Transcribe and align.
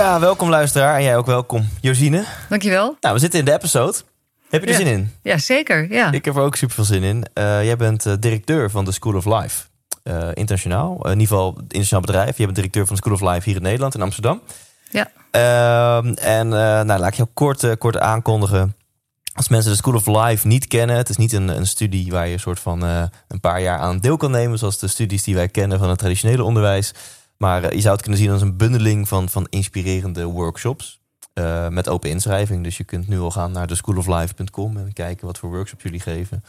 Ja, 0.00 0.20
welkom 0.20 0.48
luisteraar. 0.48 0.96
En 0.96 1.02
jij 1.02 1.16
ook 1.16 1.26
welkom, 1.26 1.68
Josine. 1.80 2.24
Dankjewel. 2.48 2.96
Nou, 3.00 3.14
we 3.14 3.20
zitten 3.20 3.38
in 3.38 3.44
de 3.44 3.52
episode. 3.52 3.96
Heb 4.50 4.60
je 4.60 4.66
er 4.66 4.72
Ja. 4.72 4.78
zin 4.78 4.86
in? 4.92 5.12
Ja, 5.22 5.38
zeker. 5.38 5.92
Ja. 5.92 6.12
Ik 6.12 6.24
heb 6.24 6.36
er 6.36 6.42
ook 6.42 6.56
super 6.56 6.74
veel 6.74 6.84
zin 6.84 7.02
in. 7.02 7.24
Eh, 7.32 7.64
jij 7.64 7.76
bent 7.76 8.06
eh, 8.06 8.12
directeur 8.20 8.70
van 8.70 8.84
de 8.84 8.92
School 8.92 9.14
of 9.16 9.24
Life. 9.24 9.68
eh, 10.02 10.28
internationaal. 10.34 10.96
In 11.04 11.10
ieder 11.10 11.26
geval 11.26 11.54
internationaal 11.62 12.00
bedrijf. 12.00 12.36
Je 12.36 12.44
bent 12.44 12.54
directeur 12.56 12.86
van 12.86 12.96
de 12.96 13.02
School 13.02 13.14
of 13.14 13.34
Life 13.34 13.48
hier 13.48 13.56
in 13.56 13.62
Nederland, 13.62 13.94
in 13.94 14.02
Amsterdam. 14.02 14.40
ja. 14.90 15.10
Ehm, 15.30 16.12
en 16.12 16.48
nou, 16.48 16.86
laat 16.86 17.06
ik 17.06 17.14
jou 17.14 17.28
kort, 17.34 17.78
kort 17.78 17.98
aankondigen. 17.98 18.74
Als 19.34 19.48
mensen 19.48 19.70
de 19.70 19.76
School 19.76 19.94
of 19.94 20.06
Life 20.06 20.46
niet 20.46 20.66
kennen, 20.66 20.96
het 20.96 21.08
is 21.08 21.16
niet 21.16 21.32
een, 21.32 21.48
een 21.48 21.66
studie 21.66 22.10
waar 22.10 22.26
je 22.26 22.32
een 22.32 22.40
soort 22.40 22.60
van 22.60 22.82
een 22.82 23.40
paar 23.40 23.60
jaar 23.62 23.78
aan 23.78 23.98
deel 23.98 24.16
kan 24.16 24.30
nemen, 24.30 24.58
zoals 24.58 24.78
de 24.78 24.88
studies 24.88 25.22
die 25.22 25.34
wij 25.34 25.48
kennen 25.48 25.78
van 25.78 25.88
het 25.88 25.98
traditionele 25.98 26.44
onderwijs. 26.44 26.92
Maar 27.40 27.64
eh, 27.64 27.74
je 27.74 27.80
zou 27.80 27.92
het 27.92 28.02
kunnen 28.02 28.20
zien 28.20 28.30
als 28.30 28.42
een 28.42 28.56
bundeling 28.56 29.08
van, 29.08 29.28
van 29.28 29.46
inspirerende 29.50 30.24
workshops. 30.24 30.98
eh, 31.32 31.68
met 31.68 31.88
open 31.88 32.10
inschrijving. 32.10 32.64
Dus 32.64 32.76
je 32.76 32.84
kunt 32.84 33.08
nu 33.08 33.20
al 33.20 33.30
gaan 33.30 33.52
naar 33.52 33.66
de 33.66 33.74
schooloflife.com 33.74 34.76
en 34.76 34.92
kijken 34.92 35.26
wat 35.26 35.38
voor 35.38 35.50
workshops 35.50 35.82
jullie 35.82 36.00
geven. 36.00 36.44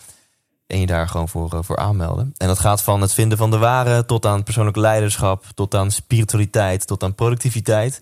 En 0.67 0.79
je 0.79 0.85
daar 0.85 1.07
gewoon 1.07 1.29
voor, 1.29 1.53
eh, 1.53 1.59
voor 1.61 1.77
aanmelden. 1.77 2.33
En 2.37 2.47
dat 2.47 2.59
gaat 2.59 2.81
van 2.81 3.01
het 3.01 3.13
vinden 3.13 3.37
van 3.37 3.51
de 3.51 3.57
ware 3.57 4.05
tot 4.05 4.25
aan 4.25 4.43
persoonlijk 4.43 4.77
leiderschap, 4.77 5.45
tot 5.55 5.75
aan 5.75 5.91
spiritualiteit, 5.91 6.87
tot 6.87 7.03
aan 7.03 7.15
productiviteit. 7.15 8.01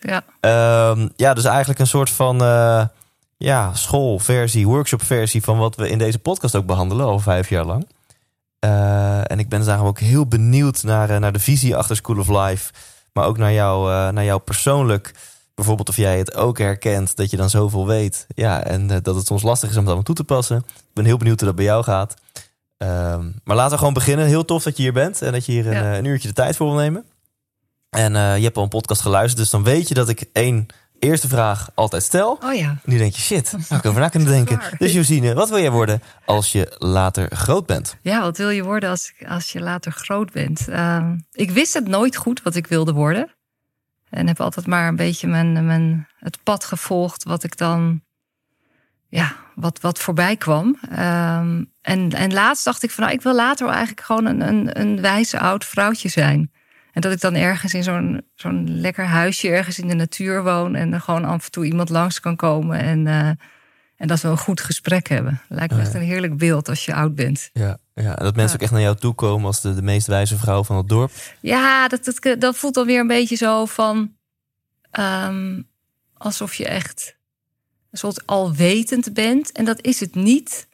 ja. 0.00 0.24
Ehm, 0.40 1.08
ja, 1.16 1.34
dus 1.34 1.44
eigenlijk 1.44 1.80
een 1.80 1.86
soort 1.86 2.10
van 2.10 2.38
ja, 3.36 3.74
schoolversie, 3.74 4.66
workshopversie 4.66 5.42
van 5.42 5.58
wat 5.58 5.76
we 5.76 5.88
in 5.88 5.98
deze 5.98 6.18
podcast 6.18 6.56
ook 6.56 6.66
behandelen, 6.66 7.06
al 7.06 7.18
vijf 7.18 7.48
jaar 7.48 7.64
lang. 7.64 7.86
Eh, 8.60 9.30
en 9.30 9.38
ik 9.38 9.48
ben 9.48 9.58
eigenlijk 9.58 9.88
ook 9.88 9.98
heel 9.98 10.26
benieuwd 10.26 10.82
naar, 10.82 11.10
eh, 11.10 11.16
naar 11.16 11.32
de 11.32 11.38
visie 11.38 11.76
achter 11.76 11.96
School 11.96 12.18
of 12.18 12.28
Life. 12.28 12.72
Maar 13.12 13.26
ook 13.26 13.38
naar 13.38 13.52
jou, 13.52 13.92
eh, 13.92 14.08
naar 14.08 14.24
jou 14.24 14.40
persoonlijk. 14.40 15.14
Bijvoorbeeld 15.54 15.88
of 15.88 15.96
jij 15.96 16.18
het 16.18 16.34
ook 16.34 16.58
herkent 16.58 17.16
dat 17.16 17.30
je 17.30 17.36
dan 17.36 17.50
zoveel 17.50 17.86
weet. 17.86 18.26
Ja, 18.34 18.64
en 18.64 18.86
dat 18.86 19.14
het 19.14 19.26
soms 19.26 19.42
lastig 19.42 19.68
is 19.68 19.74
om 19.74 19.80
het 19.80 19.86
allemaal 19.86 20.04
toe 20.04 20.14
te 20.14 20.24
passen. 20.24 20.56
Ik 20.56 20.94
ben 20.94 21.04
heel 21.04 21.16
benieuwd 21.16 21.38
hoe 21.38 21.48
dat 21.48 21.56
bij 21.56 21.64
jou 21.64 21.84
gaat. 21.84 22.14
Ehm, 22.76 23.28
maar 23.44 23.56
laten 23.56 23.72
we 23.72 23.78
gewoon 23.78 23.92
beginnen. 23.94 24.26
Heel 24.26 24.44
tof 24.44 24.62
dat 24.62 24.76
je 24.76 24.82
hier 24.82 24.92
bent 24.92 25.22
en 25.22 25.32
dat 25.32 25.46
je 25.46 25.52
hier 25.52 25.66
een, 25.66 25.72
Ja. 25.72 25.96
een 25.96 26.04
uurtje 26.04 26.28
de 26.28 26.34
tijd 26.34 26.56
voor 26.56 26.66
wil 26.66 26.76
nemen. 26.76 27.04
En 27.90 28.12
je 28.12 28.44
hebt 28.44 28.56
al 28.56 28.62
een 28.62 28.68
podcast 28.68 29.00
geluisterd, 29.00 29.42
dus 29.42 29.50
dan 29.50 29.62
weet 29.64 29.88
je 29.88 29.94
dat 29.94 30.08
ik 30.08 30.24
één 30.32 30.66
eerste 31.00 31.28
vraag 31.28 31.70
altijd 31.74 32.02
stel. 32.02 32.38
Oh 32.44 32.54
ja. 32.54 32.76
Nu 32.84 32.98
denk 32.98 33.14
je, 33.14 33.20
shit, 33.20 33.50
daar 33.68 33.78
ik 33.78 33.86
over 33.86 34.00
na 34.00 34.08
kunnen 34.08 34.28
denken. 34.44 34.60
Dus 34.78 34.92
Josine, 34.92 35.34
wat 35.34 35.48
wil 35.48 35.58
jij 35.58 35.70
worden 35.70 36.02
als 36.24 36.52
je 36.52 36.74
later 36.78 37.36
groot 37.36 37.66
bent? 37.66 37.96
Ja, 38.02 38.20
wat 38.20 38.36
wil 38.36 38.50
je 38.50 38.62
worden 38.62 38.90
als, 38.90 39.12
als 39.28 39.52
je 39.52 39.60
later 39.60 39.92
groot 39.92 40.32
bent? 40.32 40.68
Ehm, 40.68 41.18
ik 41.32 41.50
wist 41.50 41.74
het 41.74 41.88
nooit 41.88 42.16
goed 42.16 42.42
wat 42.42 42.54
ik 42.54 42.66
wilde 42.66 42.92
worden. 42.92 43.34
En 44.10 44.26
heb 44.26 44.40
altijd 44.40 44.66
maar 44.66 44.88
een 44.88 44.96
beetje 44.96 45.26
mijn, 45.26 45.66
mijn, 45.66 46.08
het 46.18 46.38
pad 46.42 46.64
gevolgd 46.64 47.24
wat 47.24 47.44
ik 47.44 47.56
dan, 47.56 48.02
ja, 49.08 49.36
wat, 49.54 49.80
wat 49.80 49.98
voorbij 49.98 50.36
kwam. 50.36 50.78
Ehm, 50.90 51.64
en, 51.82 52.12
en 52.12 52.32
laatst 52.32 52.64
dacht 52.64 52.82
ik 52.82 52.90
van, 52.90 53.04
nou, 53.04 53.16
ik 53.16 53.22
wil 53.22 53.34
later 53.34 53.68
eigenlijk 53.68 54.00
gewoon 54.00 54.26
een, 54.26 54.40
een, 54.48 54.80
een 54.80 55.00
wijze 55.00 55.38
oud 55.38 55.64
vrouwtje 55.64 56.08
zijn. 56.08 56.50
En 56.92 57.00
dat 57.00 57.12
ik 57.12 57.20
dan 57.20 57.34
ergens 57.34 57.74
in 57.74 57.82
zo'n 57.82 58.22
zo'n 58.34 58.80
lekker 58.80 59.04
huisje 59.04 59.48
ergens 59.48 59.78
in 59.78 59.88
de 59.88 59.94
natuur 59.94 60.42
woon. 60.42 60.74
En 60.74 60.92
er 60.92 61.00
gewoon 61.00 61.24
af 61.24 61.44
en 61.44 61.50
toe 61.50 61.64
iemand 61.64 61.88
langs 61.88 62.20
kan 62.20 62.36
komen. 62.36 62.78
En, 62.78 63.06
eh, 63.06 63.28
en 63.96 64.06
dat 64.08 64.20
we 64.20 64.28
een 64.28 64.38
goed 64.38 64.60
gesprek 64.60 65.08
hebben. 65.08 65.40
Lijkt 65.48 65.72
me 65.72 65.78
Ja, 65.78 65.84
echt 65.84 65.94
een 65.94 66.00
heerlijk 66.00 66.36
beeld 66.36 66.68
als 66.68 66.84
je 66.84 66.94
oud 66.94 67.14
bent. 67.14 67.50
Ja, 67.52 67.78
ja 67.94 68.16
en 68.18 68.24
dat 68.24 68.36
mensen 68.36 68.56
ook 68.56 68.62
echt 68.62 68.72
naar 68.72 68.80
jou 68.80 68.96
toe 68.96 69.14
komen 69.14 69.46
als 69.46 69.60
de, 69.60 69.74
de 69.74 69.82
meest 69.82 70.06
wijze 70.06 70.36
vrouw 70.38 70.64
van 70.64 70.76
het 70.76 70.88
dorp. 70.88 71.12
Ja, 71.40 71.88
dat, 71.88 72.04
dat, 72.04 72.40
dat 72.40 72.56
voelt 72.56 72.74
dan 72.74 72.86
weer 72.86 73.00
een 73.00 73.06
beetje 73.06 73.36
zo 73.36 73.64
van. 73.66 74.12
ehm, 74.90 75.62
alsof 76.16 76.54
je 76.54 76.66
echt 76.66 77.16
een 77.90 77.98
soort 77.98 78.26
alwetend 78.26 79.14
bent. 79.14 79.52
En 79.52 79.64
dat 79.64 79.82
is 79.84 80.00
het 80.00 80.14
niet. 80.14 80.68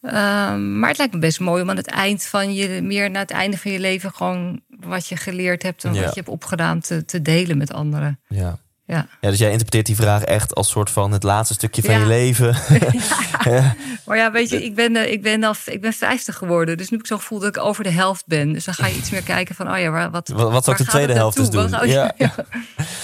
Ehm, 0.00 0.78
maar 0.78 0.88
het 0.88 0.98
lijkt 0.98 1.12
me 1.14 1.18
best 1.20 1.40
mooi 1.40 1.62
om 1.62 1.70
aan 1.70 1.76
het 1.76 1.86
eind 1.90 2.24
van 2.26 2.54
je, 2.54 2.82
meer 2.82 3.10
naar 3.10 3.22
het 3.22 3.30
einde 3.30 3.58
van 3.58 3.70
je 3.72 3.80
leven, 3.80 4.12
gewoon 4.12 4.60
wat 4.68 5.06
je 5.06 5.16
geleerd 5.16 5.62
hebt 5.62 5.84
en 5.84 5.94
Ja. 5.94 6.00
wat 6.00 6.08
je 6.14 6.20
hebt 6.20 6.32
opgedaan 6.32 6.80
te, 6.80 7.04
te 7.04 7.22
delen 7.22 7.58
met 7.58 7.72
anderen. 7.72 8.20
Ja. 8.28 8.58
Ja. 8.86 9.06
ja, 9.20 9.28
dus 9.30 9.38
jij 9.38 9.50
interpreteert 9.50 9.86
die 9.86 9.96
vraag 10.06 10.22
echt 10.22 10.54
als 10.54 10.70
soort 10.70 10.90
van 10.90 11.12
het 11.12 11.22
laatste 11.22 11.54
stukje 11.54 11.82
van 11.82 11.94
Ja. 11.94 12.00
je 12.00 12.06
leven. 12.06 12.56
Ja. 13.44 13.74
Maar 14.06 14.16
ja, 14.16 14.30
weet 14.32 14.48
je, 14.50 14.64
ik 14.64 14.74
ben, 14.74 14.96
eh, 14.96 15.12
ik, 15.12 15.22
ben 15.22 15.44
al, 15.44 15.54
ik 15.64 15.80
ben 15.80 15.92
50 15.92 16.36
geworden. 16.36 16.76
Dus 16.76 16.88
nu 16.88 16.96
heb 16.96 17.06
ik 17.06 17.12
zo 17.12 17.16
gevoel 17.18 17.38
dat 17.38 17.56
ik 17.56 17.62
over 17.62 17.84
de 17.84 17.90
helft 17.90 18.26
ben. 18.26 18.52
Dus 18.52 18.64
dan 18.64 18.74
ga 18.74 18.86
je 18.86 18.96
iets 18.96 19.10
meer 19.10 19.22
kijken 19.22 19.54
van, 19.54 19.70
oh 19.72 19.78
ja, 19.78 19.90
waar, 19.90 20.10
wat, 20.10 20.28
Wat, 20.28 20.52
wat 20.52 20.64
zou 20.64 20.76
ik 20.76 20.84
de 20.84 20.90
tweede 20.90 21.12
helft 21.12 21.36
naartoe? 21.38 21.68
doen? 21.68 21.88
Ja, 21.88 22.12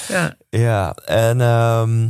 ja. 0.09 0.37
ja. 0.51 0.93
en 1.05 1.41
ehm, 1.41 2.09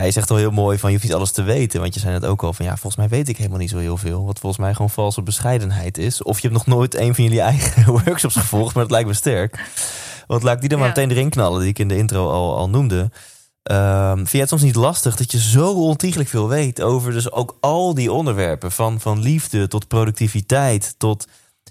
ja, 0.00 0.06
je 0.06 0.12
zegt 0.12 0.30
al 0.30 0.36
heel 0.36 0.50
mooi 0.50 0.78
van 0.78 0.90
je 0.90 0.96
hoeft 0.96 1.08
niet 1.08 1.18
alles 1.18 1.30
te 1.30 1.42
weten. 1.42 1.80
Want 1.80 1.94
je 1.94 2.00
zei 2.00 2.12
net 2.12 2.24
ook 2.24 2.42
al 2.42 2.52
van 2.52 2.64
ja, 2.64 2.70
volgens 2.70 2.96
mij 2.96 3.08
weet 3.08 3.28
ik 3.28 3.36
helemaal 3.36 3.58
niet 3.58 3.70
zo 3.70 3.78
heel 3.78 3.96
veel. 3.96 4.24
Wat 4.24 4.38
volgens 4.38 4.62
mij 4.62 4.72
gewoon 4.72 4.90
valse 4.90 5.22
bescheidenheid 5.22 5.98
is. 5.98 6.22
Of 6.22 6.40
je 6.40 6.48
hebt 6.48 6.66
nog 6.66 6.76
nooit 6.76 6.94
een 6.94 7.14
van 7.14 7.24
jullie 7.24 7.40
eigen 7.40 7.92
workshops 8.04 8.36
gevolgd, 8.36 8.74
maar 8.74 8.82
dat 8.82 8.92
lijkt 8.92 9.08
me 9.08 9.14
sterk. 9.14 9.70
Want 10.26 10.42
laat 10.42 10.54
ik 10.54 10.60
die 10.60 10.68
dan 10.68 10.78
maar 10.78 10.88
meteen 10.88 11.10
erin 11.10 11.30
knallen, 11.30 11.60
die 11.60 11.68
ik 11.68 11.78
in 11.78 11.88
de 11.88 11.96
intro 11.96 12.30
al, 12.30 12.56
al 12.56 12.68
noemde. 12.68 13.10
Ehm, 13.62 14.16
vind 14.16 14.30
jij 14.30 14.40
het 14.40 14.48
soms 14.48 14.62
niet 14.62 14.74
lastig 14.74 15.16
dat 15.16 15.32
je 15.32 15.40
zo 15.40 15.72
ontiegelijk 15.72 16.28
veel 16.28 16.48
weet 16.48 16.82
over 16.82 17.12
dus 17.12 17.32
ook 17.32 17.56
al 17.60 17.94
die 17.94 18.12
onderwerpen? 18.12 18.72
Van, 18.72 19.00
van 19.00 19.20
liefde 19.20 19.68
tot 19.68 19.88
productiviteit, 19.88 20.94
tot 20.98 21.26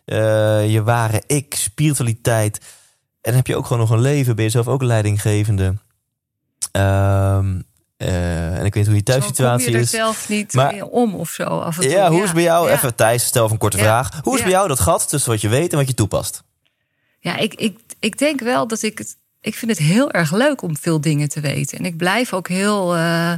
eh, 0.06 0.72
je 0.72 0.84
ware 0.84 1.24
ik, 1.28 1.56
spiritualiteit. 1.56 2.58
En 2.58 2.66
dan 3.22 3.36
heb 3.36 3.48
je 3.48 3.56
ook 3.56 3.66
gewoon 3.66 3.82
nog 3.82 3.90
een 3.90 4.02
leven, 4.02 4.36
ben 4.36 4.46
je 4.46 4.52
zelf 4.52 4.68
ook 4.68 4.84
leidinggevende. 4.84 5.76
Ehm, 6.72 7.60
eh, 8.00 8.58
en 8.58 8.66
ik 8.66 8.74
weet 8.74 8.76
niet 8.76 8.86
hoe 8.86 8.96
je 8.96 9.04
thuissituatie 9.04 9.74
er 9.74 9.80
is. 9.80 9.90
zelf 9.90 10.30
niet 10.30 10.54
Maar- 10.54 10.74
meer 10.74 10.86
om 10.88 11.16
of 11.16 11.30
zo 11.30 11.44
af 11.44 11.76
en 11.76 11.82
toe. 11.82 11.92
Ja, 11.92 12.10
hoe 12.10 12.24
is 12.24 12.32
bij 12.32 12.44
jou, 12.44 12.68
Ja. 12.68 12.74
even 12.76 12.96
Thijs, 12.96 13.24
stel 13.26 13.42
even 13.42 13.54
een 13.54 13.60
korte 13.60 13.78
Ja. 13.78 13.84
vraag. 13.84 14.20
Hoe 14.24 14.34
is 14.34 14.40
Ja. 14.40 14.46
bij 14.46 14.54
jou 14.56 14.68
dat 14.68 14.80
gat 14.80 15.10
tussen 15.10 15.32
wat 15.32 15.42
je 15.42 15.48
weet 15.50 15.72
en 15.72 15.78
wat 15.78 15.88
je 15.88 15.94
toepast? 15.94 16.44
Ja, 17.20 17.38
ik, 17.38 17.54
ik, 17.54 17.78
ik 18.00 18.18
denk 18.18 18.40
wel 18.40 18.68
dat 18.68 18.82
ik 18.82 18.98
het. 18.98 19.16
Ik 19.42 19.56
vind 19.56 19.72
het 19.72 19.80
heel 19.80 20.12
erg 20.12 20.32
leuk 20.34 20.62
om 20.62 20.78
veel 20.78 21.02
dingen 21.02 21.30
te 21.30 21.40
weten. 21.40 21.78
En 21.78 21.86
ik 21.86 21.98
blijf 21.98 22.34
ook 22.34 22.48
heel, 22.48 22.96
eh, 22.96 23.34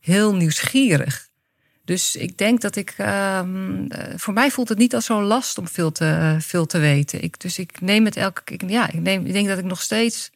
heel 0.00 0.34
nieuwsgierig. 0.34 1.28
Dus 1.84 2.16
ik 2.16 2.38
denk 2.38 2.60
dat 2.60 2.76
ik. 2.76 2.94
ehm, 2.96 3.86
eh, 3.88 4.12
voor 4.16 4.32
mij 4.34 4.50
voelt 4.50 4.68
het 4.68 4.78
niet 4.78 4.94
als 4.94 5.04
zo'n 5.04 5.22
last 5.24 5.58
om 5.58 5.68
veel 5.68 5.92
te, 5.92 6.36
veel 6.40 6.66
te 6.66 6.78
weten. 6.78 7.22
Ik, 7.22 7.40
dus 7.40 7.58
ik 7.58 7.80
neem 7.80 8.04
het 8.04 8.16
elke 8.16 8.42
keer. 8.44 8.68
Ja, 8.70 8.88
ik, 8.92 9.00
neem, 9.00 9.26
ik 9.26 9.32
denk 9.32 9.48
dat 9.48 9.58
ik 9.58 9.64
nog 9.64 9.82
steeds 9.82 10.30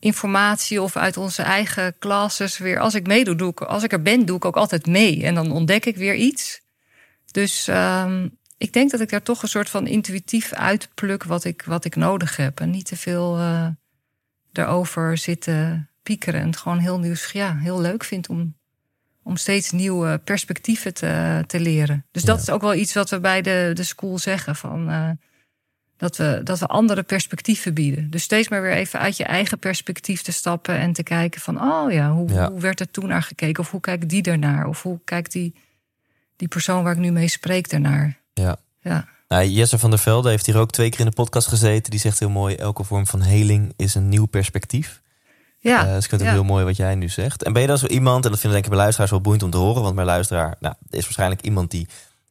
informatie 0.00 0.82
of 0.82 0.96
uit 0.96 1.16
onze 1.16 1.42
eigen 1.42 1.94
classes 1.98 2.58
weer. 2.58 2.78
Als 2.78 2.94
ik 2.94 3.06
meedoe, 3.06 3.34
doe 3.34 3.50
ik, 3.50 3.60
als 3.60 3.82
ik 3.82 3.92
er 3.92 4.02
ben, 4.02 4.26
doe 4.26 4.36
ik 4.36 4.44
ook 4.44 4.56
altijd 4.56 4.86
mee. 4.86 5.24
En 5.24 5.34
dan 5.34 5.52
ontdek 5.52 5.86
ik 5.86 5.96
weer 5.96 6.14
iets. 6.14 6.60
Dus 7.30 7.68
ehm, 7.68 8.28
ik 8.58 8.72
denk 8.72 8.90
dat 8.90 9.00
ik 9.00 9.10
daar 9.10 9.22
toch 9.22 9.42
een 9.42 9.48
soort 9.48 9.70
van 9.70 9.86
intuïtief 9.86 10.52
uitpluk 10.52 11.24
wat 11.24 11.44
ik, 11.44 11.62
wat 11.62 11.84
ik 11.84 11.96
nodig 11.96 12.36
heb. 12.36 12.60
En 12.60 12.70
niet 12.70 12.86
te 12.86 12.96
veel 12.96 13.38
eh 13.38 13.66
erover 14.52 15.18
zitten 15.18 15.88
piekeren. 16.02 16.40
En 16.40 16.46
het 16.46 16.56
gewoon 16.56 16.78
heel 16.78 16.98
nieuws, 16.98 17.30
ja, 17.32 17.56
heel 17.56 17.80
leuk 17.80 18.04
vind 18.04 18.28
om, 18.28 18.54
om 19.22 19.36
steeds 19.36 19.70
nieuwe 19.70 20.18
perspectieven 20.24 20.94
te, 20.94 21.44
te 21.46 21.60
leren. 21.60 22.06
Dus 22.10 22.22
dat 22.22 22.36
Ja. 22.36 22.42
is 22.42 22.50
ook 22.50 22.60
wel 22.60 22.74
iets 22.74 22.92
wat 22.94 23.10
we 23.10 23.20
bij 23.20 23.42
de, 23.42 23.70
de 23.74 23.82
school 23.82 24.18
zeggen. 24.18 24.56
Van, 24.56 24.90
eh, 24.90 25.10
dat, 26.00 26.16
we, 26.16 26.40
dat 26.44 26.58
we 26.58 26.66
andere 26.66 27.02
perspectieven 27.02 27.74
bieden. 27.74 28.10
Dus 28.10 28.22
steeds 28.22 28.48
maar 28.48 28.62
weer 28.62 28.72
even 28.72 28.98
uit 29.00 29.16
je 29.16 29.24
eigen 29.24 29.58
perspectief 29.58 30.22
te 30.22 30.32
stappen 30.32 30.78
en 30.78 30.92
te 30.92 31.02
kijken 31.02 31.40
van, 31.40 31.62
oh 31.62 31.92
ja, 31.92 32.10
hoe, 32.12 32.28
Ja. 32.32 32.50
hoe 32.50 32.60
werd 32.60 32.80
er 32.80 32.90
toen 32.90 33.08
naar 33.08 33.22
gekeken? 33.22 33.62
Of 33.62 33.70
hoe 33.70 33.80
kijkt 33.80 34.08
die 34.08 34.22
ernaar? 34.22 34.66
Of 34.66 34.82
hoe 34.82 35.00
kijkt 35.04 35.32
die, 35.32 35.54
die 36.36 36.48
persoon 36.48 36.82
waar 36.82 36.92
ik 36.92 36.98
nu 36.98 37.10
mee 37.10 37.28
spreek 37.28 37.66
ernaar? 37.66 38.18
Ja. 38.32 38.56
Ja. 38.82 39.08
Nou, 39.28 39.46
Jesse 39.46 39.78
van 39.78 39.90
der 39.90 39.98
Velde 39.98 40.30
heeft 40.30 40.46
hier 40.46 40.56
ook 40.58 40.70
twee 40.70 40.90
keer 40.90 41.00
in 41.00 41.06
de 41.06 41.12
podcast 41.12 41.46
gezeten. 41.46 41.90
Die 41.90 42.00
zegt 42.00 42.18
heel 42.18 42.30
mooi: 42.30 42.54
elke 42.54 42.84
vorm 42.84 43.06
van 43.06 43.20
heling 43.22 43.72
is 43.76 43.94
een 43.94 44.08
nieuw 44.08 44.26
perspectief. 44.26 45.00
Ja, 45.58 45.86
Eh, 45.86 45.94
dus 45.94 46.02
ik 46.04 46.08
vind 46.10 46.20
het 46.20 46.30
ja. 46.30 46.36
heel 46.36 46.44
mooi 46.44 46.64
wat 46.64 46.76
jij 46.76 46.94
nu 46.94 47.08
zegt. 47.08 47.42
En 47.42 47.52
ben 47.52 47.62
je 47.62 47.68
dan 47.68 47.78
zo 47.78 47.86
iemand, 47.86 48.24
en 48.24 48.30
dat 48.30 48.40
vinden 48.40 48.50
denk 48.50 48.64
ik 48.64 48.70
bij 48.70 48.78
luisteraars 48.80 49.10
wel 49.10 49.20
boeiend 49.20 49.42
om 49.42 49.50
te 49.50 49.56
horen, 49.56 49.82
want 49.82 49.94
mijn 49.94 50.06
luisteraar 50.06 50.56
nou, 50.60 50.74
is 50.90 51.02
waarschijnlijk 51.04 51.40
iemand 51.42 51.70
die 51.70 51.88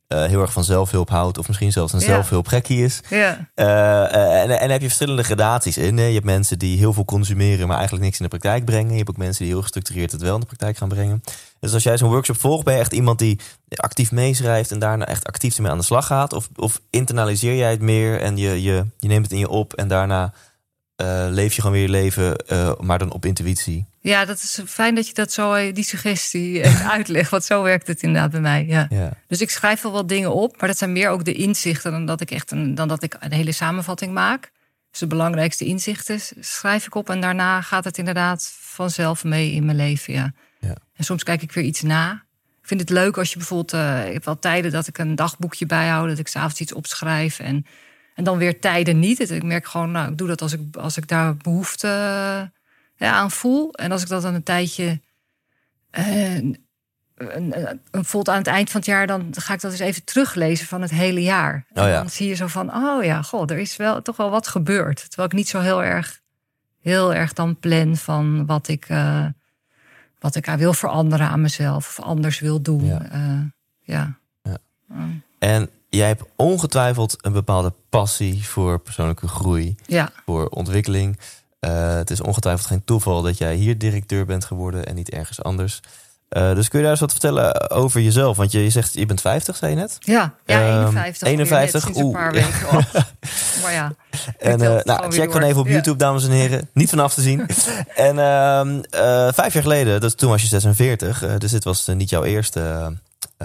eh, 0.09 0.23
heel 0.25 0.41
erg 0.41 0.51
van 0.51 0.63
zelfhulp 0.63 1.09
houdt, 1.09 1.38
of 1.38 1.47
misschien 1.47 1.71
zelfs 1.71 1.94
een 1.94 2.00
Ja. 2.00 2.06
zelfhulpgekkie 2.06 2.83
is. 2.83 3.00
Ja, 3.09 3.47
Eh, 3.56 3.65
eh, 4.13 4.41
en, 4.41 4.50
en 4.50 4.59
daar 4.59 4.69
heb 4.69 4.81
je 4.81 4.85
verschillende 4.88 5.23
gradaties 5.23 5.77
in. 5.77 5.97
Je 5.97 6.01
hebt 6.13 6.25
mensen 6.25 6.59
die 6.59 6.77
heel 6.77 6.94
veel 6.94 7.06
consumeren, 7.06 7.67
maar 7.67 7.75
eigenlijk 7.75 8.06
niks 8.06 8.17
in 8.19 8.23
de 8.23 8.38
praktijk 8.38 8.65
brengen. 8.65 8.91
Je 8.91 8.97
hebt 8.97 9.09
ook 9.09 9.17
mensen 9.17 9.44
die 9.44 9.53
heel 9.53 9.61
gestructureerd 9.61 10.11
het 10.11 10.21
wel 10.21 10.33
in 10.33 10.39
de 10.39 10.45
praktijk 10.45 10.77
gaan 10.77 10.89
brengen. 10.89 11.23
Dus 11.59 11.73
als 11.73 11.83
jij 11.83 11.97
zo'n 11.97 12.09
workshop 12.09 12.39
volgt, 12.39 12.63
ben 12.65 12.73
je 12.73 12.79
echt 12.79 12.94
iemand 12.94 13.19
die 13.19 13.39
actief 13.75 14.11
meeschrijft 14.11 14.71
en 14.71 14.79
daarna 14.79 15.06
echt 15.06 15.27
actief 15.27 15.56
ermee 15.56 15.71
aan 15.71 15.77
de 15.77 15.83
slag 15.83 16.06
gaat? 16.06 16.33
Of, 16.33 16.50
of 16.56 16.81
internaliseer 16.89 17.56
jij 17.56 17.71
het 17.71 17.81
meer 17.81 18.21
en 18.21 18.38
je, 18.38 18.61
je, 18.61 18.85
je 18.97 19.07
neemt 19.07 19.23
het 19.23 19.33
in 19.33 19.39
je 19.39 19.50
op 19.50 19.73
en 19.73 19.88
daarna 19.88 20.33
eh, 20.99 21.25
leef 21.29 21.53
je 21.53 21.61
gewoon 21.61 21.75
weer 21.75 21.85
je 21.85 21.91
leven, 21.91 22.35
eh, 22.35 22.71
maar 22.79 22.99
dan 22.99 23.11
op 23.11 23.25
intuïtie? 23.25 23.85
ja, 24.01 24.25
dat 24.25 24.37
is 24.37 24.61
fijn 24.65 24.95
dat 24.95 25.07
je 25.07 25.13
dat 25.13 25.31
zo, 25.31 25.53
eh, 25.53 25.73
die 25.73 25.83
suggestie 25.83 26.65
uitlegt. 26.95 27.31
Want 27.31 27.43
zo 27.43 27.63
werkt 27.63 27.87
het 27.87 28.01
inderdaad 28.01 28.31
bij 28.31 28.39
mij. 28.39 28.65
Ja. 28.65 28.87
Ja. 28.89 29.13
Dus 29.27 29.41
ik 29.41 29.49
schrijf 29.49 29.81
wel 29.81 29.91
wat 29.91 30.07
dingen 30.07 30.33
op, 30.33 30.59
maar 30.59 30.67
dat 30.67 30.77
zijn 30.77 30.91
meer 30.91 31.09
ook 31.09 31.25
de 31.25 31.33
inzichten 31.33 31.91
dan 31.91 32.05
dat 32.05 32.21
ik 32.21 32.31
echt 32.31 32.51
een, 32.51 32.75
dan 32.75 32.87
dat 32.87 33.03
ik 33.03 33.15
een 33.19 33.31
hele 33.31 33.51
samenvatting 33.51 34.13
maak. 34.13 34.51
Dus 34.91 34.99
de 34.99 35.07
belangrijkste 35.07 35.65
inzichten 35.65 36.19
schrijf 36.39 36.85
ik 36.85 36.95
op 36.95 37.09
en 37.09 37.21
daarna 37.21 37.61
gaat 37.61 37.83
het 37.83 37.97
inderdaad 37.97 38.51
vanzelf 38.59 39.23
mee 39.23 39.51
in 39.51 39.65
mijn 39.65 39.77
leven. 39.77 40.13
Ja. 40.13 40.33
Ja. 40.59 40.75
En 40.95 41.03
soms 41.03 41.23
kijk 41.23 41.41
ik 41.41 41.51
weer 41.51 41.63
iets 41.63 41.81
na. 41.81 42.11
Ik 42.61 42.67
vind 42.67 42.79
het 42.79 42.89
leuk 42.89 43.17
als 43.17 43.31
je 43.31 43.37
bijvoorbeeld, 43.37 43.73
ik 44.07 44.13
heb 44.13 44.25
wel 44.25 44.39
tijden 44.39 44.71
dat 44.71 44.87
ik 44.87 44.97
een 44.97 45.15
dagboekje 45.15 45.65
bijhoud, 45.65 46.09
dat 46.09 46.19
ik 46.19 46.27
s'avonds 46.27 46.59
iets 46.59 46.73
opschrijf 46.73 47.39
en, 47.39 47.65
en 48.19 48.25
dan 48.25 48.38
weer 48.38 48.60
tijden 48.60 49.00
niet. 49.00 49.31
Ik 49.31 49.44
merk 49.44 49.68
gewoon, 49.68 49.92
nou, 49.92 50.12
ik 50.12 50.18
doe 50.18 50.27
dat 50.27 50.42
als 50.42 50.54
ik, 50.54 50.75
als 50.75 50.98
ik 50.98 51.07
daar 51.07 51.36
behoefte 51.36 51.88
eh, 51.88 52.42
ja, 52.95 53.12
aan 53.12 53.31
voel. 53.31 53.74
En 53.74 53.92
als 53.92 54.01
ik 54.01 54.07
dat 54.07 54.21
dan 54.21 54.33
een 54.33 54.44
tijdje 54.44 55.01
eh, 55.89 56.36
een, 56.36 56.57
bijvoorbeeld 57.92 58.30
aan 58.30 58.44
het 58.44 58.48
eind 58.48 58.69
van 58.69 58.80
het 58.80 58.89
jaar, 58.89 59.07
dan 59.07 59.27
ga 59.31 59.54
ik 59.54 59.62
dat 59.62 59.71
eens 59.71 59.80
even 59.80 60.04
teruglezen 60.04 60.68
van 60.68 60.81
het 60.81 60.92
hele 60.92 61.21
jaar. 61.21 61.66
En 61.74 61.83
Oh 61.83 61.89
ja. 61.89 62.00
Dan 62.00 62.10
zie 62.10 62.27
je 62.27 62.33
zo 62.36 62.48
van, 62.48 62.75
oh 62.75 63.04
ja, 63.04 63.21
god, 63.21 63.51
er 63.51 63.57
is 63.57 63.75
wel 63.75 64.01
toch 64.01 64.18
wel 64.18 64.30
wat 64.30 64.48
gebeurd. 64.48 65.06
Terwijl 65.07 65.27
ik 65.27 65.36
niet 65.36 65.50
zo 65.50 65.60
heel 65.60 65.83
erg, 65.83 66.21
heel 66.81 67.13
erg 67.13 67.33
dan 67.33 67.60
plan 67.60 67.98
van 67.98 68.45
wat 68.45 68.68
ik, 68.68 68.86
eh, 68.88 69.25
wat 70.19 70.36
ik 70.36 70.45
wil 70.45 70.74
veranderen 70.74 71.27
aan 71.27 71.42
mezelf 71.42 71.98
of 71.98 72.06
anders 72.06 72.39
wil 72.39 72.62
doen. 72.62 72.86
Ja. 72.86 73.01
Ja. 73.12 74.18
ja. 74.44 74.57
Ja. 74.89 75.07
En 75.39 75.69
jij 75.89 76.07
hebt 76.07 76.24
ongetwijfeld 76.36 77.15
een 77.21 77.31
bepaalde 77.31 77.74
passie 77.89 78.47
voor 78.47 78.80
persoonlijke 78.80 79.27
groei. 79.27 79.75
ja. 79.86 80.09
voor 80.25 80.47
ontwikkeling. 80.47 81.19
Eh, 81.59 81.94
het 81.95 82.09
is 82.09 82.21
ongetwijfeld 82.21 82.68
geen 82.68 82.83
toeval 82.86 83.21
dat 83.21 83.38
jij 83.38 83.56
hier 83.56 83.77
directeur 83.77 84.25
bent 84.25 84.45
geworden 84.45 84.86
en 84.86 84.95
niet 84.95 85.09
ergens 85.09 85.44
anders. 85.44 85.80
Eh, 86.30 86.53
dus 86.56 86.68
kun 86.68 86.77
je 86.77 86.83
daar 86.83 86.91
eens 86.94 87.01
wat 87.01 87.12
vertellen 87.12 87.69
over 87.71 88.01
jezelf? 88.01 88.38
Want 88.38 88.51
je, 88.51 88.63
je 88.63 88.69
zegt, 88.69 88.94
je 88.94 89.06
bent 89.06 89.21
50, 89.21 89.56
zei 89.56 89.71
je 89.71 89.77
net. 89.77 89.97
Ja, 90.00 90.33
ja 90.45 90.59
Ehm, 90.62 90.97
51. 90.97 91.27
51, 91.27 91.50
weer 91.50 91.59
net 91.59 91.81
sinds 91.81 91.97
een 92.00 92.03
oeh. 92.06 92.13
paar 92.15 92.31
weken. 92.31 92.68
Oh. 92.68 92.94
maar 93.63 93.71
ja. 93.74 93.94
En 94.39 94.62
eh, 94.62 94.83
nou, 94.83 95.12
check 95.12 95.31
gewoon 95.31 95.47
even 95.47 95.59
op 95.62 95.68
Ja. 95.68 95.71
YouTube, 95.74 95.97
dames 95.97 96.24
en 96.24 96.31
heren. 96.31 96.69
Niet 96.74 96.89
vanaf 96.89 97.13
te 97.13 97.21
zien. 97.21 97.45
en 97.95 98.19
ehm, 98.19 98.80
eh, 98.89 99.27
vijf 99.33 99.53
jaar 99.53 99.63
geleden, 99.63 100.01
dus 100.01 100.15
toen 100.15 100.30
was 100.30 100.42
je 100.42 100.47
46. 100.47 101.24
eh, 101.24 101.38
dus 101.38 101.51
dit 101.51 101.63
was 101.63 101.88
niet 101.88 102.09
jouw 102.09 102.24
eerste 102.24 102.94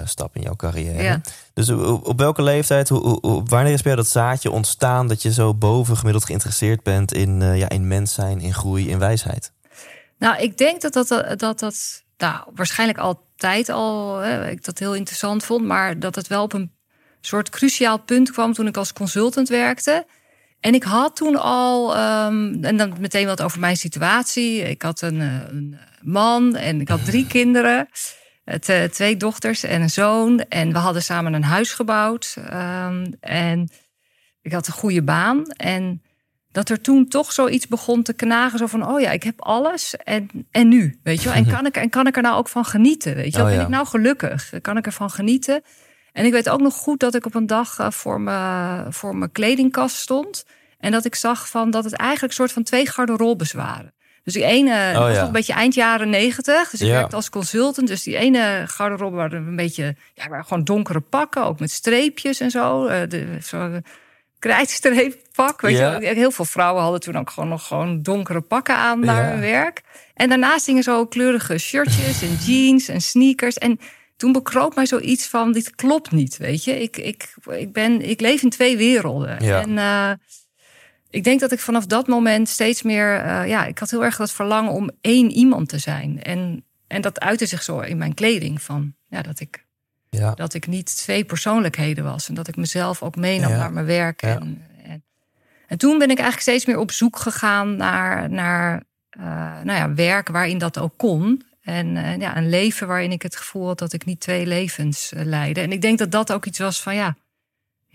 stap 0.03 0.35
in 0.35 0.41
jouw 0.41 0.55
carrière. 0.55 1.03
Ja. 1.03 1.21
Dus 1.53 1.69
op, 1.69 2.19
welke 2.19 2.41
leeftijd, 2.41 2.89
wanneer 2.89 3.73
is 3.73 3.81
bij 3.81 3.91
jou 3.91 3.95
dat 3.95 4.07
zaadje 4.07 4.51
ontstaan... 4.51 5.07
dat 5.07 5.21
je 5.21 5.33
zo 5.33 5.53
boven 5.53 5.97
gemiddeld 5.97 6.25
geïnteresseerd 6.25 6.83
bent 6.83 7.13
in, 7.13 7.41
eh, 7.41 7.57
ja, 7.57 7.69
in 7.69 7.87
mens 7.87 8.13
zijn, 8.13 8.39
in 8.39 8.53
groei, 8.53 8.89
in 8.89 8.99
wijsheid? 8.99 9.51
Nou, 10.17 10.41
ik 10.41 10.57
denk 10.57 10.81
dat 10.81 10.93
dat, 10.93 11.07
dat, 11.37 11.59
dat 11.59 12.03
nou, 12.17 12.43
waarschijnlijk 12.55 12.99
altijd 12.99 13.69
al 13.69 14.17
hè, 14.17 14.49
ik 14.49 14.63
dat 14.63 14.79
heel 14.79 14.95
interessant 14.95 15.43
vond, 15.43 15.65
maar 15.65 15.99
dat 15.99 16.15
het 16.15 16.27
wel 16.27 16.43
op 16.43 16.53
een 16.53 16.71
soort 17.21 17.49
cruciaal 17.49 17.97
punt 17.97 18.31
kwam 18.31 18.53
toen 18.53 18.67
ik 18.67 18.77
als 18.77 18.93
consultant 18.93 19.49
werkte. 19.49 20.05
En 20.59 20.73
ik 20.73 20.83
had 20.83 21.15
toen 21.15 21.35
al, 21.35 21.95
ehm, 21.95 22.63
en 22.63 22.77
dan 22.77 22.93
meteen 22.99 23.25
wat 23.25 23.41
over 23.41 23.59
mijn 23.59 23.77
situatie. 23.77 24.61
Ik 24.61 24.81
had 24.81 25.01
een, 25.01 25.21
eh, 25.21 25.39
een 25.49 25.77
man 26.01 26.55
en 26.55 26.81
ik 26.81 26.87
had 26.87 27.05
drie 27.05 27.27
kinderen. 27.37 27.87
Het, 28.45 28.93
twee 28.93 29.17
dochters 29.17 29.63
en 29.63 29.81
een 29.81 29.89
zoon. 29.89 30.39
En 30.39 30.71
we 30.71 30.77
hadden 30.77 31.03
samen 31.03 31.33
een 31.33 31.43
huis 31.43 31.71
gebouwd. 31.71 32.35
Ehm, 32.49 33.11
en 33.19 33.69
ik 34.41 34.51
had 34.51 34.67
een 34.67 34.73
goede 34.73 35.03
baan. 35.03 35.45
En 35.47 36.01
dat 36.51 36.69
er 36.69 36.81
toen 36.81 37.07
toch 37.07 37.31
zoiets 37.31 37.67
begon 37.67 38.03
te 38.03 38.13
knagen. 38.13 38.59
Zo 38.59 38.67
van, 38.67 38.87
oh 38.87 38.99
ja, 38.99 39.11
ik 39.11 39.23
heb 39.23 39.41
alles. 39.41 39.95
En, 39.95 40.29
en 40.51 40.67
nu, 40.67 40.99
weet 41.03 41.21
je 41.21 41.29
wel? 41.29 41.37
En 41.37 41.47
kan, 41.55 41.65
ik, 41.65 41.77
en 41.77 41.89
kan 41.89 42.07
ik 42.07 42.15
er 42.15 42.21
nou 42.21 42.37
ook 42.37 42.49
van 42.49 42.65
genieten? 42.65 43.15
Weet 43.15 43.31
je 43.31 43.37
wel? 43.37 43.41
Oh 43.41 43.47
Ben 43.47 43.59
ja. 43.59 43.65
ik 43.65 43.71
nou 43.71 43.87
gelukkig? 43.87 44.51
Kan 44.61 44.77
ik 44.77 44.85
ervan 44.85 45.09
genieten? 45.09 45.63
En 46.11 46.25
ik 46.25 46.31
weet 46.31 46.49
ook 46.49 46.61
nog 46.61 46.73
goed 46.73 46.99
dat 46.99 47.15
ik 47.15 47.25
op 47.25 47.35
een 47.35 47.47
dag 47.47 47.79
eh, 47.79 47.91
voor 47.91 48.21
mijn, 48.21 48.93
voor 48.93 49.15
mijn 49.15 49.31
kledingkast 49.31 49.95
stond. 49.95 50.45
En 50.79 50.91
dat 50.91 51.05
ik 51.05 51.15
zag 51.15 51.49
van 51.49 51.71
dat 51.71 51.83
het 51.83 51.93
eigenlijk 51.93 52.29
een 52.29 52.37
soort 52.37 52.51
van 52.51 52.63
twee 52.63 52.87
garderobes 52.87 53.51
waren. 53.51 53.93
Dus 54.25 54.33
die 54.33 54.43
ene, 54.43 54.91
dat 54.93 55.01
was 55.01 55.03
Oh 55.09 55.13
ja. 55.13 55.17
nog 55.19 55.27
een 55.27 55.33
beetje 55.33 55.53
eind 55.53 55.73
jaren 55.73 56.09
negentig. 56.09 56.69
Dus 56.69 56.81
ik 56.81 56.87
Ja. 56.87 56.93
werkte 56.93 57.15
als 57.15 57.29
consultant. 57.29 57.87
Dus 57.87 58.03
die 58.03 58.17
ene 58.17 58.63
garderobe 58.67 59.15
waren 59.15 59.47
een 59.47 59.55
beetje, 59.55 59.95
ja, 60.13 60.27
waren 60.29 60.45
gewoon 60.45 60.63
donkere 60.63 60.99
pakken. 60.99 61.43
Ook 61.45 61.59
met 61.59 61.71
streepjes 61.71 62.39
en 62.39 62.51
zo. 62.51 62.85
Eh, 62.85 63.09
de, 63.09 63.37
zo 63.43 63.79
krijtstreeppak. 64.39 65.61
Weet 65.61 65.77
Ja. 65.77 65.99
je. 65.99 66.07
Heel 66.07 66.31
veel 66.31 66.45
vrouwen 66.45 66.81
hadden 66.83 66.99
toen 66.99 67.17
ook 67.17 67.29
gewoon 67.29 67.49
nog 67.49 67.67
gewoon 67.67 68.01
donkere 68.01 68.41
pakken 68.41 68.75
aan 68.75 68.99
naar 68.99 69.31
hun 69.31 69.39
werk. 69.39 69.81
En 70.13 70.29
daarnaast 70.29 70.65
gingen 70.65 70.83
zo 70.83 71.05
kleurige 71.05 71.57
shirtjes 71.57 72.21
en 72.21 72.35
jeans 72.51 72.87
en 72.87 73.01
sneakers. 73.01 73.57
En 73.57 73.79
toen 74.17 74.31
bekroop 74.31 74.75
mij 74.75 74.85
zoiets 74.85 75.27
van, 75.27 75.51
dit 75.51 75.75
klopt 75.75 76.11
niet, 76.11 76.37
weet 76.37 76.63
je. 76.63 76.81
Ik, 76.81 76.97
ik, 76.97 77.33
ik, 77.49 77.73
ben, 77.73 78.01
ik 78.09 78.21
leef 78.21 78.41
in 78.41 78.49
twee 78.49 78.77
werelden. 78.77 79.43
Ja. 79.43 79.61
En 79.61 79.77
eh, 79.77 80.11
ik 81.09 81.23
denk 81.23 81.39
dat 81.39 81.51
ik 81.51 81.59
vanaf 81.59 81.85
dat 81.85 82.07
moment 82.07 82.49
steeds 82.49 82.81
meer... 82.81 83.15
eh, 83.19 83.47
ja, 83.47 83.65
ik 83.65 83.77
had 83.79 83.89
heel 83.91 84.03
erg 84.03 84.17
dat 84.17 84.31
verlangen 84.31 84.71
om 84.71 84.89
één 85.01 85.31
iemand 85.31 85.69
te 85.69 85.77
zijn. 85.77 86.23
En, 86.23 86.63
en 86.87 87.01
dat 87.01 87.19
uitte 87.19 87.45
zich 87.45 87.63
zo 87.63 87.79
in 87.79 87.97
mijn 87.97 88.13
kleding. 88.13 88.61
Van, 88.61 88.93
ja, 89.07 89.21
dat 89.21 89.39
ik 89.39 89.65
Ja. 90.09 90.31
dat 90.33 90.53
ik 90.53 90.67
niet 90.67 90.97
twee 90.97 91.23
persoonlijkheden 91.25 92.03
was. 92.03 92.29
En 92.29 92.33
dat 92.35 92.47
ik 92.47 92.55
mezelf 92.55 93.01
ook 93.01 93.15
meenam 93.15 93.51
Ja. 93.51 93.57
naar 93.57 93.73
mijn 93.73 93.85
werk. 93.85 94.21
Ja. 94.21 94.35
En, 94.39 94.61
en, 94.83 95.03
en 95.67 95.77
toen 95.77 95.97
ben 95.97 96.09
ik 96.09 96.17
eigenlijk 96.19 96.41
steeds 96.41 96.65
meer 96.65 96.77
op 96.77 96.91
zoek 96.91 97.17
gegaan 97.17 97.75
naar, 97.75 98.29
naar 98.29 98.83
eh, 99.09 99.23
nou 99.63 99.71
ja, 99.79 99.93
werk 99.93 100.27
waarin 100.27 100.57
dat 100.57 100.77
ook 100.77 100.93
kon. 100.97 101.43
En 101.61 102.19
ja, 102.19 102.37
een 102.37 102.49
leven 102.49 102.87
waarin 102.87 103.11
ik 103.11 103.21
het 103.21 103.35
gevoel 103.35 103.67
had 103.67 103.79
dat 103.79 103.93
ik 103.93 104.05
niet 104.05 104.19
twee 104.19 104.45
levens 104.45 105.11
eh, 105.13 105.25
leidde. 105.25 105.61
En 105.61 105.71
ik 105.71 105.81
denk 105.81 105.97
dat 105.97 106.11
dat 106.11 106.31
ook 106.31 106.45
iets 106.45 106.59
was 106.59 106.81
van 106.81 106.95
ja, 106.95 107.15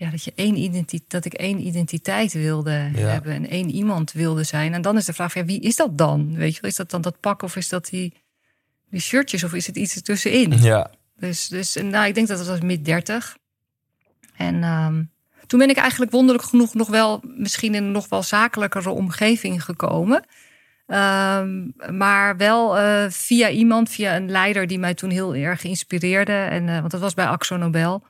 ja 0.01 0.09
dat, 0.09 0.23
je 0.23 0.31
één 0.35 0.57
identiteit, 0.57 1.09
dat 1.09 1.25
ik 1.25 1.33
één 1.33 1.59
identiteit 1.59 2.33
wilde 2.33 2.89
Ja. 2.93 3.07
hebben 3.07 3.33
en 3.33 3.49
één 3.49 3.69
iemand 3.69 4.11
wilde 4.11 4.43
zijn. 4.43 4.73
En 4.73 4.81
dan 4.81 4.97
is 4.97 5.05
de 5.05 5.13
vraag: 5.13 5.31
van, 5.31 5.41
ja, 5.41 5.47
wie 5.47 5.59
is 5.59 5.75
dat 5.75 5.97
dan? 5.97 6.35
Weet 6.35 6.55
je, 6.55 6.61
wel? 6.61 6.69
is 6.69 6.75
dat 6.75 6.89
dan 6.89 7.01
dat 7.01 7.19
pak 7.19 7.41
of 7.41 7.55
is 7.55 7.69
dat 7.69 7.85
die, 7.89 8.13
die 8.89 9.01
shirtjes 9.01 9.43
of 9.43 9.53
is 9.53 9.67
het 9.67 9.75
iets 9.75 9.95
ertussenin? 9.95 10.61
Ja. 10.61 10.91
Dus, 11.17 11.47
dus 11.47 11.75
nou, 11.75 12.07
ik 12.07 12.13
denk 12.13 12.27
dat 12.27 12.39
het 12.39 12.47
was 12.47 12.59
mid 12.59 12.85
30. 12.85 13.37
En 14.35 14.63
ehm, 14.63 15.03
toen 15.47 15.59
ben 15.59 15.69
ik 15.69 15.77
eigenlijk 15.77 16.11
wonderlijk 16.11 16.47
genoeg 16.47 16.73
nog 16.73 16.87
wel 16.87 17.21
misschien 17.23 17.75
in 17.75 17.83
een 17.83 17.91
nog 17.91 18.09
wel 18.09 18.23
zakelijkere 18.23 18.89
omgeving 18.89 19.63
gekomen. 19.63 20.23
Ehm, 20.87 21.67
maar 21.97 22.37
wel 22.37 22.77
eh, 22.77 23.05
via 23.09 23.49
iemand, 23.49 23.89
via 23.89 24.15
een 24.15 24.31
leider 24.31 24.67
die 24.67 24.79
mij 24.79 24.93
toen 24.93 25.09
heel 25.09 25.35
erg 25.35 25.63
inspireerde. 25.63 26.33
En, 26.33 26.69
eh, 26.69 26.79
want 26.79 26.91
dat 26.91 27.01
was 27.01 27.13
bij 27.13 27.25
Axo 27.25 27.57
Nobel. 27.57 28.03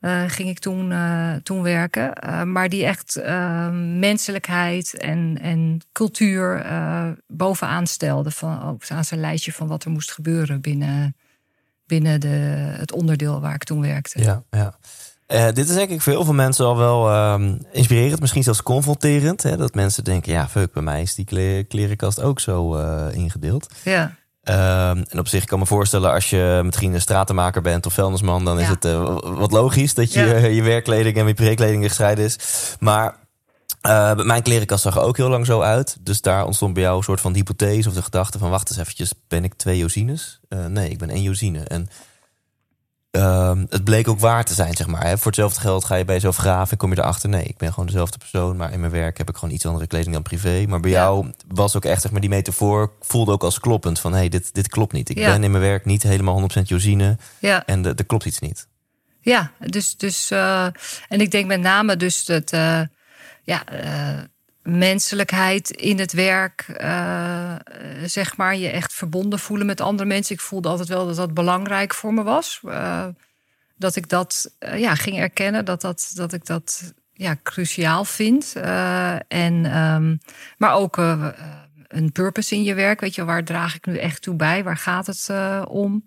Eh, 0.00 0.22
ging 0.26 0.48
ik 0.48 0.58
toen, 0.58 0.92
eh, 0.92 1.34
toen 1.42 1.62
werken. 1.62 2.14
Eh, 2.14 2.42
maar 2.42 2.68
die 2.68 2.84
echt 2.84 3.20
menselijkheid 3.98 4.94
en, 4.94 5.38
en 5.40 5.80
cultuur 5.92 6.66
bovenaan 7.26 7.86
stelde. 7.86 8.30
Van, 8.30 8.62
ook 8.62 8.82
aan 8.88 9.04
zijn 9.04 9.20
lijstje 9.20 9.52
van 9.52 9.66
wat 9.66 9.84
er 9.84 9.90
moest 9.90 10.12
gebeuren 10.12 10.60
binnen, 10.60 11.16
binnen 11.86 12.20
de, 12.20 12.28
het 12.78 12.92
onderdeel 12.92 13.40
waar 13.40 13.54
ik 13.54 13.64
toen 13.64 13.80
werkte. 13.80 14.22
Ja, 14.22 14.42
ja. 14.50 14.74
Dit 15.52 15.68
is 15.68 15.74
denk 15.74 15.90
ik 15.90 16.00
voor 16.00 16.12
heel 16.12 16.24
veel 16.24 16.34
mensen 16.34 16.64
al 16.64 16.76
wel 16.76 17.10
ehm, 17.10 17.56
inspirerend, 17.72 18.20
misschien 18.20 18.42
zelfs 18.42 18.62
confronterend. 18.62 19.42
Hè? 19.42 19.56
Dat 19.56 19.74
mensen 19.74 20.04
denken, 20.04 20.32
ja, 20.32 20.48
fuck, 20.48 20.72
bij 20.72 20.82
mij 20.82 21.02
is 21.02 21.14
die 21.14 21.24
kle- 21.24 21.64
klerenkast 21.68 22.20
ook 22.20 22.40
zo 22.40 22.74
ingedeeld. 23.10 23.74
Ja. 23.84 24.18
Ehm, 24.50 25.02
en 25.08 25.18
op 25.18 25.28
zich 25.28 25.44
kan 25.44 25.58
me 25.58 25.66
voorstellen, 25.66 26.12
als 26.12 26.30
je 26.30 26.60
misschien 26.64 26.94
een 26.94 27.00
stratenmaker 27.00 27.62
bent 27.62 27.86
of 27.86 27.92
vuilnisman, 27.92 28.44
dan 28.44 28.60
is 28.60 28.68
het 28.68 28.84
eh, 28.84 29.18
wat 29.22 29.52
logisch 29.52 29.94
dat 29.94 30.12
je 30.12 30.20
Ja. 30.20 30.36
je 30.58 30.62
werkkleding 30.62 31.16
en 31.16 31.26
je 31.26 31.34
privékleding 31.34 31.84
gescheiden 31.84 32.24
is. 32.24 32.38
Maar 32.78 33.16
eh, 33.80 34.14
mijn 34.14 34.42
klerenkast 34.42 34.82
zag 34.82 34.96
er 34.96 35.02
ook 35.02 35.16
heel 35.16 35.28
lang 35.28 35.46
zo 35.46 35.60
uit. 35.60 35.96
Dus 36.00 36.20
daar 36.20 36.46
ontstond 36.46 36.74
bij 36.74 36.82
jou 36.82 36.96
een 36.96 37.02
soort 37.02 37.20
van 37.20 37.34
hypothese 37.34 37.88
of 37.88 37.94
de 37.94 38.02
gedachte 38.02 38.38
van, 38.38 38.50
wacht 38.50 38.70
eens 38.70 38.78
eventjes, 38.78 39.12
ben 39.28 39.44
ik 39.44 39.54
twee 39.54 39.78
Josines? 39.78 40.40
Eh, 40.48 40.66
nee, 40.66 40.90
ik 40.90 40.98
ben 40.98 41.10
één 41.10 41.22
Josine. 41.22 41.64
En 41.64 41.88
ehm, 43.10 43.64
het 43.68 43.84
bleek 43.84 44.08
ook 44.08 44.18
waar 44.20 44.44
te 44.44 44.54
zijn, 44.54 44.76
zeg 44.76 44.86
maar. 44.86 45.02
Hè? 45.06 45.16
Voor 45.18 45.26
hetzelfde 45.26 45.60
geld 45.60 45.84
ga 45.84 45.94
je 45.94 46.04
bij 46.04 46.14
jezelf 46.14 46.36
graven 46.36 46.70
en 46.70 46.76
kom 46.76 46.90
je 46.92 46.98
erachter. 46.98 47.28
Nee, 47.28 47.44
ik 47.44 47.56
ben 47.56 47.70
gewoon 47.72 47.86
dezelfde 47.86 48.18
persoon, 48.18 48.56
maar 48.56 48.72
in 48.72 48.80
mijn 48.80 48.92
werk 48.92 49.18
heb 49.18 49.28
ik 49.28 49.36
gewoon 49.36 49.54
iets 49.54 49.66
andere 49.66 49.86
kleding 49.86 50.12
dan 50.14 50.22
privé. 50.22 50.64
Maar 50.68 50.80
bij 50.80 50.90
Ja. 50.90 50.96
jou 51.02 51.32
was 51.48 51.76
ook 51.76 51.84
echt, 51.84 52.02
zeg 52.02 52.10
maar, 52.10 52.20
die 52.20 52.30
metafoor 52.30 52.92
voelde 53.00 53.32
ook 53.32 53.42
als 53.42 53.60
kloppend. 53.60 54.00
Van, 54.00 54.12
hé, 54.12 54.18
hey, 54.18 54.28
dit, 54.28 54.54
dit 54.54 54.68
klopt 54.68 54.92
niet. 54.92 55.08
Ik 55.08 55.18
Ja. 55.18 55.26
ben 55.32 55.44
in 55.44 55.50
mijn 55.50 55.62
werk 55.62 55.84
niet 55.84 56.02
helemaal 56.02 56.34
100% 56.34 56.68
Josine 56.68 57.18
ja. 57.38 57.66
en 57.66 57.84
er 57.84 57.94
er 57.96 58.04
klopt 58.06 58.24
iets 58.24 58.38
niet. 58.38 58.68
Ja, 59.20 59.50
dus, 59.58 59.96
dus 59.96 60.30
uh, 60.30 60.64
en 61.08 61.20
ik 61.20 61.30
denk 61.30 61.46
met 61.46 61.60
name 61.60 61.96
dus 61.96 62.24
dat 62.24 62.52
uh, 62.52 62.80
ja, 63.42 63.62
uh, 63.72 64.18
menselijkheid 64.62 65.70
in 65.70 65.98
het 65.98 66.12
werk, 66.12 66.66
zeg 68.04 68.36
maar, 68.36 68.56
je 68.56 68.68
echt 68.68 68.92
verbonden 68.92 69.38
voelen 69.38 69.66
met 69.66 69.80
andere 69.80 70.08
mensen. 70.08 70.34
Ik 70.34 70.40
voelde 70.40 70.68
altijd 70.68 70.88
wel 70.88 71.06
dat 71.06 71.16
dat 71.16 71.34
belangrijk 71.34 71.94
voor 71.94 72.14
me 72.14 72.22
was. 72.22 72.60
dat 73.76 73.96
ik 73.96 74.08
dat 74.08 74.54
ja, 74.58 74.94
ging 74.94 75.18
erkennen, 75.18 75.64
dat, 75.64 75.80
dat, 75.80 76.10
dat 76.14 76.32
ik 76.32 76.46
dat 76.46 76.94
ja, 77.12 77.36
cruciaal 77.42 78.04
vind. 78.04 78.52
en, 79.28 79.76
um, 79.78 80.18
maar 80.58 80.74
ook 80.74 80.96
een 81.88 82.12
purpose 82.12 82.54
in 82.54 82.62
je 82.62 82.74
werk. 82.74 83.00
Weet 83.00 83.14
je, 83.14 83.24
waar 83.24 83.44
draag 83.44 83.74
ik 83.74 83.86
nu 83.86 83.98
echt 83.98 84.22
toe 84.22 84.34
bij? 84.34 84.64
Waar 84.64 84.76
gaat 84.76 85.06
het 85.06 85.30
om? 85.68 86.04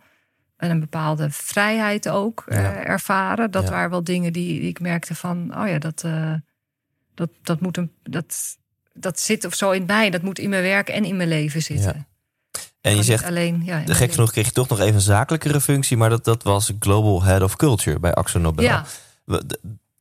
en 0.63 0.69
een 0.69 0.79
bepaalde 0.79 1.29
vrijheid 1.29 2.09
ook 2.09 2.43
uh, 2.47 2.89
ervaren. 2.89 3.51
Dat 3.51 3.69
waren 3.69 3.89
wel 3.89 4.03
dingen 4.03 4.33
die, 4.33 4.59
die, 4.59 4.69
ik 4.69 4.79
merkte 4.79 5.15
van, 5.15 5.57
oh 5.57 5.67
ja, 5.67 5.79
dat, 5.79 6.03
uh, 6.05 6.33
dat, 7.15 7.29
dat 7.41 7.61
moet 7.61 7.77
een, 7.77 7.91
dat, 8.03 8.57
dat 8.93 9.19
zit 9.19 9.45
of 9.45 9.53
zo 9.53 9.71
in 9.71 9.85
mij. 9.85 10.09
Dat 10.09 10.21
moet 10.21 10.39
in 10.39 10.49
mijn 10.49 10.63
werk 10.63 10.89
en 10.89 11.05
in 11.05 11.17
mijn 11.17 11.29
leven 11.29 11.61
zitten. 11.61 11.95
Ja. 11.95 12.11
En 12.81 12.95
je 12.95 13.03
zegt, 13.03 13.23
alleen, 13.23 13.61
ja, 13.65 13.79
de 13.79 13.95
gek 13.95 14.11
genoeg 14.11 14.31
kreeg 14.31 14.45
je 14.45 14.51
toch 14.51 14.69
nog 14.69 14.79
even 14.79 14.95
een 14.95 15.01
zakelijkere 15.01 15.61
functie, 15.61 15.97
maar 15.97 16.09
dat, 16.09 16.23
dat 16.23 16.43
was 16.43 16.71
Global 16.79 17.23
Head 17.23 17.41
of 17.41 17.55
Culture 17.55 17.99
bij 17.99 18.13
Axo 18.13 18.39
Nobel. 18.39 18.63
Ja. 18.63 18.85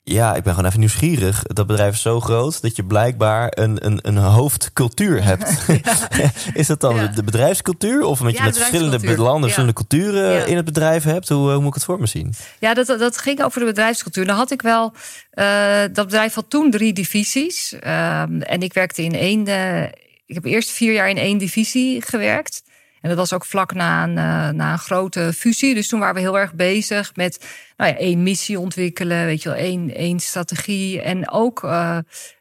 Ja, 0.05 0.35
ik 0.35 0.43
ben 0.43 0.55
gewoon 0.55 0.69
even 0.69 0.81
nieuwsgierig. 0.81 1.43
Dat 1.43 1.67
bedrijf 1.67 1.95
is 1.95 2.03
zo 2.03 2.21
groot 2.21 2.63
dat 2.63 2.77
je 2.77 2.85
blijkbaar 2.85 3.53
een, 3.55 3.87
een, 3.87 3.99
een 4.03 4.17
hoofdcultuur 4.17 5.25
hebt. 5.31 5.67
is 6.61 6.67
dat 6.67 6.81
dan 6.81 7.11
de 7.15 7.25
bedrijfscultuur? 7.25 8.05
Of 8.05 8.21
omdat 8.21 8.37
je 8.37 8.43
met 8.43 8.57
verschillende 8.57 9.17
landen, 9.17 9.43
verschillende 9.43 9.75
culturen 9.75 10.47
in 10.47 10.57
het 10.57 10.65
bedrijf 10.65 11.05
hebt? 11.05 11.29
Hoe, 11.29 11.51
hoe, 11.51 11.59
moet 11.59 11.69
ik 11.69 11.75
het 11.75 11.85
voor 11.85 12.01
me 12.01 12.07
zien? 12.07 12.35
Ja, 12.59 12.75
dat, 12.75 12.87
dat 12.87 13.19
ging 13.19 13.43
over 13.43 13.61
de 13.61 13.67
bedrijfscultuur. 13.67 14.27
Dan 14.27 14.37
had 14.37 14.51
ik 14.51 14.63
wel, 14.63 14.93
uh, 15.35 15.81
dat 15.93 16.07
bedrijf 16.07 16.35
had 16.35 16.51
toen 16.51 16.71
drie 16.71 16.93
divisies. 16.93 17.75
Uh, 17.85 18.21
en 18.23 18.61
ik 18.61 18.73
werkte 18.73 19.03
in 19.03 19.15
één, 19.15 19.49
uh, 19.49 19.83
ik 20.27 20.35
heb 20.35 20.45
eerst 20.45 20.71
vier 20.71 20.93
jaar 20.93 21.11
in 21.11 21.19
één 21.19 21.39
divisie 21.39 22.03
gewerkt. 22.03 22.63
En 23.03 23.09
dat 23.09 23.19
was 23.19 23.33
ook 23.33 23.45
vlak 23.45 23.75
na 23.75 24.03
een, 24.03 24.17
uh, 24.17 24.49
na 24.49 24.73
een 24.73 24.79
grote 24.79 25.33
fusie. 25.33 25.75
Dus 25.75 25.89
toen 25.89 26.01
waren 26.01 26.15
we 26.15 26.21
heel 26.21 26.39
erg 26.39 26.55
bezig 26.55 27.17
met 27.17 27.47
nou 27.77 27.91
ja, 27.91 27.97
één 27.97 28.23
missie 28.23 28.59
ontwikkelen, 28.59 29.25
weet 29.25 29.43
je 29.43 29.49
wel, 29.49 29.59
één, 29.59 29.95
één 29.95 30.21
strategie. 30.21 31.03
En 31.03 31.31
ook 31.31 31.63
uh, 31.63 31.99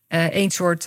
één 0.08 0.52
soort 0.52 0.86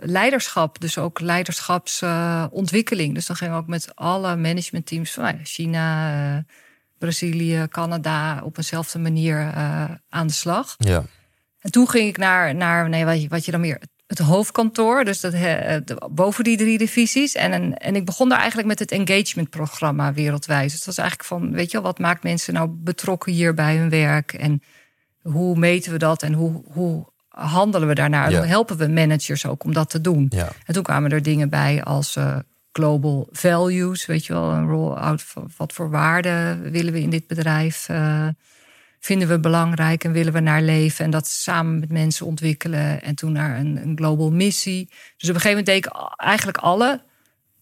leiderschap. 0.00 0.80
Dus 0.80 0.98
ook 0.98 1.20
leiderschapsontwikkeling. 1.20 3.14
dus 3.14 3.26
dan 3.26 3.36
gingen 3.36 3.54
we 3.54 3.60
ook 3.60 3.66
met 3.66 3.94
alle 3.94 4.36
managementteams 4.36 5.10
van 5.10 5.24
nou 5.24 5.38
China, 5.42 6.44
Brazilië, 6.98 7.66
Canada 7.68 8.40
op 8.42 8.56
eenzelfde 8.56 8.98
manier 8.98 9.52
aan 10.08 10.26
de 10.26 10.32
slag. 10.32 10.74
Ja. 10.78 11.04
En 11.60 11.70
toen 11.70 11.88
ging 11.88 12.08
ik 12.08 12.16
naar, 12.16 12.54
naar 12.54 12.88
nee, 12.88 13.04
wat, 13.04 13.22
je, 13.22 13.28
wat 13.28 13.44
je 13.44 13.50
dan 13.50 13.60
meer 13.60 13.80
het 14.18 14.26
hoofdkantoor, 14.26 15.04
dus 15.04 15.20
dat, 15.20 15.34
boven 16.10 16.44
die 16.44 16.56
drie 16.56 16.78
divisies. 16.78 17.34
En, 17.34 17.78
en 17.78 17.96
ik 17.96 18.04
begon 18.04 18.28
daar 18.28 18.38
eigenlijk 18.38 18.68
met 18.68 18.78
het 18.78 18.90
engagement-programma 18.90 20.12
wereldwijd. 20.12 20.70
Dus 20.70 20.84
dat 20.84 20.84
was 20.84 20.98
eigenlijk 20.98 21.28
van, 21.28 21.52
weet 21.52 21.70
je 21.70 21.76
wel, 21.76 21.86
wat 21.86 21.98
maakt 21.98 22.22
mensen 22.22 22.54
nou 22.54 22.68
betrokken 22.70 23.32
hier 23.32 23.54
bij 23.54 23.76
hun 23.76 23.90
werk? 23.90 24.32
En 24.32 24.62
hoe 25.22 25.58
meten 25.58 25.92
we 25.92 25.98
dat 25.98 26.22
en 26.22 26.32
hoe, 26.32 26.62
hoe 26.72 27.06
handelen 27.28 27.88
we 27.88 27.94
daarnaar? 27.94 28.30
Ja. 28.30 28.38
Dan 28.38 28.48
helpen 28.48 28.76
we 28.76 28.88
managers 28.88 29.46
ook 29.46 29.64
om 29.64 29.72
dat 29.72 29.90
te 29.90 30.00
doen. 30.00 30.26
Ja. 30.30 30.52
En 30.66 30.74
toen 30.74 30.82
kwamen 30.82 31.10
er 31.10 31.22
dingen 31.22 31.48
bij 31.48 31.82
als 31.82 32.16
uh, 32.16 32.36
global 32.72 33.28
values, 33.30 34.06
weet 34.06 34.26
je 34.26 34.32
wel, 34.32 34.50
een 34.50 34.68
roll-out 34.68 35.22
van 35.22 35.50
wat 35.56 35.72
voor 35.72 35.90
waarden 35.90 36.70
willen 36.70 36.92
we 36.92 37.00
in 37.00 37.10
dit 37.10 37.26
bedrijf. 37.26 37.88
Uh, 37.88 38.28
vinden 39.04 39.28
we 39.28 39.40
belangrijk 39.40 40.04
en 40.04 40.12
willen 40.12 40.32
we 40.32 40.40
naar 40.40 40.62
leven. 40.62 41.04
En 41.04 41.10
dat 41.10 41.28
samen 41.28 41.80
met 41.80 41.90
mensen 41.90 42.26
ontwikkelen. 42.26 43.02
En 43.02 43.14
toen 43.14 43.32
naar 43.32 43.58
een, 43.58 43.76
een 43.76 43.96
global 43.96 44.30
missie. 44.30 44.86
Dus 45.16 45.28
op 45.28 45.34
een 45.34 45.40
gegeven 45.40 45.48
moment 45.48 45.66
deed 45.66 45.76
ik 45.76 45.92
eigenlijk 46.16 46.58
alle 46.58 47.02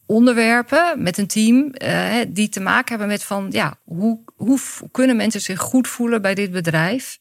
onderwerpen 0.06 1.02
met 1.02 1.18
een 1.18 1.26
team 1.26 1.74
uh, 1.74 2.14
die 2.28 2.48
te 2.48 2.60
maken 2.60 2.88
hebben 2.88 3.08
met 3.08 3.24
van 3.24 3.46
ja, 3.50 3.74
hoe, 3.84 4.20
hoe 4.36 4.58
kunnen 4.90 5.16
mensen 5.16 5.40
zich 5.40 5.60
goed 5.60 5.88
voelen 5.88 6.22
bij 6.22 6.34
dit 6.34 6.50
bedrijf? 6.50 7.18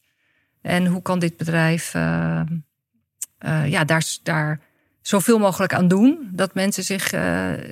En 0.62 0.86
hoe 0.86 1.02
kan 1.02 1.18
dit 1.18 1.36
bedrijf 1.36 1.94
uh, 1.94 2.40
uh, 3.46 3.66
ja, 3.66 3.84
daar, 3.84 4.04
daar 4.22 4.60
zoveel 5.02 5.38
mogelijk 5.38 5.74
aan 5.74 5.88
doen 5.88 6.28
dat 6.32 6.54
mensen 6.54 6.84
zich 6.84 7.08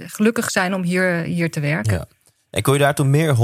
gelukkig 0.07 0.50
zijn 0.50 0.75
om 0.75 0.83
hier, 0.83 1.23
hier 1.23 1.50
te 1.50 1.61
werken. 1.61 1.93
Ja. 1.93 2.07
En 2.50 2.62
kon 2.62 2.73
je 2.73 2.78
daar 2.78 2.95
toen 2.95 3.11
meer 3.11 3.37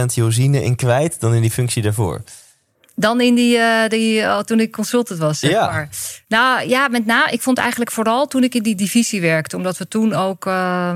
100% 0.00 0.04
Josine 0.14 0.62
in 0.62 0.76
kwijt 0.76 1.20
dan 1.20 1.34
in 1.34 1.40
die 1.40 1.50
functie 1.50 1.82
daarvoor? 1.82 2.22
Dan 2.94 3.20
in 3.20 3.34
die, 3.34 3.56
uh, 3.56 3.88
die 3.88 4.20
uh, 4.20 4.38
toen 4.38 4.60
ik 4.60 4.72
consultant 4.72 5.20
was, 5.20 5.38
zeg 5.38 5.50
ja. 5.50 5.70
maar. 5.70 5.88
Nou 6.28 6.68
ja, 6.68 6.88
met 6.88 7.06
na, 7.06 7.28
ik 7.28 7.42
vond 7.42 7.58
eigenlijk 7.58 7.90
vooral 7.90 8.26
toen 8.26 8.42
ik 8.42 8.54
in 8.54 8.62
die 8.62 8.74
divisie 8.74 9.20
werkte. 9.20 9.56
Omdat 9.56 9.78
we 9.78 9.88
toen 9.88 10.12
ook 10.14 10.46
uh, 10.46 10.92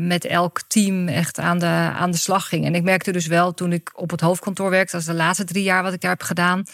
met 0.00 0.24
elk 0.24 0.62
team 0.66 1.08
echt 1.08 1.38
aan 1.38 1.58
de, 1.58 1.90
aan 1.96 2.10
de 2.10 2.16
slag 2.16 2.48
gingen. 2.48 2.66
En 2.66 2.74
ik 2.74 2.82
merkte 2.82 3.12
dus 3.12 3.26
wel 3.26 3.54
toen 3.54 3.72
ik 3.72 3.90
op 3.94 4.10
het 4.10 4.20
hoofdkantoor 4.20 4.70
werkte, 4.70 4.92
dat 4.92 5.00
is 5.00 5.06
de 5.06 5.14
laatste 5.14 5.44
drie 5.44 5.62
jaar 5.62 5.82
wat 5.82 5.92
ik 5.92 6.00
daar 6.00 6.10
heb 6.10 6.22
gedaan. 6.22 6.64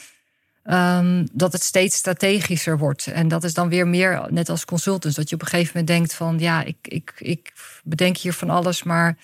Um, 0.64 1.28
dat 1.32 1.52
het 1.52 1.62
steeds 1.62 1.96
strategischer 1.96 2.78
wordt. 2.78 3.06
En 3.06 3.28
dat 3.28 3.44
is 3.44 3.54
dan 3.54 3.68
weer 3.68 3.86
meer, 3.86 4.26
net 4.30 4.48
als 4.48 4.64
consultants, 4.64 5.16
dat 5.16 5.28
je 5.28 5.34
op 5.34 5.40
een 5.40 5.48
gegeven 5.48 5.70
moment 5.74 5.96
denkt 5.96 6.14
van 6.14 6.38
ja, 6.38 6.62
ik, 6.62 6.76
ik, 6.82 7.12
ik 7.18 7.52
bedenk 7.84 8.16
hier 8.16 8.32
van 8.32 8.50
alles, 8.50 8.82
maar 8.82 9.16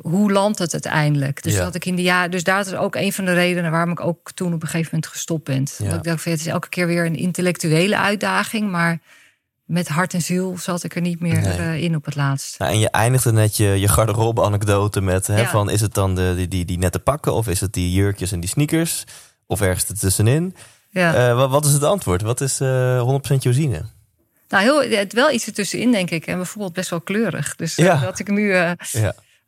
hoe 0.00 0.32
landt 0.32 0.58
het 0.58 0.72
uiteindelijk? 0.72 1.42
Dus, 1.42 1.56
dat 1.56 1.74
ik 1.74 1.84
in 1.84 1.96
de 1.96 2.02
jaren, 2.02 2.30
dus 2.30 2.44
daar 2.44 2.60
is 2.60 2.74
ook 2.74 2.94
een 2.94 3.12
van 3.12 3.24
de 3.24 3.32
redenen 3.32 3.70
waarom 3.70 3.90
ik 3.90 4.00
ook 4.00 4.32
toen 4.32 4.54
op 4.54 4.62
een 4.62 4.68
gegeven 4.68 4.90
moment 4.92 5.12
gestopt 5.12 5.44
ben. 5.44 5.64
Dat 5.78 5.94
ik 5.94 6.02
dacht, 6.02 6.24
het 6.24 6.40
is 6.40 6.46
elke 6.46 6.68
keer 6.68 6.86
weer 6.86 7.06
een 7.06 7.16
intellectuele 7.16 7.98
uitdaging, 7.98 8.70
maar 8.70 9.00
met 9.64 9.88
hart 9.88 10.14
en 10.14 10.22
ziel 10.22 10.58
zat 10.58 10.84
ik 10.84 10.94
er 10.94 11.00
niet 11.00 11.20
meer 11.20 11.46
eh, 11.46 11.82
in 11.82 11.96
op 11.96 12.04
het 12.04 12.14
laatst. 12.14 12.58
Nou, 12.58 12.72
en 12.72 12.78
je 12.78 12.90
eindigde 12.90 13.32
net 13.32 13.56
je, 13.56 13.66
je 13.66 13.88
garderobe-anekdote 13.88 15.00
met: 15.00 15.26
hè, 15.26 15.44
van, 15.44 15.70
is 15.70 15.80
het 15.80 15.94
dan 15.94 16.14
de, 16.14 16.32
die, 16.36 16.48
die, 16.48 16.64
die 16.64 16.78
nette 16.78 16.98
pakken 16.98 17.32
of 17.34 17.48
is 17.48 17.60
het 17.60 17.72
die 17.72 17.92
jurkjes 17.92 18.32
en 18.32 18.40
die 18.40 18.48
sneakers? 18.48 19.04
Of 19.46 19.60
ergens 19.60 19.88
ertussenin? 19.88 20.56
Ja. 20.90 21.28
Uh, 21.28 21.36
wat, 21.36 21.50
wat, 21.50 21.64
is 21.64 21.72
het 21.72 21.82
antwoord? 21.82 22.22
Wat 22.22 22.40
is 22.40 22.60
uh, 22.60 22.98
eh, 22.98 23.20
100% 23.32 23.36
Josine? 23.38 23.84
Nou, 24.48 24.62
heel, 24.62 24.98
het 24.98 25.12
wel 25.12 25.30
iets 25.30 25.46
ertussenin, 25.46 25.92
denk 25.92 26.10
ik. 26.10 26.26
En 26.26 26.36
bijvoorbeeld 26.36 26.72
best 26.72 26.90
wel 26.90 27.00
kleurig. 27.00 27.56
Dus 27.56 27.76
ja. 27.76 28.00
dat 28.00 28.18
ik 28.18 28.28
nu. 28.28 28.54
ja 28.54 28.76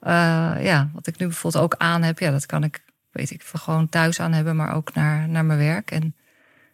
uh, 0.02 0.54
ja, 0.60 0.90
wat 0.92 1.06
ik 1.06 1.18
nu 1.18 1.26
bijvoorbeeld 1.26 1.64
ook 1.64 1.74
aan 1.78 2.02
heb, 2.02 2.18
ja, 2.18 2.30
dat 2.30 2.46
kan 2.46 2.64
ik, 2.64 2.84
weet 3.10 3.30
ik, 3.30 3.42
gewoon 3.42 3.88
thuis 3.88 4.20
aan 4.20 4.32
hebben, 4.32 4.56
maar 4.56 4.74
ook 4.74 4.94
naar, 4.94 5.28
naar 5.28 5.44
mijn 5.44 5.58
werk. 5.58 5.90
En 5.90 6.16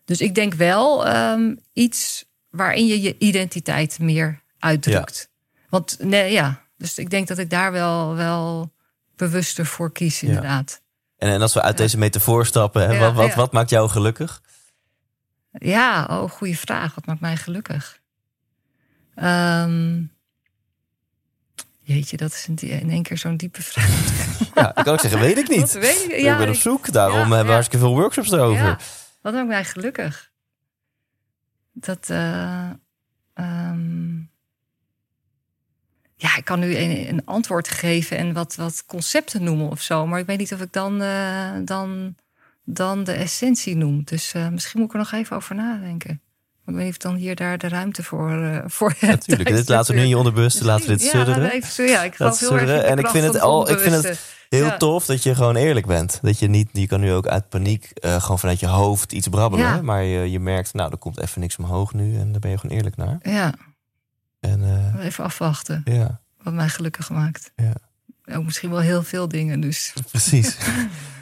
dus 0.04 0.20
ik 0.20 0.34
denk 0.34 0.54
wel 0.54 1.16
um, 1.16 1.58
iets 1.72 2.24
waarin 2.50 2.86
je 2.86 3.02
je 3.02 3.18
identiteit 3.18 3.98
meer 3.98 4.42
uitdrukt. 4.58 5.30
Want 5.68 5.96
nee, 6.00 6.32
ja, 6.32 6.62
dus 6.76 6.98
ik 6.98 7.10
denk 7.10 7.28
dat 7.28 7.38
ik 7.38 7.50
daar 7.50 7.72
wel, 7.72 8.14
wel 8.14 8.72
bewuster 9.16 9.66
voor 9.66 9.92
kies, 9.92 10.22
inderdaad. 10.22 10.82
En, 11.18 11.28
en 11.28 11.40
als 11.40 11.54
we 11.54 11.62
uit 11.62 11.76
deze 11.76 11.98
metafoor 11.98 12.46
stappen, 12.46 12.88
hè, 12.88 12.98
wat, 12.98 13.14
wat, 13.14 13.34
wat 13.34 13.52
maakt 13.52 13.70
jou 13.70 13.88
gelukkig? 13.88 14.42
Ja, 15.50 16.06
oh, 16.10 16.30
goede 16.30 16.56
vraag. 16.56 16.94
Wat 16.94 17.06
maakt 17.06 17.20
mij 17.20 17.36
gelukkig? 17.36 18.00
Um, 19.16 20.12
Jeetje, 21.86 22.16
dat 22.16 22.32
is 22.32 22.48
in 22.62 22.90
één 22.90 23.02
keer 23.02 23.18
zo'n 23.18 23.36
diepe 23.36 23.62
vraag. 23.62 24.12
Ja, 24.54 24.76
ik 24.76 24.84
kan 24.84 24.92
ook 24.92 25.00
zeggen, 25.00 25.20
weet 25.20 25.38
ik 25.38 25.48
niet. 25.48 25.72
Weet 25.72 26.04
ik, 26.04 26.20
ja, 26.20 26.32
ik 26.32 26.38
ben 26.38 26.48
op 26.48 26.54
zoek, 26.54 26.92
daarom 26.92 27.18
hebben 27.18 27.46
we 27.46 27.52
hartstikke 27.52 27.84
veel 27.84 27.94
workshops 27.94 28.30
erover. 28.32 28.78
Wat 29.20 29.32
maakt 29.32 29.46
mij 29.46 29.64
gelukkig? 29.64 30.30
Dat, 31.72 32.08
uh, 32.10 32.70
um, 33.34 34.30
ja, 36.16 36.36
ik 36.36 36.44
kan 36.44 36.58
nu 36.58 36.76
een, 36.76 37.08
een, 37.08 37.24
antwoord 37.24 37.68
geven 37.68 38.16
en 38.16 38.32
wat, 38.32 38.54
wat 38.54 38.84
concepten 38.86 39.44
noemen 39.44 39.70
of 39.70 39.80
zo. 39.80 40.06
Maar 40.06 40.18
ik 40.18 40.26
weet 40.26 40.38
niet 40.38 40.52
of 40.52 40.60
ik 40.60 40.72
dan, 40.72 41.02
uh, 41.02 41.52
dan, 41.64 42.14
dan 42.64 43.04
de 43.04 43.12
essentie 43.12 43.76
noem. 43.76 44.02
Dus 44.04 44.34
uh, 44.34 44.48
misschien 44.48 44.80
moet 44.80 44.88
ik 44.88 44.94
er 44.94 45.00
nog 45.00 45.12
even 45.12 45.36
over 45.36 45.54
nadenken. 45.54 46.20
Maar 46.64 46.86
of 46.86 46.96
dan 46.96 47.14
hier 47.14 47.34
daar 47.34 47.58
de 47.58 47.68
ruimte 47.68 48.02
voor, 48.02 48.42
uh, 48.42 48.58
voor 48.66 48.94
Natuurlijk, 49.00 49.48
dit 49.48 49.68
laten 49.68 49.90
we 49.90 49.96
nu 49.96 50.02
in 50.02 50.08
je 50.08 50.16
onderbewuste, 50.16 50.58
dus 50.58 50.66
laten 50.66 50.86
we 50.86 50.96
dit 50.96 51.12
ja. 51.12 51.50
Even, 51.50 51.86
ja, 51.86 52.02
ik 52.02 52.14
geloof 52.14 52.40
heel 52.40 52.58
erg 52.58 52.82
En 52.82 52.98
ik 52.98 53.08
vind 53.08 53.24
het 53.24 53.40
al, 53.40 53.70
ik 53.70 53.78
vind 53.78 53.94
het 53.94 54.20
heel 54.48 54.76
tof 54.76 55.06
dat 55.06 55.22
je 55.22 55.34
gewoon 55.34 55.56
eerlijk 55.56 55.86
bent. 55.86 56.18
Dat 56.22 56.38
je 56.38 56.48
niet, 56.48 56.68
je 56.72 56.86
kan 56.86 57.00
nu 57.00 57.12
ook 57.12 57.26
uit 57.26 57.48
paniek 57.48 57.90
uh, 58.04 58.22
gewoon 58.22 58.38
vanuit 58.38 58.60
je 58.60 58.66
hoofd 58.66 59.12
iets 59.12 59.28
brabbelen. 59.28 59.84
Maar 59.84 60.02
je, 60.02 60.30
je 60.30 60.40
merkt, 60.40 60.74
nou, 60.74 60.90
er 60.90 60.98
komt 60.98 61.20
even 61.20 61.40
niks 61.40 61.56
omhoog 61.56 61.92
nu. 61.92 62.18
En 62.18 62.30
daar 62.32 62.40
ben 62.40 62.50
je 62.50 62.58
gewoon 62.58 62.76
eerlijk 62.76 62.96
naar. 62.96 63.18
Ja. 63.22 63.54
En, 64.40 64.60
uh, 64.60 65.04
even 65.04 65.24
afwachten. 65.24 65.82
Ja. 65.84 66.20
Wat 66.42 66.54
mij 66.54 66.68
gelukkig 66.68 67.10
maakt. 67.10 67.52
Ja. 67.56 67.72
Ook 68.36 68.44
misschien 68.44 68.70
wel 68.70 68.80
heel 68.80 69.02
veel 69.02 69.28
dingen, 69.28 69.60
dus. 69.60 69.92
Precies. 70.10 70.56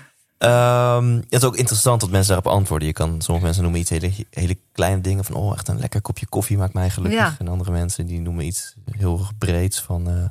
Um, 0.44 1.14
het 1.14 1.24
is 1.28 1.44
ook 1.44 1.56
interessant 1.56 2.00
dat 2.00 2.10
mensen 2.10 2.34
daarop 2.34 2.52
antwoorden. 2.52 2.88
Je 2.88 2.94
kan, 2.94 3.20
sommige 3.20 3.44
mensen 3.44 3.62
noemen 3.62 3.80
iets 3.80 3.90
hele, 3.90 4.12
hele 4.30 4.58
kleine 4.72 5.00
dingen 5.00 5.24
van... 5.24 5.34
oh, 5.34 5.52
echt 5.52 5.68
een 5.68 5.78
lekker 5.78 6.00
kopje 6.00 6.26
koffie 6.26 6.56
maakt 6.56 6.74
mij 6.74 6.90
gelukkig. 6.90 7.38
En 7.38 7.48
andere 7.48 7.70
mensen 7.70 8.06
die 8.06 8.20
noemen 8.20 8.44
iets 8.44 8.74
heel 8.90 9.26
breeds 9.38 9.80
van... 9.80 10.08
Uh, 10.08 10.24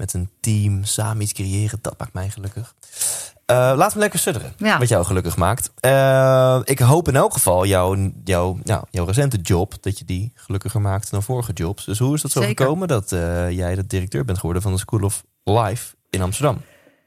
met 0.00 0.12
een 0.12 0.30
team 0.40 0.84
samen 0.84 1.22
iets 1.22 1.32
creëren, 1.32 1.78
dat 1.82 1.98
maakt 1.98 2.12
mij 2.12 2.30
gelukkig. 2.30 2.74
Eh, 3.46 3.56
laten 3.56 3.92
we 3.92 3.98
lekker 3.98 4.18
sudderen. 4.18 4.52
Ja. 4.56 4.78
Wat 4.78 4.88
jou 4.88 5.04
gelukkig 5.04 5.36
maakt. 5.36 5.70
Eh, 5.80 6.60
ik 6.64 6.78
hoop 6.78 7.08
in 7.08 7.16
elk 7.16 7.32
geval 7.32 7.66
jouw, 7.66 8.10
jouw, 8.24 8.58
nou, 8.62 8.84
jouw 8.90 9.04
recente 9.04 9.36
job... 9.36 9.74
dat 9.80 9.98
je 9.98 10.04
die 10.04 10.32
gelukkiger 10.34 10.80
maakt 10.80 11.10
dan 11.10 11.22
vorige 11.22 11.52
jobs. 11.52 11.84
Dus 11.84 11.98
hoe 11.98 12.14
is 12.14 12.22
dat 12.22 12.30
zo 12.30 12.40
Zeker. 12.40 12.64
gekomen 12.64 12.88
dat 12.88 13.12
eh, 13.12 13.50
jij 13.50 13.74
de 13.74 13.86
directeur 13.86 14.24
bent 14.24 14.38
geworden... 14.38 14.62
van 14.62 14.72
de 14.72 14.78
School 14.78 15.02
of 15.02 15.24
Life 15.44 15.94
in 16.10 16.22
Amsterdam? 16.22 16.60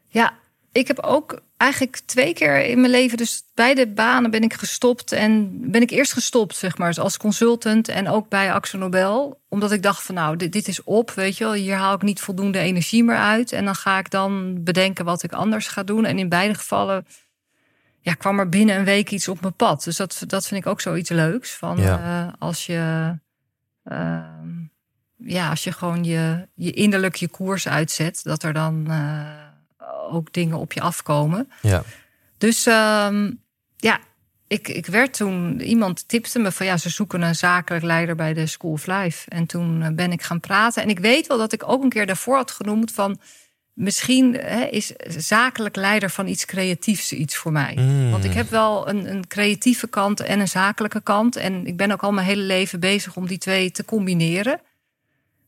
Ja, 0.08 0.34
ik 0.74 0.88
heb 0.88 1.00
ook 1.00 1.42
eigenlijk 1.58 2.02
twee 2.06 2.34
keer 2.34 2.66
in 2.66 2.80
mijn 2.80 2.92
leven, 2.92 3.18
dus 3.18 3.44
beide 3.54 3.88
banen 3.88 4.32
ben 4.32 4.44
ik 4.44 4.54
gestopt. 4.54 5.12
En 5.12 5.60
ben 5.72 5.82
ik 5.82 5.90
eerst 5.90 6.14
gestopt, 6.14 6.56
zeg 6.56 6.78
maar, 6.78 7.00
als 7.00 7.18
consultant 7.18 7.88
en 7.88 8.10
ook 8.10 8.30
bij 8.30 8.54
Axel 8.54 8.80
Nobel. 8.80 9.42
Omdat 9.50 9.72
ik 9.72 9.84
dacht 9.84 10.04
van 10.04 10.16
nou, 10.16 10.38
dit, 10.38 10.52
dit 10.52 10.68
is 10.68 10.84
op, 10.84 11.12
weet 11.12 11.38
je 11.38 11.44
wel. 11.44 11.54
Hier 11.54 11.76
haal 11.76 11.96
ik 11.96 12.02
niet 12.02 12.22
voldoende 12.22 12.60
energie 12.60 13.04
meer 13.04 13.18
uit. 13.18 13.52
En 13.52 13.66
dan 13.66 13.76
ga 13.76 13.98
ik 14.00 14.10
dan 14.10 14.64
bedenken 14.64 15.06
wat 15.06 15.24
ik 15.24 15.32
anders 15.32 15.68
ga 15.68 15.84
doen. 15.84 16.06
En 16.06 16.20
in 16.20 16.30
beide 16.30 16.54
gevallen 16.54 17.06
ja, 18.00 18.14
kwam 18.14 18.40
er 18.40 18.50
binnen 18.50 18.78
een 18.78 18.86
week 18.86 19.12
iets 19.12 19.28
op 19.28 19.42
mijn 19.42 19.54
pad. 19.54 19.84
Dus 19.84 19.98
dat, 19.98 20.24
dat 20.28 20.48
vind 20.48 20.66
ik 20.66 20.72
ook 20.72 20.82
zoiets 20.82 21.10
leuks. 21.10 21.52
Van 21.52 21.78
Ja. 21.78 22.00
eh, 22.28 22.34
als 22.40 22.66
je... 22.66 23.14
ehm, 23.84 24.50
ja, 25.18 25.50
als 25.50 25.64
je 25.64 25.72
gewoon 25.72 26.04
je, 26.04 26.48
je 26.56 26.72
innerlijk 26.72 27.16
je 27.16 27.28
koers 27.28 27.68
uitzet, 27.68 28.20
dat 28.24 28.44
er 28.44 28.54
dan 28.54 28.86
eh, 28.90 29.43
ook 30.12 30.34
dingen 30.34 30.58
op 30.58 30.74
je 30.74 30.82
afkomen. 30.82 31.52
Ja, 31.62 31.84
Dus 32.38 32.66
ehm, 32.66 33.32
ja, 33.78 34.00
ik, 34.48 34.68
ik 34.68 34.86
werd 34.86 35.14
toen, 35.14 35.62
iemand 35.62 36.08
tipte 36.08 36.40
me 36.40 36.52
van 36.52 36.66
ja, 36.66 36.78
ze 36.78 36.90
zoeken 36.90 37.22
een 37.22 37.36
zakelijk 37.36 37.84
leider 37.84 38.16
bij 38.16 38.34
de 38.34 38.46
School 38.46 38.72
of 38.72 38.86
Life. 38.86 39.30
En 39.30 39.46
toen 39.46 39.82
eh, 39.82 39.90
ben 39.92 40.12
ik 40.12 40.22
gaan 40.22 40.40
praten. 40.40 40.84
En 40.84 40.90
ik 40.90 41.00
weet 41.00 41.28
wel 41.28 41.38
dat 41.38 41.54
ik 41.54 41.70
ook 41.70 41.84
een 41.84 41.90
keer 41.90 42.06
daarvoor 42.06 42.36
had 42.36 42.52
genoemd 42.52 42.92
van 42.92 43.20
misschien 43.74 44.34
hè, 44.34 44.66
is 44.66 44.94
zakelijk 45.08 45.76
leider 45.76 46.10
van 46.10 46.28
iets 46.28 46.46
creatiefs 46.46 47.14
iets 47.14 47.36
voor 47.36 47.52
mij. 47.52 47.78
Mm. 47.80 48.12
Want 48.12 48.24
ik 48.24 48.34
heb 48.34 48.50
wel 48.50 48.90
een, 48.90 49.10
een 49.10 49.28
creatieve 49.28 49.88
kant 49.88 50.20
en 50.20 50.40
een 50.40 50.48
zakelijke 50.48 51.02
kant. 51.02 51.36
En 51.36 51.66
ik 51.66 51.78
ben 51.78 51.92
ook 51.92 52.04
al 52.04 52.12
mijn 52.12 52.28
hele 52.28 52.42
leven 52.44 52.80
bezig 52.80 53.16
om 53.16 53.28
die 53.28 53.38
twee 53.38 53.72
te 53.72 53.86
combineren. 53.86 54.62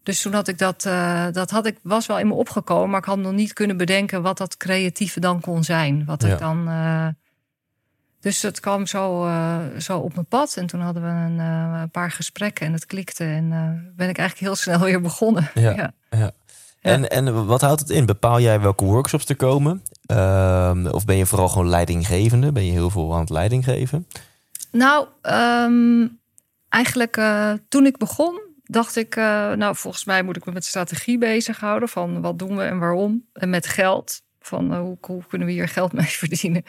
Dus 0.05 0.21
toen 0.21 0.33
had 0.33 0.47
ik 0.47 0.57
dat, 0.57 0.85
eh, 0.85 1.25
dat 1.31 1.49
had 1.49 1.65
ik, 1.65 1.77
was 1.81 2.05
wel 2.05 2.19
in 2.19 2.27
me 2.27 2.33
opgekomen, 2.33 2.89
maar 2.89 2.99
ik 2.99 3.05
had 3.05 3.17
nog 3.17 3.31
niet 3.33 3.53
kunnen 3.53 3.77
bedenken 3.77 4.21
wat 4.21 4.37
dat 4.37 4.57
creatieve 4.57 5.19
dan 5.19 5.39
kon 5.41 5.63
zijn. 5.63 6.05
Wat 6.05 6.21
Ja. 6.23 6.33
ik 6.33 6.39
dan. 6.39 6.67
eh, 6.67 7.07
dus 8.19 8.41
het 8.41 8.59
kwam 8.59 8.85
zo, 8.85 9.25
eh, 9.25 9.57
zo 9.79 9.97
op 9.97 10.13
mijn 10.13 10.25
pad. 10.25 10.55
En 10.57 10.65
toen 10.65 10.79
hadden 10.81 11.03
we 11.03 11.07
een, 11.07 11.39
een 11.39 11.89
paar 11.89 12.11
gesprekken 12.11 12.65
en 12.65 12.73
het 12.73 12.85
klikte. 12.85 13.23
En 13.23 13.49
ben 13.95 14.09
ik 14.09 14.17
eigenlijk 14.17 14.39
heel 14.39 14.55
snel 14.63 14.79
weer 14.79 15.01
begonnen. 15.01 15.49
Ja. 15.53 15.71
ja. 15.71 15.91
ja. 16.09 16.31
En, 16.81 17.09
en 17.09 17.45
wat 17.45 17.61
houdt 17.61 17.79
het 17.79 17.89
in? 17.89 18.05
Bepaal 18.05 18.39
jij 18.39 18.59
welke 18.59 18.85
workshops 18.85 19.25
er 19.25 19.35
komen? 19.35 19.81
Ehm, 20.05 20.85
of 20.87 21.05
ben 21.05 21.17
je 21.17 21.25
vooral 21.25 21.49
gewoon 21.49 21.69
leidinggevende? 21.69 22.51
Ben 22.51 22.65
je 22.65 22.71
heel 22.71 22.89
veel 22.89 23.13
aan 23.13 23.19
het 23.19 23.29
leiding 23.29 23.63
geven? 23.63 24.07
Nou, 24.71 25.07
ehm, 25.21 26.07
eigenlijk 26.69 27.21
toen 27.69 27.85
ik 27.85 27.97
begon, 27.97 28.39
dacht 28.65 28.95
ik, 28.95 29.15
eh, 29.15 29.51
nou 29.51 29.75
volgens 29.75 30.05
mij 30.05 30.23
moet 30.23 30.35
ik 30.37 30.45
me 30.45 30.51
met 30.51 30.65
strategie 30.65 31.17
bezighouden 31.17 31.89
van 31.89 32.21
wat 32.21 32.39
doen 32.39 32.57
we 32.57 32.63
en 32.63 32.79
waarom. 32.79 33.25
En 33.33 33.49
met 33.49 33.67
geld, 33.67 34.21
van 34.39 34.73
eh, 34.73 34.79
hoe, 34.79 34.97
hoe 35.01 35.23
kunnen 35.27 35.47
we 35.47 35.53
hier 35.53 35.67
geld 35.67 35.93
mee 35.93 36.05
verdienen. 36.23 36.63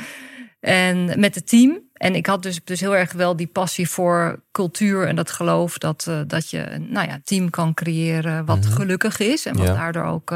En 0.61 1.21
met 1.21 1.35
het 1.35 1.49
team. 1.49 1.81
En 1.93 2.15
ik 2.15 2.27
had 2.27 2.43
dus, 2.43 2.61
dus 2.65 2.81
heel 2.81 2.97
erg 2.97 3.13
wel 3.13 3.37
die 3.37 3.47
passie 3.47 3.89
voor 3.89 4.43
cultuur 4.53 5.07
en 5.07 5.17
dat 5.17 5.31
geloof 5.31 5.79
dat, 5.79 6.07
eh, 6.09 6.21
dat 6.27 6.51
je 6.51 6.71
een 6.71 6.93
nou 6.93 7.09
ja, 7.09 7.21
team 7.25 7.51
kan 7.51 7.75
creëren 7.75 8.45
wat 8.45 8.59
Mhm. 8.65 8.71
gelukkig 8.73 9.19
is 9.19 9.47
en 9.47 9.57
wat 9.57 9.67
Ja. 9.67 9.75
daardoor 9.75 10.05
ook 10.05 10.31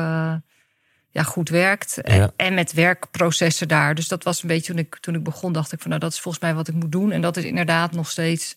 ja, 1.12 1.22
goed 1.22 1.48
werkt. 1.48 2.00
En, 2.00 2.32
en 2.36 2.54
met 2.54 2.72
werkprocessen 2.72 3.68
daar. 3.68 3.94
Dus 3.94 4.08
dat 4.08 4.24
was 4.24 4.42
een 4.42 4.48
beetje 4.48 4.72
toen 4.72 4.78
ik, 4.78 4.96
toen 5.00 5.14
ik 5.14 5.22
begon, 5.22 5.52
dacht 5.52 5.72
ik 5.72 5.80
van 5.80 5.88
nou, 5.88 6.00
dat 6.00 6.12
is 6.12 6.20
volgens 6.20 6.42
mij 6.44 6.54
wat 6.54 6.68
ik 6.68 6.74
moet 6.74 6.92
doen. 6.92 7.10
En 7.10 7.20
dat 7.20 7.36
is 7.36 7.44
inderdaad 7.44 7.92
nog 7.92 8.10
steeds 8.10 8.56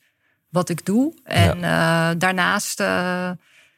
wat 0.53 0.69
ik 0.69 0.85
doe. 0.85 1.13
En 1.23 1.63
eh, 1.63 2.09
daarnaast 2.17 2.79
eh, 2.79 3.31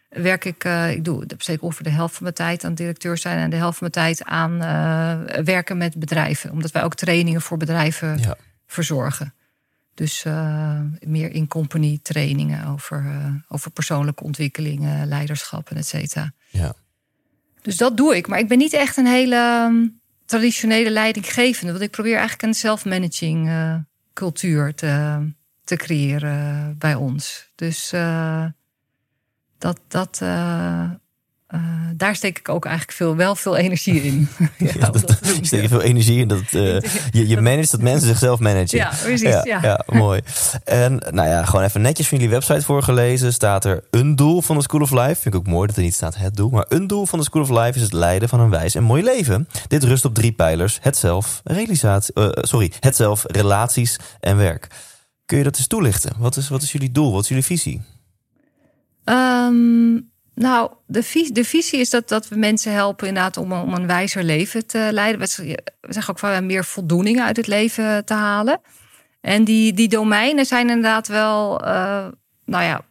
werk 0.10 0.46
ik, 0.46 0.64
eh, 0.64 0.92
ik 0.92 1.06
doe 1.06 1.26
besteed 1.26 1.60
ongeveer 1.60 1.84
de 1.86 1.92
helft 1.92 2.14
van 2.14 2.24
mijn 2.24 2.36
tijd 2.36 2.64
aan 2.64 2.74
directeur 2.74 3.18
zijn 3.18 3.38
en 3.38 3.50
de 3.50 3.56
helft 3.56 3.78
van 3.78 3.90
mijn 3.92 4.08
tijd 4.08 4.28
aan 4.28 4.58
werken 5.46 5.78
met 5.78 6.00
bedrijven. 6.00 6.52
Omdat 6.52 6.72
wij 6.72 6.84
ook 6.84 6.96
trainingen 6.96 7.42
voor 7.42 7.58
bedrijven 7.58 8.18
Ja. 8.18 8.36
verzorgen. 8.68 9.34
Dus 9.94 10.24
meer 11.00 11.32
in 11.32 11.48
company 11.48 12.00
trainingen 12.04 12.68
over, 12.68 13.04
over 13.48 13.72
persoonlijke 13.72 14.24
ontwikkelingen, 14.24 15.08
leiderschap 15.08 15.70
en 15.70 15.78
et 15.78 15.88
cetera. 15.88 16.32
Ja. 16.50 16.74
Dus 17.62 17.78
dat 17.78 17.98
doe 17.98 18.16
ik. 18.16 18.28
Maar 18.28 18.40
ik 18.40 18.48
ben 18.48 18.58
niet 18.58 18.74
echt 18.74 18.98
een 18.98 19.08
hele 19.08 19.68
um, 19.70 20.00
traditionele 20.26 20.90
leidinggevende. 20.90 21.72
Want 21.72 21.84
ik 21.84 21.92
probeer 21.92 22.18
eigenlijk 22.18 22.44
een 22.44 22.54
self-managing 22.54 23.50
cultuur 24.14 24.74
te, 24.76 25.20
te 25.66 25.76
creëren 25.76 26.76
bij 26.78 26.96
ons. 26.96 27.50
Dus 27.56 27.92
eh, 27.92 28.46
dat, 29.58 29.80
dat, 29.88 30.20
eh, 30.22 30.84
eh, 31.48 31.60
daar 31.96 32.16
steek 32.16 32.40
ik 32.40 32.50
ook 32.50 32.66
eigenlijk 32.66 32.98
veel, 32.98 33.16
wel 33.16 33.36
veel 33.36 33.56
energie 33.56 34.02
in. 34.02 34.28
ja, 34.58 34.90
dat 34.90 35.20
doen, 35.22 35.46
Steek 35.46 35.62
je 35.62 35.68
veel 35.68 35.82
energie 35.82 36.20
in 36.20 36.28
dat 36.28 36.50
je, 36.52 37.28
je 37.28 37.42
managt 37.42 37.72
dat 37.72 37.82
mensen 37.82 38.08
zichzelf 38.08 38.40
managen. 38.40 38.78
Ja, 38.78 38.92
precies, 39.04 39.44
ja. 39.44 39.84
mooi. 39.86 40.22
En 40.64 41.02
nou 41.12 41.28
ja, 41.28 41.46
gewoon 41.46 41.66
even 41.66 41.82
netjes 41.82 42.08
van 42.08 42.18
jullie 42.18 42.34
website 42.34 42.62
voorgelezen. 42.62 43.34
Staat 43.34 43.66
er 43.66 43.84
een 43.92 44.16
doel 44.16 44.42
van 44.42 44.56
de 44.56 44.62
School 44.62 44.82
of 44.82 44.92
Life. 44.92 45.16
Vind 45.22 45.26
ik 45.26 45.36
ook 45.36 45.48
mooi 45.48 45.68
dat 45.68 45.76
er 45.76 45.82
niet 45.82 45.94
staat 45.94 46.16
het 46.16 46.36
doel. 46.36 46.50
Maar 46.50 46.66
een 46.70 46.88
doel 46.88 47.06
van 47.06 47.20
de 47.20 47.26
School 47.26 47.42
of 47.42 47.50
Life 47.50 47.76
is 47.76 47.82
het 47.82 47.94
leiden 47.94 48.30
van 48.30 48.40
een 48.40 48.50
wijs 48.50 48.76
en 48.76 48.84
mooi 48.84 49.04
leven. 49.04 49.48
Dit 49.68 49.84
rust 49.84 50.06
op 50.06 50.14
drie 50.14 50.32
pijlers. 50.32 50.78
Het 50.82 50.98
zelf, 50.98 51.42
realisatie, 51.44 52.14
sorry, 52.42 52.72
het 52.80 52.96
zelf, 52.96 53.24
relaties 53.28 54.00
en 54.20 54.38
werk. 54.38 54.68
Kun 55.26 55.38
je 55.38 55.44
dat 55.44 55.58
eens 55.58 55.68
toelichten? 55.68 56.16
Wat 56.18 56.36
is, 56.38 56.50
wat 56.50 56.62
is 56.62 56.72
jullie 56.72 56.92
doel? 56.92 57.12
Wat 57.12 57.22
is 57.22 57.28
jullie 57.28 57.44
visie? 57.44 57.82
Ehm, 59.04 59.94
nou, 60.34 60.72
de, 60.88 61.04
vis- 61.04 61.30
de 61.32 61.44
visie 61.46 61.80
is 61.80 61.90
dat, 61.90 62.10
dat 62.10 62.28
we 62.28 62.36
mensen 62.36 62.72
helpen 62.74 63.08
inderdaad 63.08 63.38
om, 63.38 63.52
om 63.54 63.74
een 63.74 63.88
wijzer 63.88 64.24
leven 64.24 64.66
te 64.68 64.90
leiden. 64.92 65.20
We 65.20 65.28
zeggen- 65.82 66.14
ook 66.14 66.20
van 66.20 66.46
meer 66.46 66.66
voldoening 66.66 67.22
uit 67.22 67.38
het 67.38 67.48
leven 67.48 68.06
te 68.06 68.14
halen. 68.14 68.62
En 69.22 69.44
die, 69.44 69.74
die 69.74 69.88
domeinen 69.88 70.46
zijn 70.46 70.68
inderdaad 70.70 71.08
wel, 71.08 71.62
eh, 71.66 72.08
nou 72.46 72.64
ja, 72.64 72.82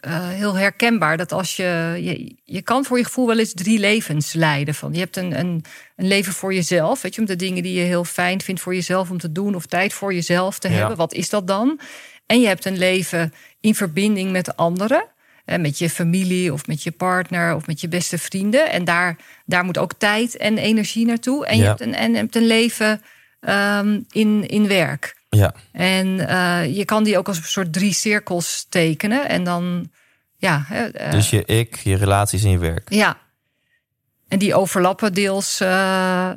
eh, 0.00 0.28
heel 0.28 0.54
herkenbaar. 0.56 1.16
Dat 1.16 1.32
als 1.32 1.56
je, 1.56 1.96
je, 2.00 2.34
je 2.44 2.62
kan 2.62 2.84
voor 2.84 2.98
je 2.98 3.04
gevoel 3.04 3.26
wel 3.26 3.38
eens 3.38 3.52
drie 3.54 3.78
levens 3.78 4.32
leiden. 4.32 4.74
Van, 4.74 4.92
je 4.92 4.98
hebt 4.98 5.16
een, 5.16 5.38
een, 5.38 5.64
een 5.96 6.06
leven 6.06 6.32
voor 6.32 6.54
jezelf, 6.54 7.02
weet 7.02 7.14
je, 7.14 7.20
om 7.20 7.26
de 7.26 7.36
dingen 7.36 7.62
die 7.62 7.72
je 7.78 7.84
heel 7.84 8.04
fijn 8.04 8.40
vindt 8.40 8.60
voor 8.60 8.74
jezelf 8.74 9.10
om 9.10 9.18
te 9.18 9.32
doen, 9.32 9.54
of 9.54 9.66
tijd 9.66 9.92
voor 9.92 10.14
jezelf 10.14 10.58
te 10.58 10.68
Ja. 10.68 10.74
hebben. 10.74 10.96
Wat 10.96 11.12
is 11.14 11.28
dat 11.28 11.46
dan? 11.46 11.80
En 12.26 12.40
je 12.40 12.46
hebt 12.46 12.64
een 12.64 12.78
leven 12.78 13.32
in 13.60 13.74
verbinding 13.74 14.30
met 14.32 14.56
anderen. 14.56 15.04
eh, 15.44 15.58
Met 15.58 15.78
je 15.78 15.90
familie 15.90 16.52
of 16.52 16.66
met 16.66 16.82
je 16.82 16.90
partner 16.90 17.54
of 17.54 17.66
met 17.66 17.80
je 17.80 17.88
beste 17.88 18.18
vrienden. 18.18 18.70
En 18.70 18.84
daar, 18.84 19.16
daar 19.46 19.64
moet 19.64 19.78
ook 19.78 19.92
tijd 19.98 20.36
en 20.36 20.58
energie 20.58 21.06
naartoe. 21.06 21.46
En 21.46 21.56
je 21.56 21.64
hebt 21.64 21.80
een, 21.80 21.94
en 21.94 22.10
je 22.10 22.16
hebt 22.16 22.36
een 22.36 22.46
leven 22.46 23.02
ehm, 23.40 24.00
in, 24.10 24.48
in 24.48 24.68
werk. 24.68 25.18
Ja, 25.36 25.54
En 25.72 26.28
eh, 26.28 26.76
je 26.76 26.84
kan 26.84 27.04
die 27.04 27.18
ook 27.18 27.28
als 27.28 27.36
een 27.36 27.44
soort 27.44 27.72
drie 27.72 27.92
cirkels 27.92 28.66
tekenen. 28.68 29.28
En 29.28 29.44
dan, 29.44 29.90
ja. 30.36 30.66
eh, 30.70 31.10
dus 31.10 31.30
je 31.30 31.44
ik, 31.44 31.76
je 31.76 31.96
relaties 31.96 32.44
en 32.44 32.50
je 32.50 32.58
werk. 32.58 32.90
ja. 32.92 33.18
En 34.28 34.38
die 34.38 34.54
overlappen 34.54 35.12
deels 35.14 35.60
eh, 35.60 36.32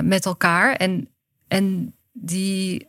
met 0.00 0.24
elkaar. 0.24 0.74
En, 0.74 1.08
en 1.48 1.94
die, 2.12 2.88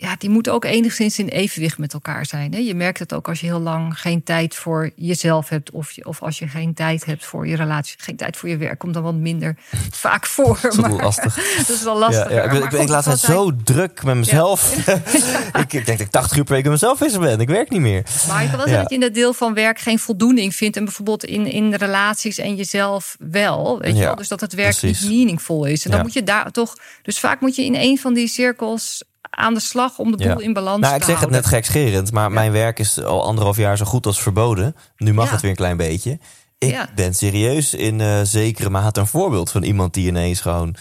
ja, 0.00 0.14
die 0.18 0.30
moeten 0.30 0.52
ook 0.52 0.64
enigszins 0.64 1.18
in 1.18 1.28
evenwicht 1.28 1.78
met 1.78 1.92
elkaar 1.92 2.26
zijn. 2.26 2.52
Hè? 2.52 2.58
Je 2.58 2.74
merkt 2.74 2.98
het 2.98 3.14
ook 3.14 3.28
als 3.28 3.40
je 3.40 3.46
heel 3.46 3.60
lang 3.60 4.00
geen 4.00 4.22
tijd 4.22 4.54
voor 4.54 4.90
jezelf 4.96 5.48
hebt. 5.48 5.70
Of, 5.70 5.90
je, 5.90 6.06
of 6.06 6.22
als 6.22 6.38
je 6.38 6.48
geen 6.48 6.74
tijd 6.74 7.04
hebt 7.04 7.24
voor 7.24 7.46
je 7.46 7.56
relatie. 7.56 7.94
Geen 7.98 8.16
tijd 8.16 8.36
voor 8.36 8.48
je 8.48 8.56
werk 8.56 8.78
komt 8.78 8.94
dan 8.94 9.02
wat 9.02 9.14
minder 9.14 9.56
vaak 9.90 10.26
voor. 10.26 10.58
Dat 10.62 10.72
is 10.72 10.78
wel 10.78 10.90
maar- 10.90 11.02
lastig. 11.02 11.34
dat 11.66 11.68
is 11.68 11.82
wel 11.82 11.98
lastig. 11.98 12.30
Ja, 12.30 12.36
ja, 12.36 12.42
ik 12.42 12.50
ben, 12.50 12.62
ik 12.62 12.70
ben 12.70 12.80
ik 12.80 12.88
laatst 12.88 13.08
tijd 13.08 13.18
zo 13.18 13.56
druk 13.64 14.04
met 14.04 14.16
mezelf. 14.16 14.86
ik, 15.62 15.72
ik 15.72 15.86
denk 15.86 15.86
dat 15.86 16.00
ik 16.00 16.10
80 16.10 16.36
uur 16.36 16.44
per 16.44 16.54
week 16.54 16.62
met 16.62 16.72
mezelf 16.72 16.98
bezig 16.98 17.20
ben. 17.20 17.40
Ik 17.40 17.48
werk 17.48 17.70
niet 17.70 17.80
meer. 17.80 18.06
Maar 18.28 18.42
ik 18.42 18.48
kan 18.48 18.56
wel 18.56 18.66
zeggen 18.66 18.82
dat 18.82 18.88
je 18.88 18.94
in 18.94 19.00
dat 19.00 19.14
deel 19.14 19.32
van 19.32 19.54
werk 19.54 19.78
geen 19.78 19.98
voldoening 19.98 20.54
vindt. 20.54 20.76
En 20.76 20.84
bijvoorbeeld 20.84 21.24
in, 21.24 21.46
in 21.46 21.74
relaties 21.74 22.38
en 22.38 22.54
jezelf 22.54 23.16
wel. 23.18 23.78
Weet 23.78 23.96
je 23.96 24.02
wel? 24.02 24.16
Dus 24.16 24.28
dat 24.28 24.40
het 24.40 24.52
werk 24.52 24.76
precies. 24.76 25.00
niet 25.00 25.10
meaningful 25.10 25.64
is. 25.64 25.84
En 25.84 25.90
dan 25.90 26.00
moet 26.00 26.12
je 26.12 26.22
daar 26.22 26.50
toch. 26.50 26.76
Dus 27.02 27.18
vaak 27.18 27.40
moet 27.40 27.56
je 27.56 27.64
in 27.64 27.74
een 27.74 27.98
van 27.98 28.14
die 28.14 28.28
cirkels 28.28 29.02
aan 29.38 29.54
de 29.54 29.60
slag 29.60 29.98
om 29.98 30.10
de 30.10 30.16
boel 30.16 30.26
Ja. 30.40 30.44
in 30.46 30.52
balans 30.52 30.80
Nou, 30.80 30.92
te 30.92 30.98
ik 30.98 31.04
zeg 31.06 31.20
het 31.20 31.30
net 31.30 31.44
houden. 31.44 31.62
gekscherend, 31.62 32.12
maar 32.12 32.32
mijn 32.32 32.52
werk 32.52 32.78
is 32.78 33.02
al 33.02 33.24
anderhalf 33.24 33.56
jaar 33.56 33.76
zo 33.76 33.84
goed 33.84 34.06
als 34.06 34.20
verboden. 34.22 34.76
Nu 34.96 35.12
mag 35.12 35.26
Ja. 35.26 35.32
het 35.32 35.40
weer 35.40 35.50
een 35.50 35.56
klein 35.56 35.76
beetje. 35.76 36.18
Ik 36.58 36.86
ben 36.94 37.14
serieus 37.14 37.74
in 37.74 38.00
eh, 38.00 38.20
zekere 38.22 38.70
mate 38.70 39.00
een 39.00 39.06
voorbeeld 39.06 39.50
van 39.50 39.62
iemand 39.62 39.94
die 39.94 40.06
ineens 40.08 40.40
gewoon 40.40 40.74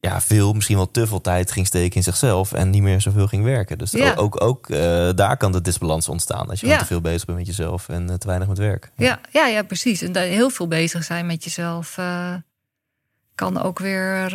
ja, 0.00 0.20
veel, 0.20 0.52
misschien 0.52 0.76
wel 0.76 0.90
te 0.90 1.06
veel 1.06 1.20
tijd 1.20 1.52
ging 1.52 1.66
steken 1.66 1.96
in 1.96 2.02
zichzelf 2.02 2.52
en 2.52 2.70
niet 2.70 2.82
meer 2.82 3.00
zoveel 3.00 3.26
ging 3.26 3.44
werken. 3.44 3.78
Dus 3.78 3.90
Ja. 3.90 4.14
ook, 4.14 4.42
ook, 4.42 4.68
eh, 4.70 5.10
daar 5.14 5.36
kan 5.36 5.52
de 5.52 5.60
disbalans 5.60 6.08
ontstaan 6.08 6.48
als 6.50 6.60
je 6.60 6.66
Ja. 6.66 6.78
te 6.78 6.84
veel 6.84 7.00
bezig 7.00 7.24
bent 7.24 7.38
met 7.38 7.46
jezelf 7.46 7.88
en 7.88 8.10
eh, 8.10 8.14
te 8.16 8.26
weinig 8.26 8.48
met 8.48 8.58
werk. 8.58 8.90
Ja, 8.96 9.20
ja, 9.32 9.46
ja, 9.46 9.62
precies. 9.62 10.02
En 10.02 10.16
heel 10.16 10.50
veel 10.50 10.68
bezig 10.68 11.04
zijn 11.04 11.26
met 11.26 11.44
jezelf. 11.44 11.98
kan 13.34 13.62
ook 13.62 13.78
weer 13.78 14.30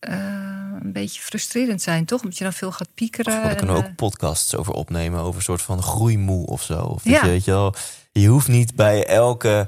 een 0.00 0.92
beetje 0.92 1.20
frustrerend 1.22 1.82
zijn, 1.82 2.04
toch? 2.04 2.22
Omdat 2.22 2.38
je 2.38 2.44
dan 2.44 2.52
veel 2.52 2.72
gaat 2.72 2.94
piekeren. 2.94 3.32
Daar 3.32 3.50
en, 3.50 3.56
kunnen 3.56 3.74
we 3.76 3.82
eh, 3.82 3.88
ook 3.88 3.96
podcasts 3.96 4.54
over 4.56 4.72
opnemen. 4.72 5.20
Over 5.20 5.36
een 5.36 5.42
soort 5.42 5.62
van 5.62 5.82
groeimoe 5.82 6.46
of 6.46 6.62
zo. 6.62 6.78
Of 6.78 7.02
dat 7.02 7.12
Ja. 7.12 7.24
je, 7.24 7.30
weet 7.30 7.44
je, 7.44 7.50
wel, 7.50 7.74
je 8.12 8.28
hoeft 8.28 8.48
niet 8.48 8.74
bij 8.74 9.06
elke 9.06 9.66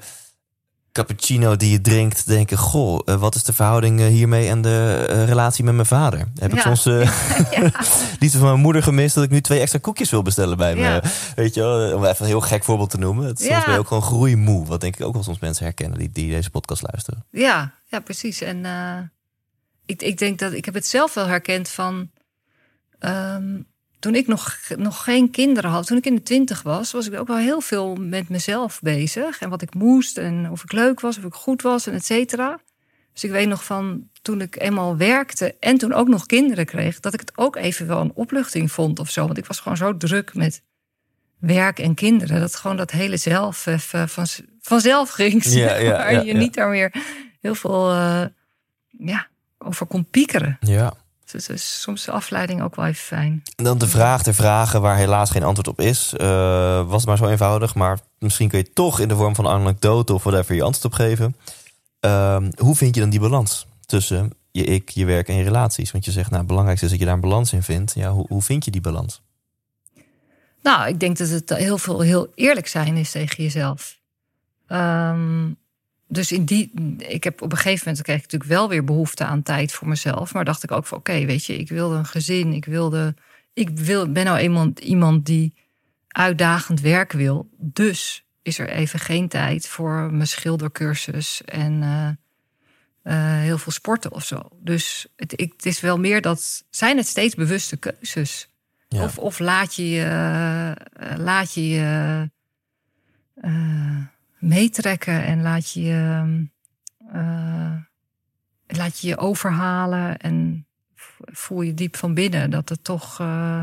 cappuccino 0.92 1.56
die 1.56 1.70
je 1.70 1.80
drinkt 1.80 2.24
te 2.24 2.30
denken... 2.30 2.56
Goh, 2.58 3.00
eh, 3.04 3.14
wat 3.14 3.34
is 3.34 3.42
de 3.42 3.52
verhouding 3.52 4.00
eh, 4.00 4.06
hiermee 4.06 4.48
en 4.48 4.62
de 4.62 5.06
eh, 5.08 5.24
relatie 5.24 5.64
met 5.64 5.74
mijn 5.74 5.86
vader? 5.86 6.28
Heb 6.38 6.52
ik 6.52 6.60
soms 6.60 6.86
eh 6.86 6.94
liefde 8.20 8.38
van 8.42 8.48
mijn 8.48 8.60
moeder 8.60 8.82
gemist... 8.82 9.14
dat 9.14 9.24
ik 9.24 9.30
nu 9.30 9.40
twee 9.40 9.60
extra 9.60 9.78
koekjes 9.78 10.10
wil 10.10 10.22
bestellen 10.22 10.56
bij 10.56 10.74
me? 10.74 11.02
Weet 11.34 11.54
je 11.54 11.60
wel, 11.60 11.94
om 11.96 12.04
even 12.04 12.20
een 12.20 12.26
heel 12.26 12.40
gek 12.40 12.64
voorbeeld 12.64 12.90
te 12.90 12.98
noemen. 12.98 13.26
Het, 13.26 13.38
soms 13.38 13.50
Ja. 13.50 13.64
ben 13.64 13.72
je 13.72 13.78
ook 13.80 13.86
gewoon 13.86 14.02
groeimoe. 14.02 14.66
Wat 14.66 14.80
denk 14.80 14.96
ik 14.96 15.06
ook 15.06 15.14
wel 15.14 15.22
soms 15.22 15.38
mensen 15.38 15.64
herkennen 15.64 15.98
die, 15.98 16.10
die 16.12 16.30
deze 16.30 16.50
podcast 16.50 16.82
luisteren. 16.82 17.24
Ja, 17.30 17.72
ja, 17.84 18.00
precies. 18.00 18.40
En 18.40 18.64
eh, 18.64 18.96
ik, 19.88 20.02
ik 20.02 20.18
denk 20.18 20.38
dat 20.38 20.52
ik 20.52 20.64
heb 20.64 20.74
het 20.74 20.86
zelf 20.86 21.14
wel 21.14 21.26
herkend 21.26 21.68
van. 21.68 22.10
ehm, 22.98 23.60
toen 23.98 24.14
ik 24.14 24.26
nog, 24.26 24.58
nog 24.76 25.04
geen 25.04 25.30
kinderen 25.30 25.70
had, 25.70 25.86
toen 25.86 25.96
ik 25.96 26.06
in 26.06 26.14
de 26.14 26.22
twintig 26.22 26.62
was, 26.62 26.92
was 26.92 27.06
ik 27.06 27.18
ook 27.18 27.26
wel 27.26 27.36
heel 27.36 27.60
veel 27.60 27.94
met 27.94 28.28
mezelf 28.28 28.80
bezig. 28.82 29.40
En 29.40 29.48
wat 29.48 29.62
ik 29.62 29.74
moest 29.74 30.18
en 30.18 30.50
of 30.50 30.62
ik 30.62 30.72
leuk 30.72 31.00
was, 31.00 31.18
of 31.18 31.24
ik 31.24 31.34
goed 31.34 31.62
was 31.62 31.86
en 31.86 31.92
et 31.92 32.04
cetera. 32.04 32.60
Dus 33.12 33.24
ik 33.24 33.30
weet 33.30 33.48
nog 33.48 33.64
van 33.64 34.08
toen 34.22 34.40
ik 34.40 34.60
eenmaal 34.60 34.96
werkte 34.96 35.56
en 35.60 35.78
toen 35.78 35.92
ook 35.92 36.08
nog 36.08 36.26
kinderen 36.26 36.66
kreeg, 36.66 37.00
dat 37.00 37.14
ik 37.14 37.20
het 37.20 37.32
ook 37.38 37.56
even 37.56 37.86
wel 37.86 38.00
een 38.00 38.14
opluchting 38.14 38.72
vond 38.72 38.98
of 38.98 39.10
zo. 39.10 39.26
Want 39.26 39.38
ik 39.38 39.46
was 39.46 39.60
gewoon 39.60 39.76
zo 39.76 39.96
druk 39.96 40.34
met 40.34 40.62
werk 41.38 41.78
en 41.78 41.94
kinderen. 41.94 42.40
Dat 42.40 42.56
gewoon 42.56 42.76
dat 42.76 42.90
hele 42.90 43.16
zelf 43.16 43.66
even 43.66 44.08
van, 44.08 44.26
vanzelf 44.60 45.10
ging. 45.10 45.44
Ja, 45.44 45.76
ja, 45.76 46.08
je 46.08 46.32
niet 46.32 46.54
daar 46.54 46.70
weer 46.70 46.94
heel 47.40 47.54
veel 47.54 47.90
eh, 47.90 48.24
ja, 48.88 49.28
over 49.58 49.86
kon 49.86 50.04
piekeren. 50.10 50.56
Ja. 50.60 50.94
Dus, 51.32 51.46
dus 51.46 51.80
soms 51.80 51.98
is 51.98 52.06
de 52.06 52.12
afleiding 52.12 52.62
ook 52.62 52.76
wel 52.76 52.86
even 52.86 53.04
fijn. 53.04 53.42
En 53.56 53.64
dan 53.64 53.78
de 53.78 53.88
vraag 53.88 54.22
der 54.22 54.34
vragen 54.34 54.80
waar 54.80 54.96
helaas 54.96 55.30
geen 55.30 55.42
antwoord 55.42 55.68
op 55.68 55.80
is. 55.80 56.14
Eh, 56.16 56.86
was 56.86 57.00
het 57.00 57.06
maar 57.06 57.16
zo 57.16 57.26
eenvoudig, 57.26 57.74
maar 57.74 57.98
misschien 58.18 58.48
kun 58.48 58.58
je 58.58 58.72
toch 58.72 59.00
in 59.00 59.08
de 59.08 59.16
vorm 59.16 59.34
van 59.34 59.44
een 59.44 59.60
anekdote 59.60 60.14
of 60.14 60.22
whatever 60.22 60.54
je 60.54 60.62
antwoord 60.62 60.84
op 60.84 60.92
geven. 60.92 61.36
Ehm, 62.00 62.50
hoe 62.56 62.76
vind 62.76 62.94
je 62.94 63.00
dan 63.00 63.10
die 63.10 63.20
balans 63.20 63.66
tussen 63.86 64.32
je 64.50 64.64
ik, 64.64 64.88
je 64.88 65.04
werk 65.04 65.28
en 65.28 65.34
je 65.34 65.42
relaties? 65.42 65.90
Want 65.90 66.04
je 66.04 66.10
zegt, 66.10 66.26
nou, 66.26 66.38
het 66.38 66.48
belangrijkste 66.48 66.86
is 66.86 66.90
dat 66.90 67.00
je 67.00 67.06
daar 67.06 67.16
een 67.16 67.28
balans 67.28 67.52
in 67.52 67.62
vindt. 67.62 67.94
Ja, 67.94 68.10
hoe, 68.10 68.26
hoe 68.28 68.42
vind 68.42 68.64
je 68.64 68.70
die 68.70 68.80
balans? 68.80 69.22
Nou, 70.62 70.88
ik 70.88 71.00
denk 71.00 71.16
dat 71.16 71.28
het 71.28 71.50
heel 71.50 71.78
veel 71.78 72.00
heel 72.00 72.32
eerlijk 72.34 72.66
zijn 72.66 72.96
is 72.96 73.10
tegen 73.10 73.42
jezelf. 73.42 73.98
Ehm, 74.66 75.50
dus 76.08 76.32
in 76.32 76.44
die, 76.44 76.72
ik 76.98 77.24
heb 77.24 77.42
op 77.42 77.52
een 77.52 77.58
gegeven 77.58 77.82
moment 77.84 78.04
kreeg 78.04 78.16
ik 78.16 78.22
natuurlijk 78.22 78.50
wel 78.50 78.68
weer 78.68 78.84
behoefte 78.84 79.24
aan 79.24 79.42
tijd 79.42 79.72
voor 79.72 79.88
mezelf. 79.88 80.34
Maar 80.34 80.44
dacht 80.44 80.62
ik 80.62 80.72
ook 80.72 80.86
van 80.86 80.98
oké, 80.98 81.24
weet 81.24 81.44
je, 81.44 81.58
ik 81.58 81.68
wilde 81.68 81.96
een 81.96 82.06
gezin. 82.06 82.52
Ik 82.52 82.64
wilde, 82.64 83.14
ik 83.52 83.78
wil, 83.78 84.12
ben 84.12 84.24
nou 84.24 84.40
iemand, 84.40 84.78
iemand 84.78 85.26
die 85.26 85.54
uitdagend 86.08 86.80
werk 86.80 87.12
wil. 87.12 87.48
Dus 87.56 88.26
is 88.42 88.58
er 88.58 88.68
even 88.68 88.98
geen 88.98 89.28
tijd 89.28 89.66
voor 89.66 90.12
mijn 90.12 90.26
schildercursus 90.26 91.42
en 91.44 91.82
eh, 91.82 92.08
eh, 93.02 93.40
heel 93.40 93.58
veel 93.58 93.72
sporten 93.72 94.12
of 94.12 94.24
zo. 94.24 94.48
Dus 94.60 95.06
het, 95.16 95.40
ik, 95.40 95.52
het 95.52 95.66
is 95.66 95.80
wel 95.80 95.98
meer 95.98 96.20
dat 96.20 96.64
zijn 96.70 96.96
het 96.96 97.06
steeds 97.06 97.34
bewuste 97.34 97.76
keuzes. 97.76 98.48
Ja. 98.88 99.04
Of, 99.04 99.18
of 99.18 99.38
laat 99.38 99.74
je 99.74 99.90
je, 99.90 100.04
eh, 100.04 101.16
laat 101.16 101.54
je, 101.54 101.68
je 101.68 102.28
meetrekken 104.38 105.24
en 105.24 105.42
laat 105.42 105.72
je 105.72 105.82
je, 105.82 106.24
eh, 107.12 107.72
laat 108.66 108.98
je 109.00 109.08
je 109.08 109.16
overhalen 109.18 110.16
en 110.18 110.66
voel 111.16 111.62
je 111.62 111.74
diep 111.74 111.96
van 111.96 112.14
binnen 112.14 112.50
dat 112.50 112.68
het 112.68 112.84
toch 112.84 113.20
eh, 113.20 113.62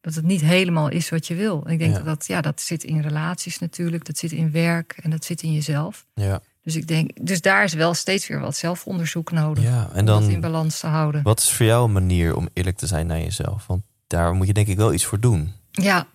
dat 0.00 0.14
het 0.14 0.24
niet 0.24 0.40
helemaal 0.40 0.88
is 0.88 1.08
wat 1.08 1.26
je 1.26 1.34
wil. 1.34 1.68
Ik 1.68 1.78
denk 1.78 1.90
Ja. 1.90 1.96
dat 1.96 2.04
dat, 2.06 2.26
ja, 2.26 2.40
dat 2.40 2.60
zit 2.60 2.84
in 2.84 3.00
relaties 3.00 3.58
natuurlijk, 3.58 4.04
dat 4.04 4.18
zit 4.18 4.32
in 4.32 4.50
werk 4.50 4.98
en 5.02 5.10
dat 5.10 5.24
zit 5.24 5.42
in 5.42 5.52
jezelf. 5.52 6.06
Ja, 6.14 6.40
Dus 6.62 6.76
ik 6.76 6.86
denk, 6.86 7.26
dus 7.26 7.40
daar 7.40 7.64
is 7.64 7.72
wel 7.72 7.94
steeds 7.94 8.26
weer 8.28 8.40
wat 8.40 8.56
zelfonderzoek 8.56 9.30
nodig 9.30 9.64
ja. 9.64 9.88
en 9.92 10.00
om 10.00 10.06
dat 10.06 10.22
in 10.22 10.30
dan, 10.30 10.40
balans 10.40 10.80
te 10.80 10.86
houden. 10.86 11.22
wat 11.22 11.38
is 11.40 11.52
voor 11.52 11.66
jou 11.66 11.84
een 11.84 11.92
manier 11.92 12.36
om 12.36 12.48
eerlijk 12.52 12.76
te 12.76 12.86
zijn 12.86 13.06
naar 13.06 13.18
jezelf? 13.18 13.66
Want 13.66 13.82
daar 14.06 14.34
moet 14.34 14.46
je 14.46 14.52
denk 14.52 14.66
ik 14.66 14.76
wel 14.76 14.92
iets 14.92 15.04
voor 15.04 15.20
doen. 15.20 15.52
Ja. 15.70 16.06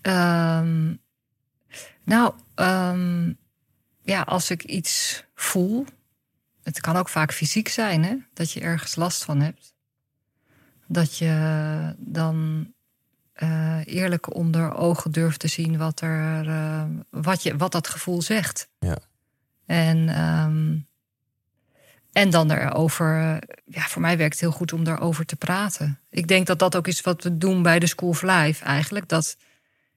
Ehm, 0.00 0.94
nou, 2.08 2.34
ehm, 2.54 3.32
ja, 4.02 4.22
als 4.22 4.50
ik 4.50 4.64
iets 4.64 5.24
voel. 5.34 5.86
Het 6.62 6.80
kan 6.80 6.96
ook 6.96 7.08
vaak 7.08 7.32
fysiek 7.32 7.68
zijn, 7.68 8.04
hè? 8.04 8.16
Dat 8.34 8.52
je 8.52 8.60
ergens 8.60 8.96
last 8.96 9.24
van 9.24 9.40
hebt. 9.40 9.74
Dat 10.86 11.18
je 11.18 11.94
dan 11.98 12.66
eh, 13.32 13.80
eerlijk 13.84 14.34
onder 14.34 14.74
ogen 14.74 15.12
durft 15.12 15.40
te 15.40 15.48
zien 15.48 15.78
wat, 15.78 16.00
er, 16.00 16.48
eh, 16.48 16.84
wat, 17.10 17.42
je, 17.42 17.56
wat 17.56 17.72
dat 17.72 17.88
gevoel 17.88 18.22
zegt. 18.22 18.68
Ja. 18.78 18.98
En, 19.66 20.08
ehm, 20.08 20.76
en 22.12 22.30
dan 22.30 22.50
erover. 22.50 23.38
Ja, 23.64 23.82
voor 23.82 24.02
mij 24.02 24.16
werkt 24.16 24.32
het 24.32 24.40
heel 24.40 24.50
goed 24.50 24.72
om 24.72 24.84
daarover 24.84 25.26
te 25.26 25.36
praten. 25.36 25.98
Ik 26.10 26.28
denk 26.28 26.46
dat 26.46 26.58
dat 26.58 26.76
ook 26.76 26.86
is 26.86 27.00
wat 27.00 27.22
we 27.22 27.38
doen 27.38 27.62
bij 27.62 27.78
de 27.78 27.86
School 27.86 28.08
of 28.08 28.22
Life 28.22 28.64
eigenlijk. 28.64 29.08
Dat, 29.08 29.36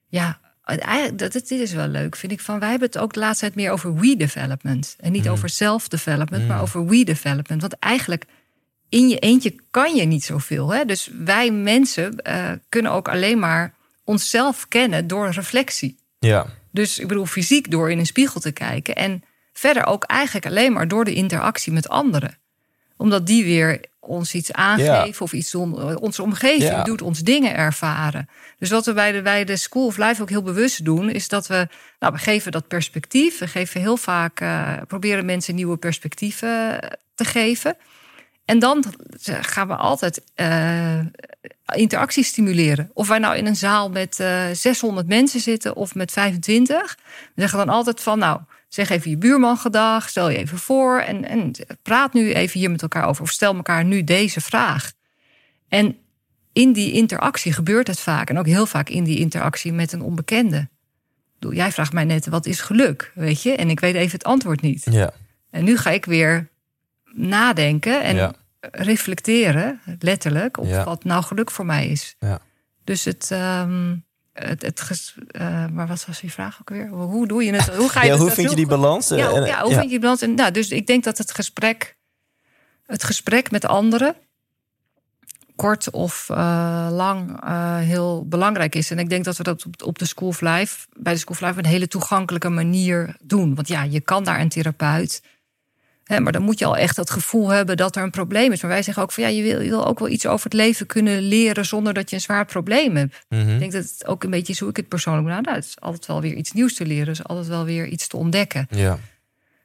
ja, 0.07 0.39
eigenlijk, 0.63 1.17
dat, 1.17 1.31
dit 1.31 1.51
is 1.51 1.73
wel 1.73 1.87
leuk, 1.87 2.15
vind 2.15 2.31
ik. 2.31 2.39
Van, 2.39 2.59
wij 2.59 2.69
hebben 2.69 2.87
het 2.87 2.97
ook 2.97 3.13
de 3.13 3.19
laatste 3.19 3.45
tijd 3.45 3.55
meer 3.55 3.71
over 3.71 3.95
we-development. 3.95 4.95
En 4.99 5.11
niet 5.11 5.25
Mm. 5.25 5.31
over 5.31 5.49
self-development, 5.49 6.41
Mm. 6.41 6.47
maar 6.47 6.61
over 6.61 6.85
we-development. 6.85 7.61
Want 7.61 7.79
eigenlijk 7.79 8.25
in 8.89 9.09
je 9.09 9.17
eentje 9.19 9.55
kan 9.71 9.95
je 9.95 10.03
niet 10.05 10.23
zoveel. 10.23 10.73
Hè? 10.73 10.85
Dus 10.85 11.09
wij 11.23 11.51
mensen 11.51 12.17
eh, 12.17 12.51
kunnen 12.69 12.91
ook 12.91 13.07
alleen 13.07 13.39
maar 13.39 13.73
onszelf 14.03 14.67
kennen 14.67 15.07
door 15.07 15.29
reflectie. 15.29 15.97
Ja, 16.19 16.45
Dus 16.71 16.99
ik 16.99 17.07
bedoel, 17.07 17.25
fysiek 17.25 17.71
door 17.71 17.91
in 17.91 17.99
een 17.99 18.05
spiegel 18.05 18.39
te 18.41 18.51
kijken. 18.51 18.95
En 18.95 19.23
verder 19.53 19.85
ook 19.85 20.03
eigenlijk 20.03 20.45
alleen 20.45 20.73
maar 20.73 20.87
door 20.87 21.05
de 21.05 21.13
interactie 21.13 21.73
met 21.73 21.89
anderen. 21.89 22.37
Omdat 22.97 23.27
die 23.27 23.43
weer 23.43 23.81
ons 24.01 24.33
iets 24.33 24.51
aangeven 24.51 25.21
of 25.25 25.33
iets. 25.33 25.55
Onze 25.55 26.21
omgeving 26.21 26.63
Ja. 26.71 26.83
doet 26.83 27.01
ons 27.01 27.19
dingen 27.19 27.55
ervaren. 27.55 28.29
Dus 28.59 28.69
wat 28.69 28.85
we 28.85 28.93
bij 28.93 29.11
de, 29.11 29.21
bij 29.21 29.43
de 29.45 29.55
School 29.57 29.85
of 29.85 29.97
Life 29.97 30.21
ook 30.21 30.29
heel 30.29 30.41
bewust 30.41 30.85
doen, 30.85 31.09
is 31.09 31.27
dat 31.27 31.47
we, 31.47 31.67
nou, 31.99 32.13
we 32.13 32.19
geven 32.19 32.51
dat 32.51 32.67
perspectief. 32.67 33.39
We 33.39 33.47
geven 33.47 33.81
heel 33.81 33.97
vaak, 33.97 34.39
eh, 34.39 34.73
proberen 34.87 35.25
mensen 35.25 35.55
nieuwe 35.55 35.77
perspectieven 35.77 36.79
te 37.15 37.25
geven. 37.25 37.77
En 38.45 38.59
dan 38.59 38.83
gaan 39.41 39.67
we 39.67 39.75
altijd 39.75 40.21
eh, 40.35 40.99
interactie 41.75 42.23
stimuleren. 42.23 42.89
Of 42.93 43.07
wij 43.07 43.19
nou 43.19 43.35
in 43.35 43.45
een 43.45 43.55
zaal 43.55 43.89
met 43.89 44.19
eh 44.19 44.45
600 44.53 45.07
mensen 45.07 45.39
zitten 45.39 45.75
of 45.75 45.95
met 45.95 46.11
25. 46.11 46.97
We 47.35 47.41
zeggen 47.41 47.59
dan 47.59 47.69
altijd 47.69 48.01
van, 48.01 48.19
nou, 48.19 48.39
zeg 48.73 48.89
even 48.89 49.09
je 49.09 49.17
buurman 49.17 49.57
gedag, 49.57 50.09
stel 50.09 50.29
je 50.29 50.37
even 50.37 50.57
voor 50.57 50.99
en, 50.99 51.25
en 51.25 51.51
praat 51.81 52.13
nu 52.13 52.33
even 52.33 52.59
hier 52.59 52.71
met 52.71 52.81
elkaar 52.81 53.05
over. 53.07 53.23
Of 53.23 53.29
stel 53.29 53.55
elkaar 53.55 53.85
nu 53.85 54.03
deze 54.03 54.41
vraag. 54.41 54.91
En 55.67 55.97
in 56.53 56.73
die 56.73 56.91
interactie 56.91 57.53
gebeurt 57.53 57.87
het 57.87 57.99
vaak. 57.99 58.29
En 58.29 58.39
ook 58.39 58.45
heel 58.45 58.65
vaak 58.65 58.89
in 58.89 59.03
die 59.03 59.19
interactie 59.19 59.73
met 59.73 59.91
een 59.91 60.01
onbekende. 60.01 60.69
Bedoel, 61.39 61.55
Jij 61.55 61.71
vraagt 61.71 61.93
mij 61.93 62.03
net, 62.03 62.27
wat 62.27 62.45
is 62.45 62.61
geluk? 62.61 63.11
Weet 63.15 63.41
je? 63.41 63.55
En 63.55 63.69
ik 63.69 63.79
weet 63.79 63.95
even 63.95 64.11
het 64.11 64.23
antwoord 64.23 64.61
niet. 64.61 64.85
ja, 64.91 65.11
En 65.49 65.63
nu 65.63 65.77
ga 65.77 65.89
ik 65.89 66.05
weer 66.05 66.49
nadenken 67.13 68.03
en 68.03 68.15
Ja. 68.15 68.33
reflecteren, 68.71 69.81
letterlijk, 69.99 70.57
op 70.57 70.65
Ja. 70.65 70.83
wat 70.83 71.03
nou 71.03 71.23
geluk 71.23 71.51
voor 71.51 71.65
mij 71.65 71.87
is. 71.87 72.15
Ja. 72.19 72.39
Dus 72.83 73.03
het, 73.05 73.31
ehm, 73.31 73.95
het, 74.33 74.61
het 74.61 74.81
ges- 74.81 75.15
eh, 75.27 75.65
maar 75.67 75.87
wat 75.87 76.05
was 76.05 76.21
je 76.21 76.29
vraag 76.29 76.57
ook 76.61 76.69
weer? 76.69 76.87
Hoe 76.87 77.27
doe 77.27 77.43
je 77.43 77.53
het? 77.53 77.75
Hoe 77.75 77.89
ga 77.89 77.99
je 78.01 78.05
ja 78.05 78.11
het 78.13 78.21
hoe 78.21 78.31
vind 78.31 78.49
je 78.49 78.55
die 78.55 78.67
balans? 78.67 79.07
Ja, 79.07 79.31
En- 79.31 79.45
ja, 79.45 79.61
hoe 79.61 79.69
vind 79.71 79.83
je 79.83 79.89
die 79.89 79.99
balans? 79.99 80.21
En, 80.21 80.33
nou, 80.35 80.51
dus 80.51 80.69
ik 80.69 80.87
denk 80.87 81.03
dat 81.03 81.17
het 81.17 81.31
gesprek, 81.33 81.95
het 82.85 83.03
gesprek 83.03 83.51
met 83.51 83.65
anderen, 83.65 84.15
kort 85.55 85.89
of 85.89 86.29
eh, 86.29 86.87
lang, 86.91 87.43
eh, 87.43 87.77
heel 87.77 88.25
belangrijk 88.27 88.75
is. 88.75 88.91
En 88.91 88.99
ik 88.99 89.09
denk 89.09 89.23
dat 89.25 89.37
we 89.37 89.43
dat 89.43 89.65
op, 89.65 89.83
op 89.83 89.99
de 89.99 90.05
School 90.05 90.27
of 90.27 90.41
Life, 90.41 90.87
bij 90.97 91.13
de 91.13 91.19
School 91.19 91.35
of 91.35 91.41
Life, 91.41 91.53
op 91.59 91.65
een 91.65 91.71
hele 91.71 91.87
toegankelijke 91.87 92.49
manier 92.49 93.15
doen. 93.21 93.55
Want 93.55 93.67
ja, 93.67 93.83
je 93.83 93.99
kan 94.01 94.23
daar 94.23 94.39
een 94.39 94.49
therapeut. 94.49 95.21
Maar 96.19 96.31
dan 96.31 96.41
moet 96.41 96.59
je 96.59 96.65
al 96.65 96.77
echt 96.77 96.97
het 96.97 97.09
gevoel 97.09 97.49
hebben 97.49 97.77
dat 97.77 97.95
er 97.95 98.03
een 98.03 98.09
probleem 98.09 98.51
is. 98.51 98.61
Maar 98.61 98.71
wij 98.71 98.83
zeggen 98.83 99.03
ook 99.03 99.11
van 99.11 99.23
ja, 99.23 99.29
je 99.29 99.41
wil, 99.41 99.61
je 99.61 99.69
wil 99.69 99.85
ook 99.87 99.99
wel 99.99 100.07
iets 100.09 100.25
over 100.25 100.43
het 100.43 100.53
leven 100.53 100.85
kunnen 100.85 101.21
leren 101.21 101.65
zonder 101.65 101.93
dat 101.93 102.09
je 102.09 102.15
een 102.15 102.21
zwaar 102.21 102.45
probleem 102.45 102.95
hebt. 102.95 103.25
Mhm. 103.29 103.49
Ik 103.49 103.59
denk 103.59 103.71
dat 103.71 103.83
het 103.83 104.07
ook 104.07 104.23
een 104.23 104.29
beetje 104.29 104.53
is 104.53 104.59
hoe 104.59 104.69
ik 104.69 104.75
het 104.75 104.87
persoonlijk 104.87 105.25
ben. 105.27 105.41
Nou, 105.43 105.55
het 105.55 105.65
is 105.65 105.79
altijd 105.79 106.05
wel 106.05 106.21
weer 106.21 106.33
iets 106.33 106.51
nieuws 106.51 106.73
te 106.73 106.85
leren. 106.85 107.05
Dus 107.05 107.23
altijd 107.23 107.47
wel 107.47 107.65
weer 107.65 107.87
iets 107.87 108.07
te 108.07 108.17
ontdekken. 108.17 108.67
Ja, 108.69 108.97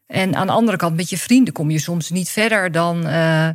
En 0.07 0.35
aan 0.35 0.47
de 0.47 0.53
andere 0.53 0.77
kant, 0.77 0.97
met 0.97 1.11
je 1.11 1.19
vrienden 1.19 1.53
kom 1.55 1.71
je 1.71 1.79
soms 1.79 2.11
niet 2.11 2.29
verder 2.29 2.73
dan. 2.73 3.07
eh, 3.07 3.49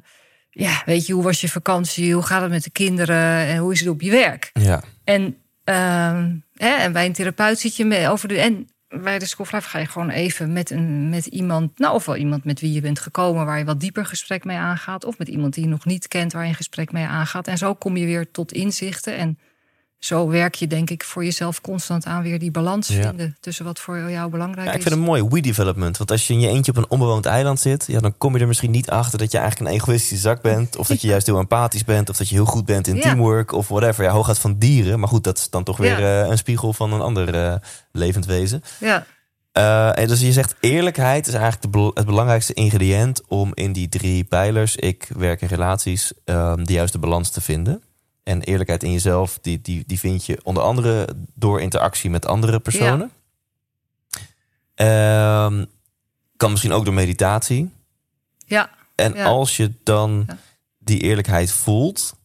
ja, 0.54 0.82
weet 0.86 1.06
je, 1.06 1.13
hoe 1.13 1.23
was 1.23 1.41
je 1.41 1.49
vakantie? 1.49 2.13
Hoe 2.13 2.23
gaat 2.23 2.41
het 2.41 2.51
met 2.51 2.63
de 2.63 2.69
kinderen? 2.69 3.45
En 3.47 3.58
hoe 3.58 3.73
is 3.73 3.80
het 3.80 3.89
op 3.89 4.01
je 4.01 4.12
werk? 4.12 4.49
ja, 4.54 4.84
En, 5.04 5.38
ehm, 5.63 6.34
hè, 6.56 6.69
en 6.75 6.91
bij 6.91 7.06
een 7.06 7.13
therapeut 7.13 7.60
zit 7.60 7.75
je 7.75 7.86
mee 7.86 8.10
over 8.10 8.27
de. 8.27 8.39
En 8.39 8.69
bij 8.91 9.19
de 9.19 9.25
School 9.25 9.45
of 9.45 9.51
Life 9.51 9.69
ga 9.69 9.80
je 9.80 9.86
gewoon 9.86 10.10
even 10.10 10.54
met, 10.54 10.69
een, 10.69 11.10
met 11.10 11.25
iemand, 11.25 11.80
nou 11.80 11.93
of 11.95 12.06
wel 12.06 12.15
iemand 12.15 12.43
met 12.43 12.60
wie 12.60 12.73
je 12.73 12.82
bent 12.82 12.99
gekomen, 12.99 13.45
waar 13.45 13.58
je 13.58 13.65
wat 13.65 13.80
dieper 13.80 14.06
gesprek 14.06 14.43
mee 14.43 14.58
aangaat, 14.58 15.06
of 15.06 15.17
met 15.17 15.27
iemand 15.27 15.54
die 15.54 15.63
je 15.63 15.69
nog 15.69 15.86
niet 15.86 16.08
kent, 16.08 16.34
waar 16.34 16.43
je 16.43 16.49
een 16.49 16.56
gesprek 16.56 16.91
mee 16.91 17.06
aangaat. 17.06 17.47
En 17.47 17.58
zo 17.58 17.73
kom 17.73 17.97
je 17.97 18.06
weer 18.06 18.32
tot 18.32 18.51
inzichten. 18.51 19.17
En 19.17 19.39
zo 20.03 20.27
werk 20.27 20.55
je, 20.55 20.67
denk 20.67 20.89
ik, 20.89 21.03
voor 21.03 21.23
jezelf 21.23 21.61
constant 21.61 22.05
aan 22.05 22.23
weer 22.23 22.39
die 22.39 22.51
balans 22.51 22.87
Ja. 22.87 23.01
vinden 23.07 23.37
tussen 23.39 23.65
wat 23.65 23.79
voor 23.79 24.11
jou 24.11 24.29
belangrijk 24.29 24.67
Ja, 24.67 24.71
ik 24.73 24.77
is. 24.77 24.83
vind 24.83 24.95
het 24.95 25.05
mooi, 25.05 25.23
we 25.23 25.41
development. 25.41 25.97
Want 25.97 26.11
als 26.11 26.27
je 26.27 26.33
in 26.33 26.39
je 26.39 26.47
eentje 26.47 26.71
op 26.71 26.77
een 26.77 26.89
onbewoond 26.89 27.25
eiland 27.25 27.59
zit, 27.59 27.83
ja, 27.87 27.99
dan 27.99 28.17
kom 28.17 28.33
je 28.35 28.41
er 28.41 28.47
misschien 28.47 28.71
niet 28.71 28.89
achter 28.89 29.19
dat 29.19 29.31
je 29.31 29.37
eigenlijk 29.37 29.69
een 29.69 29.75
egoïstische 29.77 30.17
zak 30.17 30.41
bent. 30.41 30.75
Of 30.77 30.87
dat 30.87 31.01
je 31.01 31.07
juist 31.13 31.25
heel 31.25 31.39
empathisch 31.39 31.83
bent. 31.83 32.09
Of 32.09 32.17
dat 32.17 32.29
je 32.29 32.35
heel 32.35 32.45
goed 32.45 32.65
bent 32.65 32.87
in 32.87 32.95
Ja. 32.95 33.01
teamwork. 33.01 33.51
Of 33.51 33.67
whatever. 33.67 34.03
Ja, 34.03 34.11
hooguit 34.11 34.39
van 34.39 34.57
dieren. 34.57 34.99
Maar 34.99 35.09
goed, 35.09 35.23
dat 35.23 35.37
is 35.37 35.49
dan 35.49 35.63
toch 35.63 35.77
weer 35.77 35.97
eh, 36.23 36.29
een 36.29 36.37
spiegel 36.37 36.73
van 36.73 36.93
een 36.93 37.01
ander 37.01 37.33
eh, 37.35 37.55
levend 37.91 38.25
wezen. 38.25 38.63
Ja, 38.79 39.05
Eh, 39.51 39.97
en 39.99 40.07
dus 40.07 40.21
je 40.21 40.31
zegt 40.31 40.55
eerlijkheid 40.59 41.27
is 41.27 41.33
eigenlijk 41.33 41.73
de 41.73 41.91
het 41.93 42.05
belangrijkste 42.05 42.53
ingrediënt 42.53 43.21
om 43.27 43.51
in 43.53 43.71
die 43.73 43.89
drie 43.89 44.23
pijlers, 44.23 44.75
ik 44.75 45.09
werk 45.17 45.41
in 45.41 45.47
relaties, 45.47 46.11
ehm, 46.25 46.63
de 46.63 46.73
juiste 46.73 46.99
balans 46.99 47.29
te 47.29 47.41
vinden. 47.41 47.81
En 48.23 48.41
eerlijkheid 48.41 48.84
in 48.84 48.91
jezelf, 48.91 49.39
die, 49.41 49.62
die, 49.62 49.84
die 49.88 49.99
vind 49.99 50.25
je 50.25 50.39
onder 50.43 50.63
andere 50.63 51.07
door 51.34 51.62
interactie 51.62 52.10
met 52.10 52.25
andere 52.25 52.60
personen. 52.60 53.12
Ehm, 54.75 55.65
kan 56.38 56.51
misschien 56.51 56.71
ook 56.71 56.86
door 56.86 56.93
meditatie. 56.93 57.71
ja, 58.45 58.69
En 58.95 59.13
Ja. 59.13 59.25
als 59.25 59.57
je 59.57 59.71
dan 59.84 60.23
Ja. 60.27 60.38
die 60.77 60.99
eerlijkheid 60.99 61.51
voelt, 61.51 62.15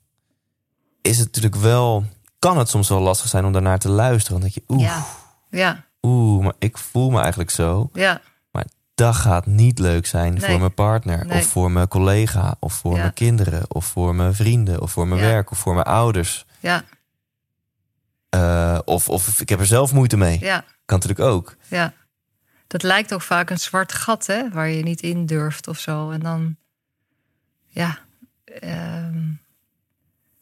is 1.03 1.19
het 1.19 1.27
natuurlijk 1.27 1.57
wel, 1.63 2.05
kan 2.39 2.59
het 2.59 2.69
soms 2.69 2.89
wel 2.89 3.01
lastig 3.01 3.29
zijn 3.29 3.45
om 3.45 3.53
daarnaar 3.53 3.79
te 3.79 3.89
luisteren. 3.89 4.41
Dan 4.41 4.51
denk 4.51 4.55
je, 4.67 4.75
oeh, 4.75 4.83
ja, 4.83 5.07
ja, 5.51 5.85
oeh, 6.03 6.45
maar 6.45 6.55
ik 6.59 6.79
voel 6.79 7.11
me 7.11 7.21
eigenlijk 7.21 7.51
zo 7.51 7.91
ja, 7.93 8.21
dat 8.97 9.15
gaat 9.15 9.47
niet 9.47 9.79
leuk 9.79 10.07
zijn 10.07 10.35
Nee. 10.35 10.51
voor 10.51 10.59
mijn 10.59 10.75
partner 10.75 11.27
Nee. 11.27 11.39
of 11.39 11.47
voor 11.47 11.71
mijn 11.71 11.89
collega 11.89 12.57
of 12.61 12.73
voor 12.75 12.95
Ja. 12.95 13.01
mijn 13.01 13.13
kinderen 13.13 13.75
of 13.75 13.85
voor 13.87 14.15
mijn 14.15 14.35
vrienden 14.35 14.81
of 14.83 14.91
voor 14.93 15.09
mijn 15.09 15.21
Ja. 15.21 15.27
werk 15.27 15.51
of 15.51 15.59
voor 15.59 15.75
mijn 15.75 15.87
ouders. 15.87 16.45
ja, 16.61 16.85
Eh, 18.29 18.79
of, 18.85 19.09
of 19.09 19.41
ik 19.41 19.49
heb 19.49 19.61
er 19.61 19.67
zelf 19.67 19.93
moeite 19.93 20.17
mee. 20.17 20.39
ja, 20.41 20.65
Kan 20.85 20.99
natuurlijk 20.99 21.29
ook. 21.29 21.57
ja. 21.69 21.93
Dat 22.67 22.83
lijkt 22.83 23.15
ook 23.15 23.23
vaak 23.23 23.51
een 23.51 23.59
zwart 23.59 23.93
gat, 23.93 24.27
hè, 24.27 24.51
waar 24.51 24.69
je 24.69 24.83
niet 24.83 25.01
in 25.01 25.27
durft 25.27 25.69
of 25.69 25.79
zo. 25.79 26.11
En 26.11 26.21
dan, 26.21 26.57
ja, 27.67 27.99
ehm, 28.45 29.23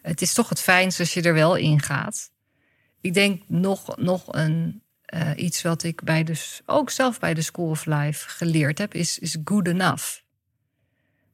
het 0.03 0.23
is 0.23 0.33
toch 0.35 0.49
het 0.49 0.61
fijnst 0.61 1.01
als 1.01 1.15
je 1.15 1.23
er 1.23 1.35
wel 1.35 1.55
in 1.57 1.83
gaat. 1.83 2.31
Ik 3.01 3.15
denk 3.15 3.43
nog, 3.49 3.97
nog 3.97 4.25
een, 4.35 4.83
eh, 5.05 5.31
iets 5.37 5.63
wat 5.63 5.83
ik 5.83 6.03
bij 6.03 6.25
de, 6.25 6.61
ook 6.67 6.91
zelf 6.91 7.19
bij 7.19 7.35
de 7.35 7.43
School 7.43 7.69
of 7.69 7.87
Life 7.87 8.29
geleerd 8.29 8.79
heb, 8.79 8.95
is, 8.95 9.19
is 9.19 9.37
good 9.45 9.69
enough. 9.69 10.23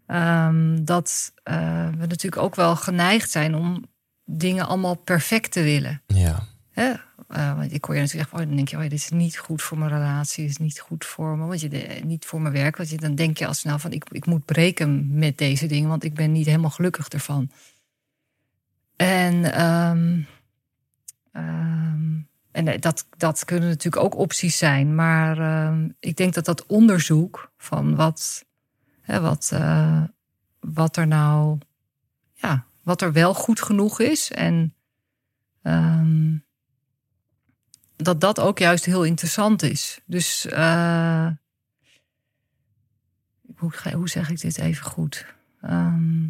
Ehm, 0.07 0.85
dat 0.85 1.33
eh, 1.43 1.89
we 1.89 2.07
natuurlijk 2.07 2.43
ook 2.43 2.55
wel 2.55 2.77
geneigd 2.77 3.31
zijn 3.31 3.55
om 3.55 3.85
dingen 4.25 4.67
allemaal 4.67 4.95
perfect 4.95 5.53
te 5.53 5.63
willen. 5.63 6.03
Ja. 6.07 6.47
Hè? 6.71 6.93
Eh, 7.29 7.57
want 7.57 7.73
ik 7.73 7.85
hoor 7.85 7.95
je 7.95 8.01
natuurlijk 8.01 8.31
zeggen, 8.31 8.39
oh, 8.39 8.47
dan 8.47 8.57
denk 8.57 8.69
je, 8.69 8.77
oh, 8.77 8.83
dit 8.83 8.93
is 8.93 9.11
niet 9.11 9.39
goed 9.39 9.63
voor 9.63 9.79
mijn 9.79 9.91
relatie, 9.91 10.43
dit 10.43 10.53
is 10.53 10.59
niet 10.59 10.81
goed 10.81 11.05
voor 11.05 11.37
me, 11.39 11.47
want 11.47 11.61
je, 11.61 12.01
niet 12.05 12.25
voor 12.25 12.41
mijn 12.41 12.55
werk. 12.55 12.77
Want 12.77 12.91
je, 12.91 12.97
dan 12.97 13.15
denk 13.15 13.39
je 13.39 13.47
al 13.47 13.55
snel 13.55 13.79
van, 13.79 13.93
ik, 13.93 14.05
ik 14.11 14.27
moet 14.27 14.45
breken 14.45 15.19
met 15.19 15.39
deze 15.39 15.67
dingen, 15.67 15.89
want 15.89 16.05
ik 16.05 16.15
ben 16.15 16.33
niet 16.33 16.47
helemaal 16.47 16.71
gelukkig 16.71 17.09
ervan. 17.09 17.51
En, 18.97 19.53
ehm, 19.53 20.21
ehm, 21.33 22.21
en 22.53 22.69
eh, 22.69 22.81
dat, 22.81 23.07
dat 23.17 23.45
kunnen 23.45 23.69
natuurlijk 23.69 24.05
ook 24.05 24.17
opties 24.17 24.59
zijn, 24.59 24.95
maar 24.95 25.39
ehm, 25.39 25.89
ik 26.01 26.17
denk 26.17 26.35
dat 26.35 26.45
dat 26.45 26.67
onderzoek 26.67 27.53
van 27.57 27.97
wat, 27.97 28.45
hè, 29.01 29.21
wat, 29.21 29.51
eh, 29.53 30.03
wat 30.61 30.97
er 30.97 31.07
nou, 31.07 31.59
ja, 32.35 32.65
wat 32.83 33.03
er 33.03 33.13
wel 33.13 33.35
goed 33.35 33.63
genoeg 33.63 34.01
is 34.01 34.31
en 34.31 34.75
Ehm, 35.63 36.37
dat 37.97 38.21
dat 38.21 38.41
ook 38.41 38.59
juist 38.59 38.85
heel 38.85 39.05
interessant 39.05 39.63
is. 39.63 40.01
Dus 40.05 40.47
eh, 40.47 41.27
hoe, 43.57 43.73
hoe 43.93 44.09
zeg 44.09 44.31
ik 44.31 44.41
dit 44.41 44.59
even 44.59 44.85
goed? 44.85 45.27
Ehm, 45.61 46.29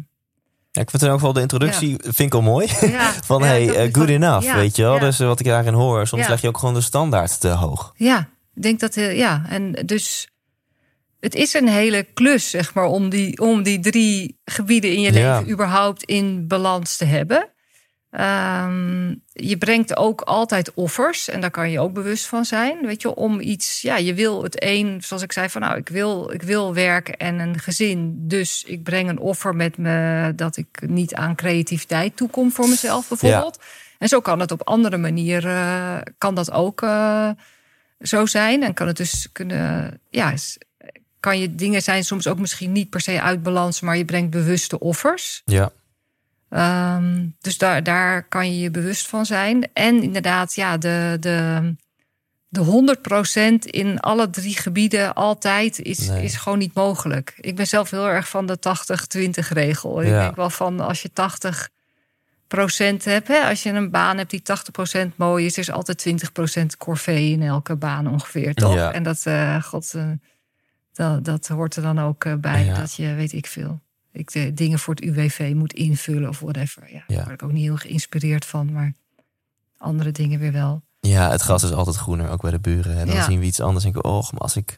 Ja, 0.71 0.81
ik 0.81 0.89
vind 0.89 1.01
in 1.01 1.07
elk 1.07 1.17
geval 1.17 1.33
de 1.33 1.41
introductie 1.41 1.95
vind 1.99 2.19
ik 2.19 2.33
al 2.33 2.41
mooi. 2.41 2.67
ja, 2.81 3.13
Van 3.25 3.39
ja, 3.41 3.45
hey, 3.47 3.75
eh, 3.75 3.93
good 3.93 4.09
enough, 4.09 4.43
ja, 4.45 4.55
weet 4.55 4.75
je 4.75 4.81
wel. 4.81 4.93
ja. 4.93 4.99
Dus 4.99 5.19
eh, 5.19 5.27
wat 5.27 5.39
ik 5.39 5.45
daarin 5.45 5.73
hoor, 5.73 6.07
soms 6.07 6.23
Ja. 6.23 6.29
leg 6.29 6.41
je 6.41 6.47
ook 6.47 6.57
gewoon 6.57 6.73
de 6.73 6.81
standaard 6.81 7.39
te 7.39 7.47
hoog. 7.47 7.93
Ja, 7.95 8.19
ik 8.55 8.61
denk 8.61 8.79
dat, 8.79 8.95
eh, 8.95 9.17
ja. 9.17 9.45
En 9.49 9.71
dus 9.85 10.27
het 11.19 11.35
is 11.35 11.53
een 11.53 11.67
hele 11.67 12.03
klus, 12.13 12.49
zeg 12.49 12.73
maar, 12.73 12.85
om 12.85 13.09
die, 13.09 13.39
om 13.41 13.63
die 13.63 13.79
drie 13.79 14.39
gebieden 14.45 14.93
in 14.93 15.01
je 15.01 15.13
Ja. 15.13 15.37
leven 15.39 15.51
überhaupt 15.51 16.03
in 16.03 16.47
balans 16.47 16.97
te 16.97 17.05
hebben. 17.05 17.49
Ehm, 18.11 19.15
je 19.33 19.57
brengt 19.57 19.97
ook 19.97 20.21
altijd 20.21 20.73
offers 20.73 21.29
en 21.29 21.41
daar 21.41 21.51
kan 21.51 21.71
je 21.71 21.79
ook 21.79 21.93
bewust 21.93 22.25
van 22.25 22.45
zijn. 22.45 22.85
Weet 22.85 23.01
je, 23.01 23.15
om 23.15 23.39
iets, 23.39 23.81
ja, 23.81 23.97
je 23.97 24.13
wil 24.13 24.43
het 24.43 24.63
een, 24.63 25.01
zoals 25.03 25.23
ik 25.23 25.31
zei, 25.31 25.49
van 25.49 25.61
nou, 25.61 25.77
ik 25.77 25.89
wil, 25.89 26.31
ik 26.31 26.41
wil 26.41 26.73
werken 26.73 27.17
en 27.17 27.39
een 27.39 27.59
gezin. 27.59 28.15
Dus 28.17 28.63
ik 28.67 28.83
breng 28.83 29.09
een 29.09 29.19
offer 29.19 29.55
met 29.55 29.77
me 29.77 30.33
dat 30.35 30.57
ik 30.57 30.67
niet 30.87 31.15
aan 31.15 31.35
creativiteit 31.35 32.15
toekom 32.15 32.51
voor 32.51 32.67
mezelf, 32.67 33.07
bijvoorbeeld. 33.07 33.59
En 33.97 34.07
zo 34.07 34.19
kan 34.19 34.39
het 34.39 34.51
op 34.51 34.67
andere 34.67 34.97
manieren, 34.97 35.55
eh, 35.55 35.97
kan 36.17 36.35
dat 36.35 36.51
ook 36.51 36.81
eh, 36.81 37.29
zo 37.99 38.25
zijn. 38.25 38.63
En 38.63 38.73
kan 38.73 38.87
het 38.87 38.97
dus 38.97 39.29
kunnen, 39.31 39.99
ja, 40.09 40.33
kan 41.19 41.39
je 41.39 41.55
dingen 41.55 41.81
zijn 41.81 42.03
soms 42.03 42.27
ook 42.27 42.39
misschien 42.39 42.71
niet 42.71 42.89
per 42.89 43.01
se 43.01 43.21
uit 43.21 43.43
balans, 43.43 43.81
maar 43.81 43.97
je 43.97 44.05
brengt 44.05 44.29
bewuste 44.29 44.79
offers. 44.79 45.41
Ja. 45.45 45.71
Ehm, 46.51 47.25
dus 47.39 47.57
daar, 47.57 47.83
daar 47.83 48.23
kan 48.23 48.51
je 48.53 48.59
je 48.59 48.71
bewust 48.71 49.07
van 49.07 49.25
zijn. 49.25 49.69
En 49.73 50.03
inderdaad, 50.03 50.53
ja, 50.55 50.77
de, 50.77 51.17
de, 51.19 51.75
de 52.47 52.95
100% 53.63 53.65
in 53.65 53.99
alle 53.99 54.29
drie 54.29 54.55
gebieden 54.57 55.13
altijd 55.13 55.79
is, 55.79 56.07
Nee. 56.07 56.23
is 56.23 56.35
gewoon 56.35 56.57
niet 56.57 56.73
mogelijk. 56.73 57.33
Ik 57.39 57.55
ben 57.55 57.67
zelf 57.67 57.89
heel 57.89 58.07
erg 58.07 58.29
van 58.29 58.45
de 58.45 58.57
80-20 58.59 59.47
regel. 59.49 60.01
Ik 60.01 60.09
denk 60.09 60.35
wel 60.35 60.49
van 60.49 60.79
als 60.79 61.01
je 61.01 61.09
80% 61.11 63.03
hebt, 63.03 63.27
hè, 63.27 63.39
als 63.49 63.63
je 63.63 63.69
een 63.69 63.89
baan 63.91 64.17
hebt 64.17 64.29
die 64.29 64.41
80% 64.41 65.15
mooi 65.15 65.45
is, 65.45 65.53
er 65.53 65.59
is 65.59 65.71
altijd 65.71 65.97
20% 65.97 66.77
corvée 66.77 67.29
in 67.31 67.41
elke 67.41 67.75
baan 67.75 68.07
ongeveer, 68.07 68.53
toch? 68.53 68.73
Ja. 68.73 68.93
En 68.93 69.03
dat, 69.03 69.25
eh, 69.25 69.63
god, 69.63 69.93
eh, 69.93 70.09
dat, 70.93 71.25
dat 71.25 71.47
hoort 71.47 71.75
er 71.75 71.81
dan 71.81 71.99
ook 71.99 72.25
eh, 72.25 72.33
bij, 72.33 72.65
Ja. 72.65 72.75
dat 72.75 72.93
je, 72.95 73.13
weet 73.13 73.33
ik 73.33 73.47
veel, 73.47 73.79
ik 74.11 74.31
de 74.31 74.53
dingen 74.53 74.79
voor 74.79 74.93
het 74.93 75.03
UWV 75.03 75.51
moet 75.55 75.73
invullen 75.73 76.29
of 76.29 76.39
whatever. 76.39 76.91
Ja, 76.93 77.03
daar 77.07 77.17
word 77.23 77.33
ik 77.41 77.43
ook 77.43 77.51
niet 77.51 77.63
heel 77.63 77.75
geïnspireerd 77.77 78.45
van, 78.45 78.71
maar 78.71 78.93
andere 79.77 80.11
dingen 80.11 80.39
weer 80.39 80.51
wel. 80.51 80.81
ja, 80.99 81.29
het 81.31 81.41
gras 81.41 81.63
is 81.63 81.71
altijd 81.71 81.95
groener, 81.95 82.29
ook 82.29 82.41
bij 82.41 82.51
de 82.51 82.59
buren. 82.59 82.97
En 82.97 83.05
dan 83.07 83.15
Ja. 83.15 83.23
zien 83.23 83.39
we 83.39 83.45
iets 83.45 83.59
anders 83.59 83.85
en 83.85 83.91
denken 83.91 84.11
we, 84.11 84.17
oh, 84.17 84.31
maar 84.31 84.41
als 84.41 84.55
ik, 84.55 84.77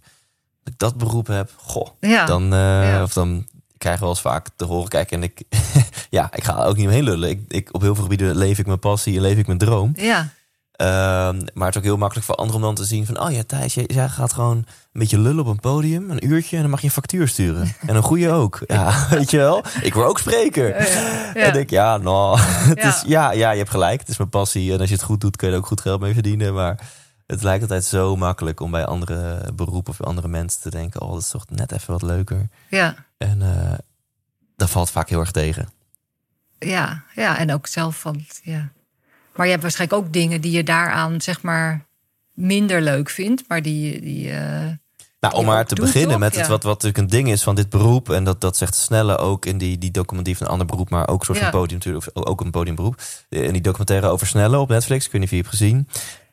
als 0.63 0.73
ik 0.73 0.77
dat 0.77 0.97
beroep 0.97 1.27
heb, 1.27 1.51
goh, 1.57 1.87
Ja, 1.99 2.25
dan, 2.25 2.43
eh, 2.43 2.59
Ja. 2.59 3.03
of 3.03 3.13
dan 3.13 3.47
krijgen 3.77 4.01
we 4.01 4.07
wel 4.07 4.15
eens 4.15 4.21
vaak 4.33 4.49
te 4.55 4.65
horen. 4.65 4.87
Kijk, 4.89 5.11
en 5.11 5.23
ik, 5.23 5.41
ja, 6.09 6.33
ik 6.33 6.43
ga 6.43 6.63
ook 6.63 6.75
niet 6.77 6.85
omheen 6.85 7.03
lullen. 7.03 7.29
Ik, 7.29 7.41
ik, 7.47 7.73
op 7.73 7.81
heel 7.81 7.93
veel 7.95 8.03
gebieden 8.03 8.35
leef 8.37 8.59
ik 8.59 8.65
mijn 8.65 8.79
passie 8.79 9.15
en 9.15 9.21
leef 9.21 9.37
ik 9.37 9.45
mijn 9.47 9.57
droom. 9.59 9.91
ja, 9.95 10.29
Ehm, 10.73 11.39
maar 11.53 11.65
het 11.65 11.75
is 11.75 11.77
ook 11.77 11.83
heel 11.83 11.97
makkelijk 11.97 12.25
voor 12.25 12.35
anderen 12.35 12.61
om 12.61 12.65
dan 12.65 12.75
te 12.75 12.85
zien 12.85 13.05
van... 13.05 13.19
oh 13.19 13.31
ja, 13.31 13.43
Thijs, 13.43 13.73
jij, 13.73 13.83
jij 13.87 14.09
gaat 14.09 14.33
gewoon 14.33 14.57
een 14.57 14.65
beetje 14.91 15.19
lullen 15.19 15.43
op 15.43 15.47
een 15.47 15.59
podium, 15.59 16.11
een 16.11 16.27
uurtje... 16.27 16.55
en 16.55 16.61
dan 16.61 16.71
mag 16.71 16.79
je 16.79 16.85
een 16.85 16.93
factuur 16.93 17.27
sturen. 17.27 17.75
En 17.87 17.95
een 17.95 18.03
goede 18.03 18.29
ook. 18.29 18.63
Ja, 18.67 19.07
weet 19.09 19.31
je 19.31 19.37
wel? 19.37 19.63
Ik 19.81 19.93
word 19.93 20.07
ook 20.07 20.19
spreker. 20.19 20.67
Ja, 20.69 20.85
ja. 20.85 21.33
En 21.33 21.47
ik 21.47 21.53
denk, 21.53 21.69
ja, 21.69 21.97
nou, 21.97 22.39
het. 22.69 22.83
Is, 22.83 23.03
ja, 23.05 23.31
ja, 23.31 23.51
je 23.51 23.57
hebt 23.57 23.69
gelijk. 23.69 23.99
Het 23.99 24.09
is 24.09 24.17
mijn 24.17 24.29
passie. 24.29 24.73
En 24.73 24.79
als 24.79 24.89
je 24.89 24.95
het 24.95 25.03
goed 25.03 25.21
doet, 25.21 25.35
kun 25.35 25.47
je 25.47 25.53
er 25.53 25.59
ook 25.59 25.67
goed 25.67 25.81
geld 25.81 25.99
mee 26.01 26.13
verdienen. 26.13 26.53
Maar 26.53 26.79
het 27.25 27.43
lijkt 27.43 27.61
altijd 27.61 27.85
zo 27.85 28.15
makkelijk 28.15 28.59
om 28.59 28.71
bij 28.71 28.85
andere 28.85 29.51
beroepen 29.53 29.91
of 29.91 30.01
andere 30.01 30.27
mensen 30.27 30.61
te 30.61 30.69
denken... 30.69 31.01
oh, 31.01 31.11
dat 31.11 31.21
is 31.21 31.29
toch 31.29 31.45
net 31.49 31.71
even 31.71 31.91
wat 31.91 32.01
leuker. 32.01 32.49
ja, 32.69 32.95
En 33.17 33.41
eh, 33.41 33.77
dat 34.55 34.69
valt 34.69 34.91
vaak 34.91 35.09
heel 35.09 35.19
erg 35.19 35.31
tegen. 35.31 35.69
ja, 36.59 37.03
ja. 37.15 37.37
En 37.37 37.53
ook 37.53 37.67
zelf 37.67 37.99
van, 37.99 38.25
ja. 38.43 38.71
Maar 39.35 39.45
je 39.45 39.51
hebt 39.51 39.63
waarschijnlijk 39.63 40.01
ook 40.01 40.13
dingen 40.13 40.41
die 40.41 40.51
je 40.51 40.63
daaraan, 40.63 41.21
zeg 41.21 41.41
maar, 41.41 41.85
minder 42.33 42.81
leuk 42.81 43.09
vindt, 43.09 43.43
maar 43.47 43.61
die, 43.61 44.01
die 44.01 44.29
eh, 44.31 44.37
Nou, 45.19 45.33
om 45.35 45.45
maar 45.45 45.65
te 45.65 45.75
doet, 45.75 45.85
beginnen 45.85 46.11
toch? 46.11 46.19
met 46.19 46.35
het 46.35 46.47
wat, 46.47 46.63
wat 46.63 46.73
natuurlijk 46.83 46.97
een 46.97 47.17
ding 47.19 47.31
is 47.31 47.43
van 47.43 47.55
dit 47.55 47.69
beroep. 47.69 48.09
En 48.09 48.23
dat, 48.23 48.41
dat 48.41 48.57
zegt 48.57 48.75
Snelle 48.75 49.17
ook 49.17 49.45
in 49.45 49.57
die, 49.57 49.77
die 49.77 49.91
documentaire 49.91 50.37
van 50.37 50.47
een 50.47 50.59
ander 50.59 50.67
beroep, 50.71 50.89
maar 50.89 51.07
ook 51.07 51.19
een 51.19 51.25
soort 51.25 51.37
Ja. 51.37 51.43
van 51.51 51.59
podium 51.59 51.77
natuurlijk. 51.77 52.09
Ook 52.13 52.41
een 52.41 52.51
podiumberoep. 52.51 53.01
In 53.29 53.53
die 53.53 53.61
documentaire 53.61 54.07
over 54.07 54.27
Snelle 54.27 54.57
op 54.59 54.69
Netflix, 54.69 55.05
ik 55.05 55.11
weet 55.11 55.21
niet 55.21 55.31
of 55.31 55.37
je 55.37 55.41
die 55.43 55.51
hebt 55.51 55.59
gezien. 55.59 55.87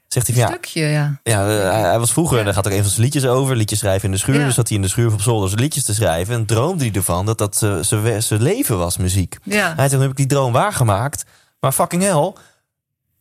Zegt 0.09 0.27
hij 0.27 0.37
van 0.37 0.45
ja, 0.45 0.51
stukje, 0.51 0.81
ja. 0.83 1.21
ja 1.23 1.49
eh, 1.49 1.71
hij, 1.91 1.99
was 1.99 2.13
vroeger, 2.13 2.39
en 2.39 2.45
daar 2.45 2.55
gaat 2.55 2.67
ook 2.67 2.73
een 2.73 2.81
van 2.81 2.91
zijn 2.91 3.03
liedjes 3.03 3.27
over, 3.27 3.57
liedjes 3.57 3.79
schrijven 3.79 4.05
in 4.05 4.11
de 4.11 4.19
schuur. 4.19 4.45
Dus 4.45 4.55
zat 4.55 4.69
hij 4.69 4.77
in 4.77 4.83
de 4.83 4.89
schuur 4.89 5.13
op 5.13 5.21
zolder 5.21 5.49
zijn 5.49 5.61
liedjes 5.61 5.85
te 5.85 5.95
schrijven. 5.95 6.35
En 6.35 6.47
droomde 6.47 6.85
hij 6.85 6.93
ervan 6.95 7.27
dat 7.27 7.39
dat 7.39 7.57
zijn- 7.57 8.43
leven 8.43 8.79
was, 8.79 8.97
muziek. 8.97 9.37
Ja, 9.45 9.67
Hij 9.67 9.75
zei, 9.77 9.89
toen 9.89 10.01
heb 10.01 10.11
ik 10.11 10.17
die 10.17 10.27
droom 10.27 10.53
waargemaakt. 10.53 11.25
Maar 11.61 11.73
fucking 11.73 12.03
hell, 12.03 12.33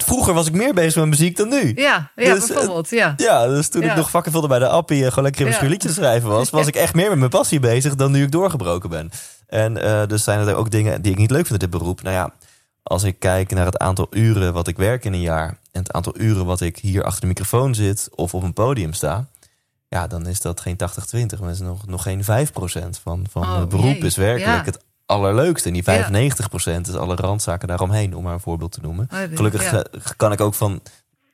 vroeger 0.04 0.34
was 0.34 0.48
ik 0.48 0.54
meer 0.54 0.74
bezig 0.74 0.96
met 0.96 1.10
muziek 1.10 1.38
dan 1.38 1.50
nu. 1.50 1.74
Ja, 1.76 2.12
ja 2.16 2.34
Dus, 2.34 2.42
eh, 2.42 2.56
bijvoorbeeld. 2.56 2.90
Ja. 2.90 3.14
Ja, 3.18 3.48
dus 3.48 3.70
toen 3.70 3.84
ik 3.84 3.96
nog 3.96 4.10
vakken 4.10 4.32
vulde 4.32 4.48
bij 4.48 4.60
de 4.60 4.68
appie 4.68 5.04
en 5.04 5.10
gewoon 5.10 5.24
lekker 5.24 5.46
in 5.46 5.70
mijn 5.70 5.94
schrijven 5.94 6.30
was, 6.30 6.50
was 6.50 6.68
ik 6.74 6.76
echt 6.76 6.94
meer 6.94 7.10
met 7.10 7.18
mijn 7.18 7.30
passie 7.30 7.60
bezig 7.60 7.96
dan 7.96 8.12
nu 8.12 8.24
ik 8.24 8.32
doorgebroken 8.32 8.90
ben. 8.90 9.12
En 9.48 9.84
eh, 9.84 10.08
dus 10.08 10.24
zijn 10.24 10.48
er 10.48 10.56
ook 10.56 10.72
dingen 10.72 11.02
die 11.02 11.12
ik 11.12 11.18
niet 11.18 11.32
leuk 11.32 11.48
vind 11.48 11.64
in 11.64 11.70
dit 11.70 11.80
beroep. 11.80 12.02
Nou 12.02 12.16
ja, 12.16 12.34
als 12.84 13.04
ik 13.04 13.20
kijk 13.20 13.52
naar 13.52 13.66
het 13.66 13.78
aantal 13.78 14.08
uren 14.10 14.54
wat 14.54 14.68
ik 14.68 14.78
werk 14.78 15.06
in 15.06 15.14
een 15.14 15.22
jaar 15.22 15.48
en 15.72 15.82
het 15.82 15.92
aantal 15.92 16.14
uren 16.20 16.46
wat 16.46 16.62
ik 16.62 16.78
hier 16.78 17.04
achter 17.04 17.22
de 17.22 17.28
microfoon 17.28 17.76
zit 17.76 18.10
of 18.16 18.34
op 18.34 18.44
een 18.44 18.54
podium 18.54 18.94
sta, 18.94 19.26
ja, 19.88 20.08
dan 20.08 20.28
is 20.28 20.42
dat 20.42 20.62
geen 20.62 20.78
80-20, 21.36 21.40
maar 21.40 21.50
is 21.52 21.60
nog, 21.60 21.88
nog 21.88 22.04
geen 22.04 22.24
5% 22.24 22.26
van, 23.04 23.26
van 23.32 23.44
Oh, 23.44 23.60
het 23.60 23.70
beroep 23.70 23.96
jee. 23.96 24.06
is 24.06 24.16
werkelijk 24.16 24.66
het 24.66 24.80
allerleukste. 25.10 25.68
En 25.68 25.74
die 25.74 25.84
Ja. 25.86 26.08
95% 26.08 26.88
is 26.90 26.96
alle 26.96 27.16
randzaken 27.16 27.68
daaromheen, 27.68 28.16
om 28.16 28.24
maar 28.24 28.34
een 28.34 28.40
voorbeeld 28.40 28.72
te 28.72 28.80
noemen. 28.82 29.08
Oh, 29.14 29.20
Gelukkig 29.34 29.72
ja. 29.72 29.84
eh, 29.84 30.02
kan 30.18 30.32
ik 30.32 30.42
ook 30.42 30.54
van 30.54 30.82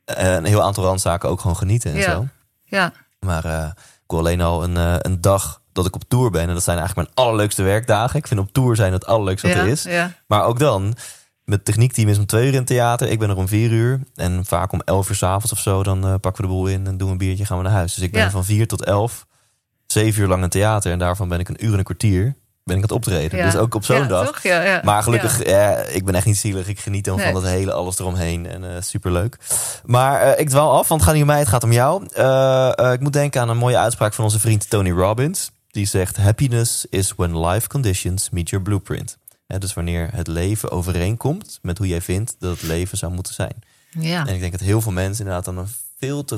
eh, 0.06 0.34
een 0.34 0.46
heel 0.46 0.62
aantal 0.62 0.84
randzaken 0.84 1.30
ook 1.30 1.40
gewoon 1.42 1.56
genieten 1.58 1.92
en 1.92 1.98
Ja. 1.98 2.12
zo. 2.12 2.28
Ja. 2.64 2.92
Maar 3.20 3.46
eh, 3.46 3.66
ik 3.76 4.12
wil 4.12 4.20
alleen 4.20 4.42
al 4.42 4.64
een, 4.64 4.76
een 5.06 5.22
dag 5.22 5.62
dat 5.72 5.86
ik 5.86 5.96
op 5.96 6.04
tour 6.08 6.30
ben. 6.32 6.48
En 6.48 6.54
dat 6.54 6.64
zijn 6.64 6.78
eigenlijk 6.78 7.08
mijn 7.10 7.28
allerleukste 7.28 7.64
werkdagen. 7.64 8.20
Ik 8.20 8.28
vind 8.28 8.40
op 8.40 8.52
tour 8.52 8.76
zijn 8.76 8.94
het 8.94 9.06
allerleukste 9.06 9.48
wat 9.48 9.56
ja. 9.56 9.62
er 9.64 9.70
is. 9.70 9.84
Ja. 9.84 10.12
Maar 10.28 10.44
ook 10.44 10.60
dan, 10.60 10.96
met 11.44 11.66
techniekteam 11.66 12.10
is 12.10 12.18
om 12.18 12.26
twee 12.26 12.44
uur 12.46 12.52
in 12.52 12.58
het 12.58 12.68
theater. 12.68 13.08
Ik 13.10 13.20
ben 13.20 13.30
er 13.30 13.36
om 13.36 13.48
vier 13.48 13.72
uur. 13.72 14.00
En 14.16 14.46
vaak 14.46 14.72
om 14.72 14.82
elf 14.86 15.10
uur 15.10 15.16
s'avonds 15.16 15.52
of 15.52 15.60
zo, 15.60 15.84
dan 15.84 16.00
pakken 16.20 16.36
we 16.36 16.42
de 16.50 16.54
boel 16.56 16.68
in 16.68 16.88
en 16.88 16.98
doen 16.98 17.08
we 17.08 17.12
een 17.14 17.18
biertje 17.20 17.46
gaan 17.46 17.58
we 17.58 17.64
naar 17.64 17.72
huis. 17.72 17.94
Dus 17.94 18.04
ik 18.04 18.12
ben 18.12 18.22
Ja. 18.22 18.30
van 18.30 18.46
vier 18.46 18.68
tot 18.68 18.84
elf, 18.86 19.26
zeven 19.86 20.22
uur 20.22 20.28
lang 20.28 20.38
in 20.38 20.44
het 20.44 20.52
theater. 20.54 20.92
En 20.92 21.00
daarvan 21.00 21.28
ben 21.28 21.40
ik 21.40 21.50
een 21.50 21.66
uur 21.66 21.72
en 21.72 21.78
een 21.78 21.84
kwartier 21.84 22.36
ben 22.66 22.76
ik 22.78 22.82
aan 22.84 22.98
het 22.98 23.06
optreden. 23.08 23.38
Ja. 23.40 23.46
Dus 23.46 23.56
ook 23.56 23.76
op 23.76 23.86
zo'n 23.86 23.96
Ja, 23.98 24.08
dag. 24.08 24.26
toch? 24.26 24.44
Ja, 24.44 24.62
ja. 24.62 24.82
Maar 24.84 25.04
gelukkig, 25.04 25.42
eh, 25.42 25.96
ik 25.96 26.06
ben 26.06 26.16
echt 26.16 26.26
niet 26.26 26.38
zielig. 26.38 26.68
Ik 26.68 26.80
geniet 26.80 27.06
dan 27.06 27.16
Nee. 27.16 27.26
van 27.26 27.34
dat 27.34 27.44
hele 27.52 27.72
alles 27.74 28.00
eromheen. 28.00 28.46
En 28.46 28.76
eh 28.76 28.82
superleuk. 28.82 29.38
Maar 29.86 30.22
eh, 30.22 30.40
ik 30.40 30.50
dwaal 30.50 30.72
af, 30.78 30.88
want 30.88 31.02
het 31.02 31.04
gaat 31.04 31.14
niet 31.14 31.22
om 31.22 31.28
mij, 31.30 31.40
het 31.40 31.48
gaat 31.48 31.64
om 31.64 31.72
jou. 31.72 32.06
Eh, 32.14 32.92
ik 32.94 33.00
moet 33.00 33.14
denken 33.14 33.42
aan 33.42 33.50
een 33.50 33.58
mooie 33.58 33.78
uitspraak 33.78 34.14
van 34.14 34.24
onze 34.24 34.40
vriend 34.40 34.70
Tony 34.70 34.92
Robbins. 34.92 35.52
Die 35.72 35.86
zegt, 35.86 36.18
happiness 36.18 36.86
is 36.90 37.14
when 37.16 37.40
life 37.48 37.68
conditions 37.68 38.30
meet 38.30 38.50
your 38.50 38.66
blueprint. 38.66 39.18
Dus 39.48 39.74
wanneer 39.74 40.10
het 40.14 40.28
leven 40.28 40.72
overeenkomt 40.72 41.60
met 41.62 41.78
hoe 41.78 41.88
jij 41.88 42.02
vindt 42.02 42.36
dat 42.40 42.52
het 42.52 42.62
leven 42.62 42.98
zou 42.98 43.12
moeten 43.12 43.34
zijn. 43.34 43.56
Ja. 44.00 44.28
En 44.28 44.34
ik 44.34 44.40
denk 44.40 44.52
dat 44.52 44.62
heel 44.62 44.82
veel 44.82 44.92
mensen 44.92 45.20
inderdaad 45.26 45.46
dan 45.46 45.58
een 45.58 45.70
veel 46.00 46.26
te 46.26 46.38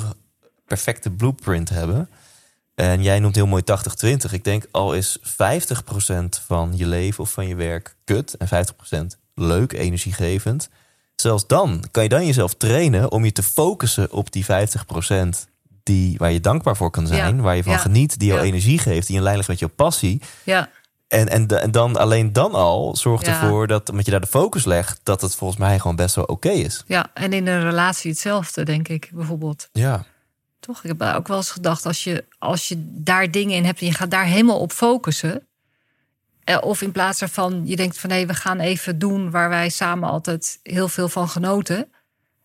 perfecte 0.66 1.10
blueprint 1.10 1.70
hebben. 1.70 2.10
En 2.78 3.04
jij 3.04 3.20
noemt 3.20 3.36
heel 3.36 3.48
mooi 3.48 3.64
80-20. 3.64 4.32
Ik 4.32 4.44
denk 4.44 4.64
al 4.72 4.94
is 4.94 5.20
50% 5.20 5.24
van 6.48 6.72
je 6.76 6.86
leven 6.88 7.24
of 7.24 7.32
van 7.32 7.48
je 7.48 7.56
werk 7.56 7.96
kut 8.04 8.34
en 8.34 8.48
50% 9.14 9.18
leuk, 9.36 9.74
energiegevend. 9.74 10.70
Zelfs 11.16 11.48
dan 11.48 11.84
kan 11.92 12.04
je 12.04 12.10
dan 12.10 12.26
jezelf 12.26 12.54
trainen 12.54 13.12
om 13.12 13.26
je 13.26 13.32
te 13.32 13.44
focussen 13.44 14.12
op 14.12 14.32
die 14.32 14.46
50% 14.46 14.48
die, 15.84 16.18
waar 16.18 16.32
je 16.32 16.40
dankbaar 16.40 16.76
voor 16.78 16.92
kan 16.92 17.08
zijn, 17.08 17.36
Ja. 17.36 17.42
waar 17.42 17.56
je 17.56 17.64
van 17.64 17.72
Ja. 17.72 17.78
geniet, 17.78 18.20
die 18.20 18.28
jou 18.28 18.40
Ja. 18.42 18.46
energie 18.48 18.80
geeft, 18.80 19.08
die 19.08 19.16
in 19.16 19.22
lijn 19.24 19.36
ligt 19.36 19.48
met 19.48 19.60
jouw 19.60 19.70
passie. 19.76 20.22
ja. 20.44 20.70
En, 21.08 21.30
en, 21.30 21.48
en 21.48 21.72
dan 21.72 21.96
alleen 21.98 22.34
dan 22.34 22.52
al 22.54 22.96
zorgt 22.96 23.28
ervoor 23.28 23.68
dat, 23.68 23.90
omdat 23.90 24.06
je 24.06 24.12
daar 24.12 24.22
de 24.22 24.28
focus 24.28 24.66
legt, 24.66 25.00
dat 25.04 25.22
het 25.22 25.36
volgens 25.36 25.60
mij 25.60 25.80
gewoon 25.80 25.96
best 25.96 26.16
wel 26.16 26.24
oké 26.26 26.50
is. 26.50 26.84
Ja, 26.88 27.08
en 27.14 27.34
in 27.34 27.48
een 27.48 27.62
relatie 27.62 28.12
hetzelfde, 28.12 28.64
denk 28.64 28.88
ik, 28.88 29.10
bijvoorbeeld. 29.14 29.70
Ja. 29.72 30.06
Toch? 30.68 30.84
Ik 30.84 30.98
heb 30.98 31.16
ook 31.16 31.28
wel 31.28 31.38
eens 31.38 31.52
gedacht, 31.52 31.86
als 31.86 32.04
je, 32.04 32.26
als 32.40 32.68
je 32.68 32.76
daar 32.80 33.32
dingen 33.32 33.56
in 33.56 33.66
hebt 33.66 33.80
en 33.80 33.86
je 33.86 33.94
gaat 33.94 34.12
daar 34.12 34.26
helemaal 34.26 34.60
op 34.60 34.72
focussen. 34.72 35.48
eh, 36.44 36.58
Of 36.62 36.82
in 36.82 36.92
plaats 36.92 37.20
daarvan, 37.20 37.62
je 37.66 37.76
denkt 37.76 37.98
van 38.00 38.10
hé, 38.10 38.26
we 38.26 38.34
gaan 38.34 38.60
even 38.60 39.00
doen 39.00 39.32
waar 39.32 39.50
wij 39.50 39.70
samen 39.70 40.10
altijd 40.10 40.60
heel 40.64 40.88
veel 40.90 41.10
van 41.10 41.30
genoten. 41.30 41.92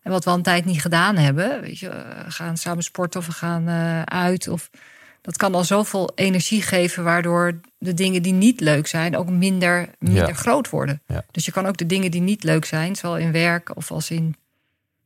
En 0.01 0.11
wat 0.11 0.23
we 0.23 0.29
al 0.29 0.35
een 0.35 0.43
tijd 0.43 0.65
niet 0.65 0.81
gedaan 0.81 1.15
hebben. 1.17 1.61
Weet 1.61 1.79
je, 1.79 1.89
we 2.25 2.31
gaan 2.31 2.57
samen 2.57 2.83
sporten 2.83 3.19
of 3.19 3.25
we 3.25 3.31
gaan 3.31 3.67
eh, 3.67 4.01
uit. 4.01 4.47
Of, 4.47 4.69
dat 5.21 5.37
kan 5.37 5.55
al 5.55 5.63
zoveel 5.63 6.11
energie 6.15 6.61
geven, 6.61 7.03
waardoor 7.03 7.59
de 7.77 7.93
dingen 7.93 8.21
die 8.21 8.33
niet 8.33 8.59
leuk 8.59 8.87
zijn 8.87 9.17
ook 9.17 9.29
minder, 9.29 9.89
minder 9.99 10.27
Ja. 10.27 10.33
groot 10.33 10.69
worden. 10.69 11.01
Ja. 11.07 11.23
Dus 11.31 11.45
je 11.45 11.51
kan 11.51 11.65
ook 11.65 11.77
de 11.77 11.85
dingen 11.85 12.11
die 12.11 12.21
niet 12.21 12.43
leuk 12.43 12.65
zijn, 12.65 12.95
zowel 12.95 13.17
in 13.17 13.31
werk 13.31 13.75
of 13.75 13.91
als 13.91 14.11
in 14.11 14.35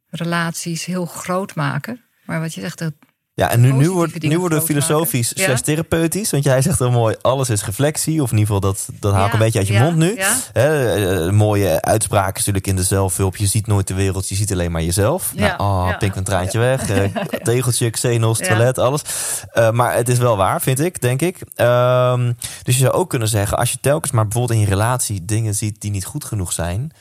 relaties, 0.10 0.86
heel 0.86 1.06
groot 1.06 1.56
maken. 1.56 2.01
Maar 2.25 2.39
wat 2.39 2.53
je 2.53 2.62
zegt, 2.62 2.77
dat 2.77 2.93
Ja, 3.39 3.50
en 3.50 3.62
nu, 3.62 3.71
nu, 3.71 3.91
wordt, 3.91 4.21
nu 4.21 4.39
worden 4.39 4.60
we 4.60 4.65
filosofisch 4.65 5.32
Ja. 5.36 5.43
slash 5.43 5.60
therapeutisch. 5.60 6.32
Want 6.32 6.43
jij 6.43 6.62
zegt 6.62 6.80
heel 6.80 6.91
mooi, 6.91 7.15
alles 7.21 7.50
is 7.50 7.65
reflectie. 7.65 8.21
Of 8.21 8.32
in 8.32 8.38
ieder 8.38 8.54
geval, 8.56 8.71
dat, 8.71 8.88
dat 9.00 9.13
haal 9.13 9.26
ik 9.26 9.28
Ja, 9.28 9.34
een 9.34 9.43
beetje 9.43 9.60
uit 9.60 9.67
je 9.67 9.73
ja, 9.73 9.84
mond 9.84 9.95
nu. 9.95 10.19
Hè, 10.54 10.93
eh, 10.95 11.26
een 11.26 11.36
mooie 11.36 11.82
uitspraak 11.82 12.30
is 12.30 12.38
natuurlijk 12.38 12.67
in 12.67 12.76
de 12.76 12.84
zelfhulp. 12.84 13.36
Je 13.36 13.45
ziet 13.45 13.67
nooit 13.67 13.88
de 13.88 13.93
wereld, 13.93 14.30
je 14.30 14.36
ziet 14.36 14.52
alleen 14.52 14.71
maar 14.71 14.82
jezelf. 14.84 15.32
Ja, 15.36 15.56
Nou, 15.58 15.84
oh, 15.84 15.89
ja. 15.89 15.97
pink 15.97 16.15
een 16.15 16.23
traantje 16.23 16.60
weg. 16.60 16.89
eh, 16.89 17.04
tegeltje, 17.43 17.89
Xenos, 17.89 18.38
toilet, 18.38 18.78
alles. 18.78 19.02
Eh, 19.52 19.71
maar 19.71 19.93
het 19.95 20.10
is 20.10 20.17
wel 20.17 20.38
waar, 20.38 20.62
vind 20.62 20.80
ik, 20.80 21.02
denk 21.02 21.21
ik. 21.21 21.38
Ehm, 21.56 22.34
dus 22.63 22.76
je 22.78 22.82
zou 22.82 22.93
ook 22.93 23.10
kunnen 23.10 23.28
zeggen, 23.28 23.58
als 23.58 23.71
je 23.71 23.78
telkens 23.82 24.12
maar 24.12 24.23
bijvoorbeeld 24.28 24.60
in 24.60 24.65
je 24.65 24.71
relatie 24.71 25.26
dingen 25.26 25.56
ziet 25.56 25.82
die 25.82 25.91
niet 25.91 26.06
goed 26.06 26.26
genoeg 26.26 26.52
zijn. 26.54 26.91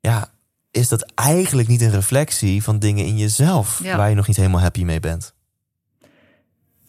Ja, 0.00 0.28
is 0.70 0.88
dat 0.88 1.12
eigenlijk 1.14 1.68
niet 1.68 1.80
een 1.80 1.90
reflectie 1.90 2.62
van 2.62 2.78
dingen 2.78 3.04
in 3.06 3.16
jezelf 3.18 3.80
waar 3.96 4.08
je 4.08 4.14
nog 4.14 4.26
niet 4.26 4.36
helemaal 4.36 4.60
happy 4.60 4.84
mee 4.84 5.00
bent? 5.00 5.32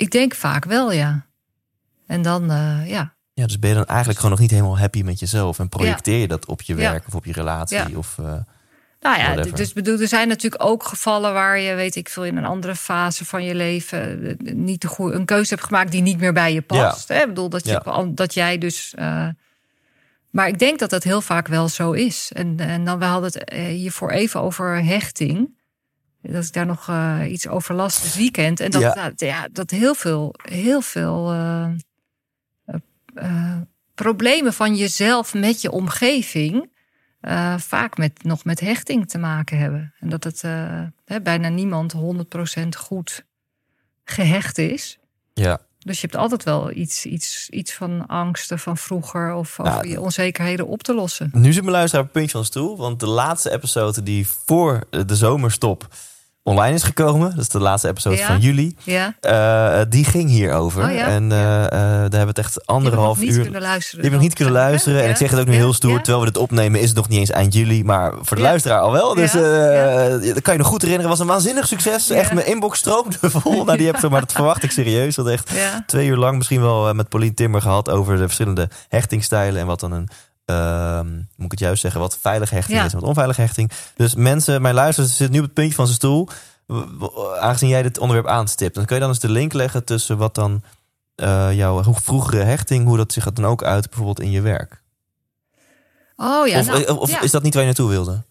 Ik 0.01 0.11
denk 0.11 0.35
vaak 0.35 0.65
wel, 0.65 0.91
ja. 0.91 1.25
En 2.07 2.21
dan, 2.21 2.51
eh, 2.51 2.89
ja. 2.89 3.13
Ja, 3.33 3.45
dus 3.45 3.59
ben 3.59 3.69
je 3.69 3.75
dan 3.75 3.85
eigenlijk 3.85 4.17
gewoon 4.19 4.31
nog 4.31 4.41
niet 4.41 4.51
helemaal 4.51 4.79
happy 4.79 5.01
met 5.01 5.19
jezelf 5.19 5.59
en 5.59 5.69
projecteer 5.69 6.17
je 6.19 6.27
dat 6.27 6.45
op 6.45 6.61
je 6.61 6.75
Ja. 6.75 6.91
werk 6.91 7.07
of 7.07 7.15
op 7.15 7.25
je 7.25 7.31
relatie 7.33 7.77
Ja. 7.77 7.87
of 7.95 8.17
eh, 8.19 8.25
Nou 9.01 9.17
ja, 9.17 9.25
Whatever. 9.33 9.57
dus 9.57 9.73
bedoel, 9.73 9.99
er 9.99 10.07
zijn 10.07 10.27
natuurlijk 10.27 10.63
ook 10.63 10.83
gevallen 10.83 11.33
waar 11.33 11.59
je, 11.59 11.75
weet 11.75 11.95
ik 11.95 12.09
veel, 12.09 12.25
in 12.25 12.37
een 12.37 12.45
andere 12.45 12.75
fase 12.75 13.25
van 13.25 13.43
je 13.43 13.55
leven 13.55 14.27
eh, 14.27 14.53
niet 14.53 14.81
de 14.81 14.87
goede, 14.87 15.15
een 15.15 15.25
keuze 15.25 15.53
hebt 15.53 15.65
gemaakt 15.65 15.91
die 15.91 16.01
niet 16.01 16.19
meer 16.19 16.33
bij 16.33 16.53
je 16.53 16.61
past. 16.61 17.07
Hè? 17.07 17.19
Ik 17.21 17.27
bedoel, 17.27 17.49
dat, 17.49 17.65
je, 17.67 18.11
dat 18.15 18.33
jij 18.33 18.57
dus. 18.57 18.93
maar 20.29 20.47
ik 20.47 20.59
denk 20.59 20.79
dat 20.79 20.89
dat 20.89 21.03
heel 21.03 21.21
vaak 21.21 21.47
wel 21.47 21.67
zo 21.69 21.91
is. 21.91 22.31
En, 22.33 22.59
en 22.59 22.85
dan, 22.85 22.99
we 22.99 23.05
hadden 23.05 23.31
het 23.33 23.53
hiervoor 23.53 24.09
even 24.11 24.41
over 24.41 24.83
hechting. 24.83 25.59
Dat 26.21 26.45
ik 26.45 26.53
daar 26.53 26.65
nog 26.65 26.87
eh, 26.89 27.19
iets 27.27 27.47
over 27.47 27.75
las 27.75 28.01
dit 28.01 28.15
weekend. 28.15 28.59
En 28.59 28.71
dat, 28.71 29.15
Ja. 29.17 29.47
dat 29.51 29.69
heel 29.69 29.93
veel, 29.95 30.33
heel 30.43 30.81
veel 30.81 31.31
eh, 31.31 31.69
eh, 33.13 33.57
problemen 33.95 34.53
van 34.53 34.75
jezelf 34.75 35.33
met 35.33 35.61
je 35.61 35.71
omgeving 35.71 36.69
vaak 37.57 37.97
met, 37.97 38.23
nog 38.23 38.43
met 38.43 38.59
hechting 38.59 39.09
te 39.09 39.17
maken 39.17 39.57
hebben. 39.57 39.93
En 39.99 40.09
dat 40.09 40.23
het 40.23 40.43
eh, 40.43 40.83
hè, 41.05 41.21
bijna 41.21 41.49
niemand 41.49 41.93
100% 41.93 42.67
goed 42.77 43.25
gehecht 44.03 44.57
is. 44.57 44.99
ja. 45.33 45.59
Dus 45.83 46.01
je 46.01 46.07
hebt 46.07 46.19
altijd 46.21 46.43
wel 46.43 46.71
iets, 46.71 47.05
iets, 47.05 47.49
iets 47.49 47.73
van 47.73 48.07
angsten 48.07 48.59
van 48.59 48.77
vroeger 48.77 49.33
of 49.33 49.57
Nou, 49.57 49.87
je 49.87 50.01
onzekerheden 50.01 50.67
op 50.67 50.83
te 50.83 50.93
lossen. 50.93 51.29
Nu 51.33 51.53
zit 51.53 51.61
mijn 51.61 51.75
luisteraar 51.75 52.05
op 52.05 52.13
het 52.13 52.17
puntje 52.17 52.31
van 52.31 52.41
de 52.41 52.47
stoel, 52.47 52.77
want 52.77 52.99
de 52.99 53.07
laatste 53.07 53.51
episode 53.51 54.03
die 54.03 54.27
voor 54.27 54.83
de 55.05 55.15
zomerstop 55.15 55.87
online 56.43 56.73
is 56.75 56.83
gekomen, 56.83 57.29
dat 57.29 57.39
is 57.39 57.49
de 57.49 57.59
laatste 57.59 57.87
episode 57.87 58.15
Ja. 58.15 58.25
van 58.27 58.39
juli, 58.39 58.75
Ja, 58.83 59.13
eh, 59.19 59.81
die 59.89 60.05
ging 60.05 60.29
hierover. 60.29 60.83
Oh 60.83 60.93
ja? 60.93 61.07
En 61.07 61.31
eh, 61.31 61.63
eh, 61.65 61.71
daar 61.71 61.99
hebben 62.01 62.19
we 62.21 62.27
het 62.27 62.37
echt 62.37 62.65
anderhalf 62.67 63.17
die 63.17 63.25
hebben 63.27 63.27
nog 63.27 63.27
niet 63.27 63.35
uur. 63.35 63.41
kunnen 63.43 63.61
luisteren. 63.61 64.01
Die 64.01 64.09
hebben 64.09 64.19
nog 64.19 64.27
niet 64.27 64.33
kunnen 64.37 64.53
luisteren. 64.53 65.03
En 65.03 65.09
ik 65.09 65.15
zeg 65.17 65.31
het 65.31 65.39
ook 65.39 65.47
nu 65.47 65.53
heel 65.55 65.73
stoer. 65.73 65.97
Terwijl 66.01 66.19
we 66.19 66.31
dit 66.31 66.37
opnemen 66.41 66.79
is 66.79 66.87
het 66.87 66.95
nog 66.97 67.07
niet 67.09 67.19
eens 67.19 67.29
eind 67.29 67.53
juli. 67.53 67.83
Maar 67.83 68.13
voor 68.21 68.37
de 68.37 68.43
luisteraar 68.43 68.79
al 68.79 68.91
wel. 68.91 69.15
Dus 69.15 69.33
eh, 69.33 70.33
dat 70.33 70.41
kan 70.41 70.53
je 70.53 70.59
nog 70.59 70.67
goed 70.67 70.81
herinneren. 70.81 71.09
Het 71.09 71.17
was 71.17 71.19
een 71.19 71.33
waanzinnig 71.33 71.67
succes. 71.67 72.09
Echt, 72.09 72.33
mijn 72.33 72.47
inbox 72.47 72.79
stroomde 72.79 73.17
vol 73.41 73.63
naar 73.63 73.77
die 73.77 73.87
episode. 73.87 74.09
Maar 74.11 74.21
dat 74.21 74.31
verwacht 74.31 74.63
ik 74.63 74.71
serieus. 74.71 75.15
Dat 75.15 75.27
echt 75.27 75.51
twee 75.85 76.07
uur 76.07 76.17
lang 76.17 76.37
misschien 76.37 76.61
wel 76.61 76.87
eh, 76.87 76.93
met 76.93 77.09
Pauline 77.09 77.33
Timmer 77.33 77.61
gehad. 77.61 77.89
Over 77.89 78.15
de 78.15 78.21
verschillende 78.23 78.69
hechtingstijlen. 78.89 79.61
En 79.61 79.67
wat 79.67 79.79
dan 79.79 79.91
een... 79.91 80.09
ehm, 80.51 81.15
moet 81.15 81.45
ik 81.45 81.51
het 81.51 81.59
juist 81.59 81.81
zeggen, 81.81 82.01
wat 82.01 82.17
veilige 82.21 82.53
hechting 82.55 82.77
Ja. 82.77 82.85
is 82.85 82.93
en 82.93 82.99
wat 82.99 83.07
onveilige 83.07 83.41
hechting. 83.41 83.71
Dus 83.95 84.15
mensen, 84.15 84.61
mijn 84.61 84.75
luisteraars 84.75 85.15
zit 85.15 85.31
nu 85.31 85.37
op 85.37 85.43
het 85.43 85.53
puntje 85.53 85.75
van 85.75 85.85
zijn 85.85 85.97
stoel. 85.97 86.29
Aangezien 87.39 87.69
jij 87.69 87.81
dit 87.81 87.97
onderwerp 87.97 88.27
aanstipt, 88.27 88.75
dan 88.75 88.85
kun 88.85 88.95
je 88.95 89.01
dan 89.01 89.09
eens 89.09 89.19
de 89.19 89.29
link 89.29 89.53
leggen 89.53 89.83
tussen 89.83 90.17
wat 90.17 90.35
dan 90.35 90.63
eh, 91.15 91.53
jouw 91.53 91.83
vroegere 91.83 92.43
hechting, 92.43 92.85
hoe 92.85 92.97
dat 92.97 93.13
zich 93.13 93.33
dan 93.33 93.45
ook 93.45 93.63
uit 93.63 93.89
bijvoorbeeld 93.89 94.19
in 94.19 94.31
je 94.31 94.41
werk. 94.41 94.81
Oh 96.15 96.47
ja, 96.47 96.59
of 96.59 96.65
nou, 96.65 96.97
of 96.97 97.11
ja. 97.11 97.21
is 97.21 97.31
dat 97.31 97.43
niet 97.43 97.53
waar 97.53 97.63
je 97.63 97.67
naartoe 97.67 97.89
wilde? 97.89 98.23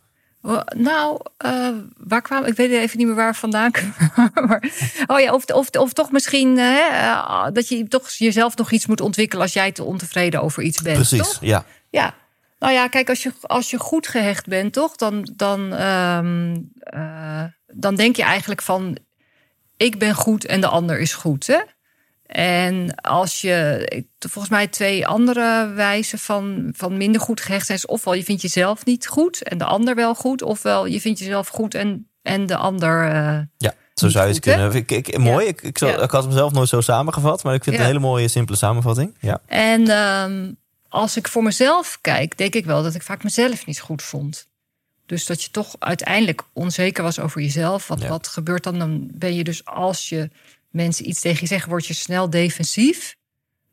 Nou, 0.77 1.21
eh, 1.37 1.69
waar 1.97 2.23
kwam 2.23 2.45
ik? 2.45 2.57
weet 2.57 2.71
even 2.71 2.99
niet 2.99 3.07
meer 3.07 3.17
waar 3.17 3.37
vandaan 3.37 3.71
maar, 4.49 4.71
oh 5.07 5.21
ja, 5.21 5.33
of, 5.33 5.45
of, 5.45 5.71
of 5.71 5.93
toch 5.93 6.11
misschien 6.13 6.59
hè, 6.59 6.79
eh, 6.79 7.47
dat 7.53 7.69
je 7.69 7.89
toch 7.89 8.11
jezelf 8.11 8.57
nog 8.57 8.71
iets 8.71 8.87
moet 8.87 9.01
ontwikkelen 9.01 9.43
als 9.43 9.53
jij 9.53 9.73
te 9.73 9.85
ontevreden 9.85 10.43
over 10.43 10.63
iets 10.63 10.83
bent. 10.83 10.97
Precies, 10.97 11.19
Toch? 11.19 11.39
ja. 11.41 11.65
Ja. 11.91 12.15
Nou 12.59 12.73
ja, 12.73 12.89
kijk, 12.89 13.09
als 13.09 13.23
je, 13.23 13.33
als 13.41 13.71
je 13.71 13.79
goed 13.79 14.07
gehecht 14.09 14.47
bent, 14.47 14.73
toch? 14.73 14.97
Dan, 14.97 15.33
dan, 15.37 15.73
ehm, 15.75 16.57
eh, 16.79 17.45
dan 17.67 17.95
denk 17.95 18.17
je 18.17 18.23
eigenlijk 18.23 18.63
van: 18.63 18.97
ik 19.77 19.99
ben 19.99 20.15
goed 20.15 20.45
en 20.47 20.61
de 20.61 20.67
ander 20.69 20.99
is 21.01 21.13
goed. 21.15 21.47
Hè? 21.47 21.59
En 22.27 22.95
als 22.95 23.41
je, 23.41 23.87
volgens 24.19 24.49
mij 24.53 24.67
twee 24.67 25.07
andere 25.07 25.69
wijzen 25.75 26.19
van, 26.19 26.73
van 26.77 26.97
minder 26.97 27.21
goed 27.21 27.41
gehecht 27.41 27.67
zijn, 27.67 27.79
is 27.79 27.87
ofwel 27.87 28.15
je 28.15 28.25
vindt 28.25 28.43
jezelf 28.43 28.85
niet 28.85 29.07
goed 29.07 29.43
en 29.43 29.59
de 29.59 29.65
ander 29.65 29.95
wel 29.95 30.15
goed, 30.15 30.43
ofwel 30.43 30.87
je 30.87 31.01
vindt 31.01 31.19
jezelf 31.19 31.49
goed 31.49 31.75
en, 31.75 32.09
en 32.23 32.47
de 32.47 32.57
ander. 32.57 33.05
eh, 33.11 33.39
Ja, 33.59 33.73
zo 33.95 34.09
zou 34.09 34.27
je 34.29 34.35
het 34.35 34.45
goed, 34.45 34.55
kunnen. 34.55 34.75
Ik, 34.75 34.91
ik, 34.91 35.19
mooi. 35.19 35.47
Ik, 35.47 35.63
ik, 35.63 35.79
Ja. 35.79 35.97
ik 36.03 36.11
had 36.11 36.23
hem 36.25 36.33
zelf 36.33 36.53
nooit 36.53 36.69
zo 36.69 36.81
samengevat, 36.81 37.43
maar 37.43 37.55
ik 37.55 37.63
vind 37.65 37.77
het 37.77 37.85
een 37.85 37.91
hele 37.93 38.05
mooie, 38.07 38.29
simpele 38.29 38.59
samenvatting. 38.59 39.17
Ja. 39.21 39.41
En 39.47 39.89
ehm, 39.89 40.53
als 40.91 41.17
ik 41.17 41.29
voor 41.29 41.43
mezelf 41.43 41.99
kijk, 42.01 42.39
denk 42.39 42.55
ik 42.55 42.65
wel 42.65 42.83
dat 42.83 42.95
ik 42.95 43.03
vaak 43.03 43.23
mezelf 43.23 43.67
niet 43.67 43.81
goed 43.81 44.03
vond. 44.03 44.49
Dus 45.07 45.27
dat 45.27 45.43
je 45.43 45.51
toch 45.51 45.77
uiteindelijk 45.79 46.43
onzeker 46.53 47.03
was 47.03 47.19
over 47.19 47.41
jezelf. 47.41 47.89
Wat, 47.89 48.01
Ja. 48.01 48.09
wat 48.09 48.29
gebeurt 48.29 48.63
dan? 48.65 48.79
Dan 48.79 49.09
ben 49.13 49.35
je 49.35 49.45
dus 49.45 49.65
als 49.65 50.09
je 50.09 50.31
mensen 50.71 51.09
iets 51.09 51.21
tegen 51.21 51.41
je 51.41 51.47
zeggen, 51.47 51.69
word 51.71 51.87
je 51.87 51.95
snel 51.95 52.31
defensief. 52.31 53.17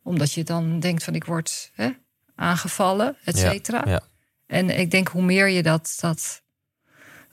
Omdat 0.03 0.33
je 0.33 0.43
dan 0.43 0.79
denkt 0.79 1.03
van 1.03 1.15
ik 1.15 1.23
word 1.23 1.71
hè, 1.73 1.89
aangevallen, 2.35 3.17
et 3.23 3.37
Ja, 3.37 3.51
cetera. 3.51 3.83
ja. 3.85 4.01
En 4.45 4.69
ik 4.79 4.91
denk 4.91 5.07
hoe 5.07 5.21
meer 5.21 5.47
je 5.47 5.63
dat, 5.63 5.97
dat 6.01 6.41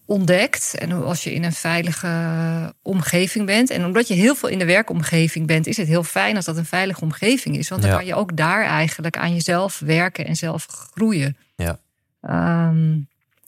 ontdekt. 0.07 0.75
En 0.79 0.93
als 0.93 1.25
je 1.25 1.35
in 1.35 1.45
een 1.45 1.53
veilige 1.53 2.75
omgeving 2.83 3.47
bent. 3.47 3.71
En 3.71 3.85
omdat 3.85 4.09
je 4.09 4.15
heel 4.15 4.35
veel 4.35 4.49
in 4.49 4.59
de 4.59 4.65
werkomgeving 4.65 5.47
bent, 5.47 5.67
is 5.67 5.77
het 5.77 5.87
heel 5.87 6.03
fijn 6.05 6.37
als 6.37 6.45
dat 6.45 6.57
een 6.57 6.65
veilige 6.65 7.01
omgeving 7.01 7.57
is. 7.57 7.69
Want 7.69 7.81
dan 7.83 7.91
Ja. 7.91 7.97
kan 7.97 8.07
je 8.07 8.15
ook 8.15 8.37
daar 8.37 8.65
eigenlijk 8.65 9.17
aan 9.17 9.33
jezelf 9.33 9.79
werken 9.79 10.27
en 10.27 10.37
zelf 10.37 10.67
groeien. 10.67 11.37
Ja. 11.57 11.79
Ehm, 12.21 12.99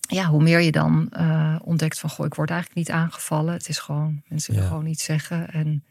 ja, 0.09 0.25
hoe 0.27 0.43
meer 0.43 0.61
je 0.61 0.73
dan 0.73 1.09
eh, 1.13 1.57
ontdekt 1.63 1.99
van 1.99 2.11
goh, 2.11 2.27
ik 2.27 2.35
word 2.35 2.51
eigenlijk 2.51 2.79
niet 2.79 2.91
aangevallen. 2.97 3.53
Het 3.55 3.69
is 3.69 3.79
gewoon, 3.79 4.23
mensen 4.29 4.53
willen 4.53 4.69
Ja. 4.69 4.75
gewoon 4.75 4.91
iets 4.91 5.05
zeggen. 5.05 5.51
En 5.53 5.85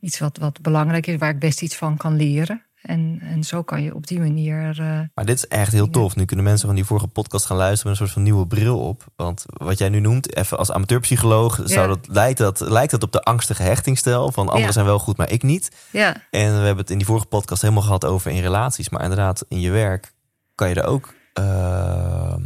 iets 0.00 0.18
wat, 0.18 0.38
wat 0.38 0.60
belangrijk 0.60 1.06
is, 1.06 1.16
waar 1.16 1.30
ik 1.30 1.38
best 1.38 1.62
iets 1.62 1.76
van 1.76 1.96
kan 1.96 2.16
leren. 2.16 2.62
En, 2.82 3.18
en 3.20 3.44
zo 3.44 3.62
kan 3.62 3.82
je 3.82 3.94
op 3.94 4.06
die 4.06 4.18
manier. 4.18 4.68
eh, 4.80 5.00
Maar 5.14 5.24
dit 5.24 5.36
is 5.36 5.46
echt 5.48 5.72
heel 5.72 5.90
tof. 5.90 6.16
Nu 6.16 6.24
kunnen 6.24 6.44
mensen 6.44 6.66
van 6.66 6.74
die 6.76 6.84
vorige 6.84 7.06
podcast 7.06 7.46
gaan 7.46 7.56
luisteren 7.56 7.90
met 7.92 8.00
een 8.00 8.06
soort 8.06 8.16
van 8.18 8.22
nieuwe 8.22 8.46
bril 8.46 8.78
op. 8.78 9.04
Want 9.16 9.44
wat 9.46 9.78
jij 9.78 9.88
nu 9.88 10.00
noemt, 10.00 10.36
even 10.36 10.58
als 10.58 10.72
amateurpsycholoog, 10.72 11.60
zou 11.64 11.88
dat, 11.88 11.98
lijkt, 12.08 12.38
dat, 12.38 12.60
lijkt 12.60 12.90
dat 12.90 13.02
op 13.02 13.12
de 13.12 13.22
angstige 13.22 13.62
hechtingstijl. 13.62 14.32
Van 14.32 14.46
anderen 14.46 14.66
Ja. 14.66 14.72
zijn 14.72 14.84
wel 14.86 14.98
goed, 14.98 15.16
maar 15.16 15.30
ik 15.30 15.42
niet. 15.42 15.70
ja, 15.90 16.16
En 16.30 16.50
we 16.50 16.56
hebben 16.64 16.76
het 16.76 16.90
in 16.90 16.96
die 16.98 17.06
vorige 17.06 17.26
podcast 17.26 17.62
helemaal 17.62 17.82
gehad 17.82 18.04
over 18.04 18.30
in 18.30 18.40
relaties. 18.42 18.88
Maar 18.88 19.02
inderdaad, 19.02 19.44
in 19.48 19.60
je 19.60 19.70
werk 19.70 20.12
kan 20.54 20.68
je 20.68 20.74
er 20.74 20.86
ook 20.86 21.14
ehm, 21.32 22.42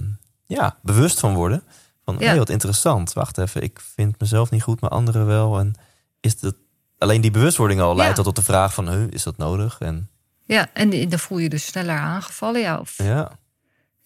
ja, 0.47 0.77
bewust 0.83 1.21
van 1.21 1.35
worden. 1.35 1.63
Van, 2.05 2.17
Ja. 2.19 2.37
wat 2.37 2.49
interessant. 2.51 3.13
Wacht 3.13 3.39
even, 3.39 3.63
ik 3.63 3.81
vind 3.95 4.21
mezelf 4.21 4.51
niet 4.51 4.63
goed, 4.63 4.81
maar 4.81 4.91
anderen 4.91 5.27
wel. 5.27 5.59
En 5.59 5.75
is 6.21 6.41
dat 6.41 6.55
alleen 6.99 7.21
die 7.21 7.31
bewustwording 7.31 7.81
al 7.81 7.95
leidt 7.97 8.11
Ja. 8.17 8.23
dat 8.23 8.25
tot 8.25 8.37
de 8.45 8.53
vraag 8.53 8.75
van, 8.75 8.89
is 9.11 9.23
dat 9.23 9.37
nodig? 9.37 9.77
En 9.79 10.09
Ja, 10.47 10.69
en 10.73 11.09
dan 11.09 11.19
voel 11.19 11.39
je 11.39 11.49
dus 11.49 11.67
sneller 11.67 11.99
aangevallen. 11.99 12.61
Ja, 12.61 12.79
of, 12.79 12.95
ja, 12.97 13.39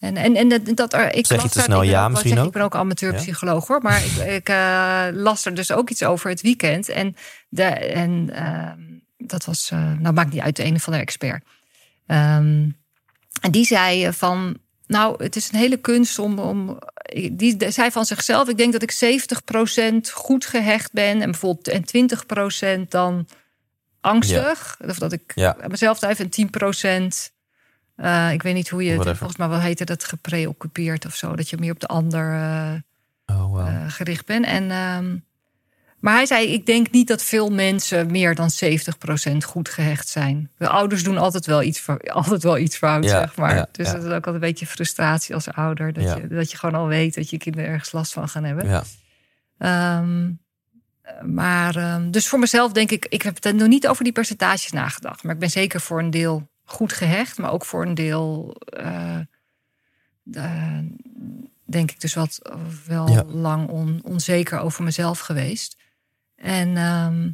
en, 0.01 0.17
en, 0.17 0.37
en 0.37 0.49
dat, 0.49 0.77
dat 0.77 0.93
er, 0.93 1.15
ik 1.15 1.27
Zeg 1.27 1.43
je 1.43 1.49
te 1.49 1.61
snel 1.61 1.83
ja 1.83 2.09
misschien 2.09 2.39
ook? 2.39 2.47
Ik 2.47 2.53
ben 2.53 2.63
ook 2.63 2.75
amateurpsycholoog 2.75 3.67
hoor, 3.67 3.83
maar 3.83 4.05
ik, 4.05 4.27
ik 4.27 4.49
eh, 4.49 5.07
las 5.13 5.45
er 5.45 5.55
dus 5.55 5.73
ook 5.73 5.91
iets 5.91 6.03
over 6.03 6.31
het 6.31 6.41
weekend. 6.41 6.89
En, 6.89 7.17
de, 7.49 7.63
en 7.63 8.31
ehm, 8.33 8.81
dat 9.19 9.45
was, 9.45 9.71
eh, 9.71 9.93
nou 9.99 10.15
maakt 10.15 10.33
niet 10.33 10.43
uit, 10.43 10.57
de 10.57 10.65
een 10.65 10.81
van 10.81 10.93
de 10.93 10.99
expert. 10.99 11.45
Ehm, 12.07 12.69
en 13.41 13.51
die 13.51 13.65
zei 13.65 14.13
van, 14.13 14.59
nou, 14.87 15.25
het 15.25 15.37
is 15.37 15.53
een 15.53 15.59
hele 15.59 15.77
kunst 15.77 16.19
om, 16.19 16.39
om 16.39 16.79
die 17.33 17.57
zei 17.73 17.91
van 17.91 18.05
zichzelf, 18.05 18.49
ik 18.49 18.57
denk 18.57 18.73
dat 18.73 18.83
ik 18.83 18.93
70% 18.93 20.13
goed 20.13 20.47
gehecht 20.47 20.93
ben 20.93 21.23
en 21.23 21.31
bijvoorbeeld 21.31 21.69
en 21.69 22.85
20% 22.85 22.89
dan 22.89 23.27
angstig. 24.01 24.77
Of 24.87 24.99
dat 24.99 25.13
ik 25.13 25.35
mezelf 25.69 25.99
twijfel 25.99 26.25
en 26.25 26.31
10%. 26.31 27.33
eh, 27.97 28.33
ik 28.33 28.43
weet 28.43 28.55
niet 28.55 28.69
hoe 28.69 28.85
je 28.85 28.93
het, 28.93 29.03
volgens 29.17 29.37
mij 29.37 29.49
wat 29.49 29.61
heette 29.61 29.85
dat, 29.85 30.05
gepreoccupeerd 30.05 31.07
of 31.07 31.15
zo. 31.15 31.37
Dat 31.37 31.49
je 31.51 31.57
meer 31.59 31.73
op 31.73 31.81
de 31.81 31.87
ander 31.87 32.33
eh, 32.35 32.73
oh 33.27 33.45
wow. 33.47 33.67
eh, 33.69 33.85
gericht 33.89 34.27
bent. 34.27 34.45
En, 34.45 34.71
ehm, 34.71 35.17
maar 35.99 36.15
hij 36.15 36.27
zei, 36.27 36.47
ik 36.47 36.67
denk 36.67 36.91
niet 36.91 37.09
dat 37.09 37.23
veel 37.23 37.51
mensen 37.51 38.11
meer 38.11 38.35
dan 38.35 38.51
70% 38.51 39.37
goed 39.45 39.69
gehecht 39.69 40.09
zijn. 40.09 40.51
De 40.59 40.69
ouders 40.69 41.03
doen 41.03 41.19
altijd 41.19 41.47
wel 41.47 41.63
iets, 41.63 41.81
voor, 41.81 41.99
altijd 42.21 42.43
wel 42.43 42.59
iets 42.59 42.77
fout, 42.77 43.05
Ja, 43.05 43.11
zeg 43.11 43.37
maar. 43.37 43.55
ja, 43.57 43.69
dus 43.73 43.87
ja. 43.87 43.93
dat 43.93 44.03
is 44.03 44.09
ook 44.09 44.15
altijd 44.15 44.35
een 44.35 44.41
beetje 44.41 44.67
frustratie 44.67 45.35
als 45.35 45.53
ouder. 45.53 45.93
Dat, 45.93 46.03
je, 46.03 46.27
dat 46.27 46.51
je 46.51 46.57
gewoon 46.57 46.81
al 46.81 46.87
weet 46.87 47.15
dat 47.15 47.31
je 47.31 47.39
kinderen 47.39 47.71
ergens 47.71 47.93
last 47.93 48.13
van 48.13 48.29
gaan 48.29 48.45
hebben. 48.45 48.69
ja. 48.69 48.83
Maar 51.23 51.77
ehm, 51.77 52.11
dus 52.11 52.29
voor 52.29 52.39
mezelf 52.39 52.73
denk 52.73 52.91
ik, 52.91 53.07
ik 53.09 53.23
heb 53.23 53.43
het 53.43 53.55
nog 53.57 53.69
niet 53.69 53.89
over 53.89 54.05
die 54.05 54.13
percentages 54.13 54.71
nagedacht. 54.73 55.23
Maar 55.23 55.35
ik 55.35 55.41
ben 55.41 55.51
zeker 55.51 55.81
voor 55.81 55.99
een 55.99 56.11
deel 56.11 56.49
goed 56.65 56.93
gehecht, 56.93 57.39
maar 57.39 57.53
ook 57.53 57.65
voor 57.65 57.87
een 57.87 57.95
deel 57.95 58.57
eh, 58.67 59.19
eh, 60.33 60.79
denk 61.65 61.91
ik 61.91 62.01
dus 62.01 62.15
wat 62.15 62.39
wel 62.87 63.09
Ja. 63.11 63.25
lang 63.25 63.69
on- 63.69 64.01
onzeker 64.05 64.59
over 64.59 64.85
mezelf 64.85 65.19
geweest. 65.19 65.77
En 66.37 66.77
ehm, 66.77 67.31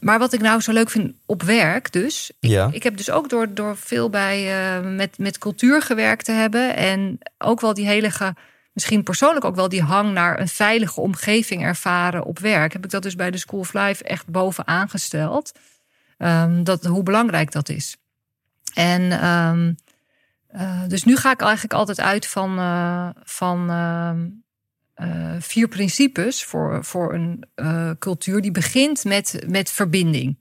maar 0.00 0.18
wat 0.18 0.32
ik 0.32 0.40
nou 0.40 0.60
zo 0.60 0.72
leuk 0.72 0.90
vind 0.90 1.14
op 1.26 1.42
werk, 1.42 1.92
dus. 1.92 2.30
Ik, 2.40 2.50
Ja. 2.50 2.68
ik 2.72 2.82
heb 2.82 2.96
dus 2.96 3.10
ook 3.10 3.28
door, 3.28 3.54
door 3.54 3.76
veel 3.76 4.10
bij 4.10 4.64
eh, 4.76 4.84
met, 4.94 5.18
met 5.18 5.38
cultuur 5.38 5.82
gewerkt 5.82 6.24
te 6.24 6.32
hebben. 6.32 6.76
En 6.76 7.18
ook 7.38 7.60
wel 7.60 7.74
die 7.74 7.86
hele 7.86 8.10
ge- 8.10 8.34
misschien 8.72 9.02
persoonlijk 9.02 9.44
ook 9.44 9.56
wel 9.56 9.68
die 9.68 9.82
hang 9.82 10.12
naar 10.12 10.40
een 10.40 10.48
veilige 10.48 11.00
omgeving 11.00 11.62
ervaren 11.62 12.24
op 12.24 12.38
werk. 12.38 12.72
Heb 12.72 12.84
ik 12.84 12.90
dat 12.90 13.02
dus 13.02 13.14
bij 13.14 13.30
de 13.30 13.38
School 13.38 13.60
of 13.60 13.72
Life 13.72 14.04
echt 14.04 14.26
bovenaan 14.26 14.88
gesteld. 14.88 15.52
Ehm, 16.18 16.62
dat, 16.62 16.84
hoe 16.84 17.02
belangrijk 17.02 17.52
dat 17.52 17.68
is. 17.68 17.96
En 18.74 19.10
ehm, 19.10 19.72
eh, 20.52 20.82
dus 20.88 21.04
nu 21.04 21.16
ga 21.16 21.32
ik 21.32 21.40
eigenlijk 21.40 21.74
altijd 21.74 22.00
uit 22.00 22.26
van, 22.26 22.58
eh, 22.58 23.08
van 23.22 23.70
ehm, 23.70 24.28
eh, 24.94 25.36
vier 25.40 25.68
principes 25.68 26.44
voor, 26.44 26.84
voor 26.84 27.14
een 27.14 27.44
cultuur 27.98 28.40
die 28.40 28.50
begint 28.50 29.04
met, 29.04 29.44
met 29.46 29.70
verbinding. 29.70 30.38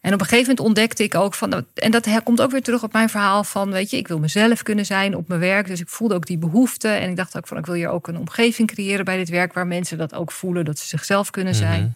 En 0.00 0.14
op 0.14 0.20
een 0.20 0.26
gegeven 0.26 0.48
moment 0.48 0.66
ontdekte 0.66 1.02
ik 1.02 1.14
ook 1.14 1.34
van, 1.34 1.66
en 1.74 1.90
dat 1.90 2.22
komt 2.22 2.40
ook 2.40 2.50
weer 2.50 2.62
terug 2.62 2.82
op 2.82 2.92
mijn 2.92 3.08
verhaal 3.08 3.44
van, 3.44 3.70
weet 3.70 3.90
je, 3.90 3.96
ik 3.96 4.08
wil 4.08 4.18
mezelf 4.18 4.62
kunnen 4.62 4.86
zijn 4.86 5.16
op 5.16 5.28
mijn 5.28 5.40
werk. 5.40 5.66
Dus 5.66 5.80
ik 5.80 5.88
voelde 5.88 6.14
ook 6.14 6.26
die 6.26 6.38
behoefte. 6.38 6.88
En 6.88 7.10
ik 7.10 7.16
dacht 7.16 7.36
ook 7.36 7.46
van, 7.46 7.58
ik 7.58 7.66
wil 7.66 7.74
hier 7.74 7.88
ook 7.88 8.08
een 8.08 8.18
omgeving 8.18 8.68
creëren 8.68 9.04
bij 9.04 9.16
dit 9.16 9.28
werk 9.28 9.52
waar 9.52 9.66
mensen 9.66 9.98
dat 9.98 10.14
ook 10.14 10.32
voelen, 10.32 10.64
dat 10.64 10.78
ze 10.78 10.86
zichzelf 10.86 11.30
kunnen 11.30 11.54
zijn. 11.54 11.80
Mhm. 11.80 11.90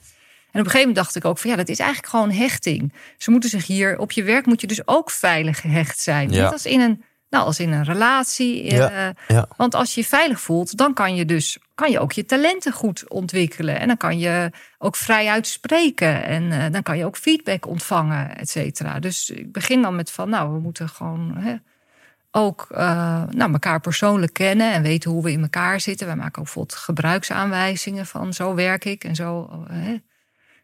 En 0.53 0.61
op 0.61 0.67
een 0.67 0.71
gegeven 0.71 0.89
moment 0.89 0.97
dacht 0.97 1.17
ik 1.17 1.25
ook 1.25 1.39
van 1.39 1.51
ja, 1.51 1.57
dat 1.57 1.69
is 1.69 1.79
eigenlijk 1.79 2.11
gewoon 2.11 2.31
hechting. 2.31 2.93
Ze 3.17 3.31
moeten 3.31 3.51
zich 3.51 3.67
hier 3.67 3.99
op 3.99 4.13
je 4.13 4.23
werk 4.23 4.47
moet 4.47 4.61
je 4.61 4.67
dus 4.67 4.87
ook 4.87 5.11
veilig 5.11 5.61
gehecht 5.61 5.99
zijn. 6.01 6.31
Ja. 6.31 6.43
Net 6.43 6.53
als 6.53 6.67
in 6.67 6.81
een, 6.81 7.05
nou, 7.33 7.45
als 7.45 7.61
in 7.61 7.73
een 7.73 7.85
relatie. 7.85 8.73
Ja, 8.73 8.91
eh, 8.91 9.37
ja. 9.37 9.47
Want 9.57 9.75
als 9.75 9.95
je 9.95 10.01
je 10.01 10.07
veilig 10.07 10.41
voelt, 10.41 10.77
dan 10.77 10.95
kan 10.95 11.15
je 11.15 11.25
dus 11.25 11.59
kan 11.75 11.91
je 11.91 11.99
ook 12.01 12.13
je 12.13 12.25
talenten 12.25 12.73
goed 12.73 13.09
ontwikkelen. 13.09 13.81
En 13.81 13.87
dan 13.87 13.97
kan 13.97 14.19
je 14.19 14.51
ook 14.79 14.97
vrij 14.97 15.29
uitspreken. 15.29 16.25
En 16.25 16.53
eh, 16.53 16.73
dan 16.73 16.83
kan 16.83 16.99
je 16.99 17.05
ook 17.05 17.17
feedback 17.17 17.67
ontvangen, 17.67 18.37
et 18.37 18.51
cetera. 18.51 18.99
Dus 18.99 19.31
ik 19.31 19.53
begin 19.53 19.83
dan 19.83 19.97
met 19.97 20.11
van 20.11 20.29
nou, 20.29 20.53
we 20.53 20.59
moeten 20.59 20.89
gewoon. 20.89 21.37
Hè, 21.37 21.55
ook 22.31 22.67
eh, 22.71 23.23
nou, 23.31 23.53
elkaar 23.53 23.81
persoonlijk 23.81 24.33
kennen 24.33 24.73
en 24.73 24.83
weten 24.83 25.11
hoe 25.11 25.23
we 25.23 25.33
in 25.33 25.43
elkaar 25.43 25.81
zitten. 25.81 26.07
Wij 26.07 26.17
maken 26.17 26.39
ook 26.39 26.45
bijvoorbeeld 26.45 26.79
gebruiksaanwijzingen 26.79 28.07
van 28.07 28.33
zo 28.33 28.55
werk 28.55 28.85
ik 28.85 29.05
en 29.05 29.15
zo. 29.15 29.65
hè. 29.69 29.97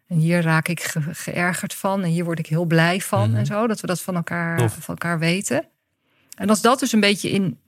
En 0.09 0.17
hier 0.17 0.43
raak 0.43 0.69
ik 0.69 0.81
ge- 0.83 1.15
geërgerd 1.15 1.75
van 1.75 2.03
en 2.03 2.09
hier 2.09 2.25
word 2.25 2.39
ik 2.39 2.47
heel 2.47 2.65
blij 2.65 3.01
van 3.01 3.29
Mhm. 3.31 3.39
en 3.39 3.47
zo. 3.47 3.67
Dat 3.67 3.81
we 3.81 3.87
dat 3.87 4.01
van 4.01 4.15
elkaar, 4.17 4.57
Tof. 4.59 4.73
van 4.73 4.85
elkaar 4.95 5.19
weten. 5.19 5.69
En 6.39 6.49
als 6.49 6.61
dat 6.61 6.79
dus 6.79 6.93
een 6.93 7.01
beetje 7.01 7.31
in, 7.31 7.59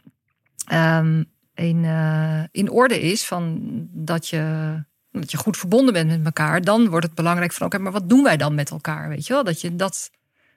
ehm, 0.67 1.23
in, 1.55 1.85
eh, 1.85 2.43
in 2.51 2.71
orde 2.71 3.01
is, 3.01 3.27
van 3.27 3.59
dat 3.93 4.29
je, 4.29 4.75
dat 5.13 5.31
je 5.31 5.37
goed 5.37 5.57
verbonden 5.57 5.93
bent 5.93 6.09
met 6.09 6.25
elkaar, 6.25 6.63
dan 6.63 6.89
wordt 6.89 7.07
het 7.07 7.15
belangrijk 7.15 7.53
van 7.53 7.67
oké, 7.67 7.79
maar 7.79 7.93
wat 7.93 8.09
doen 8.09 8.23
wij 8.23 8.37
dan 8.37 8.55
met 8.55 8.71
elkaar? 8.71 9.09
Weet 9.09 9.27
je 9.27 9.33
wel? 9.33 9.45
Dat 9.45 9.61
je 9.61 9.77
dat, 9.77 10.11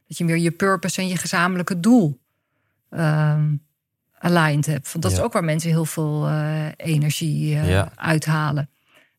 dat 0.07 0.18
je 0.18 0.26
meer 0.26 0.38
je 0.38 0.51
purpose 0.51 1.01
en 1.01 1.07
je 1.07 1.18
gezamenlijke 1.18 1.80
doel 1.80 2.20
ehm, 2.89 3.55
aligned 4.20 4.66
hebt. 4.66 4.91
Want 4.91 5.03
dat 5.03 5.11
is 5.14 5.20
ook 5.20 5.34
waar 5.34 5.43
mensen 5.43 5.70
heel 5.70 5.86
veel 5.86 6.28
eh, 6.28 6.66
energie 6.78 7.55
eh, 7.55 7.70
Ja. 7.70 7.91
uithalen. 7.95 8.70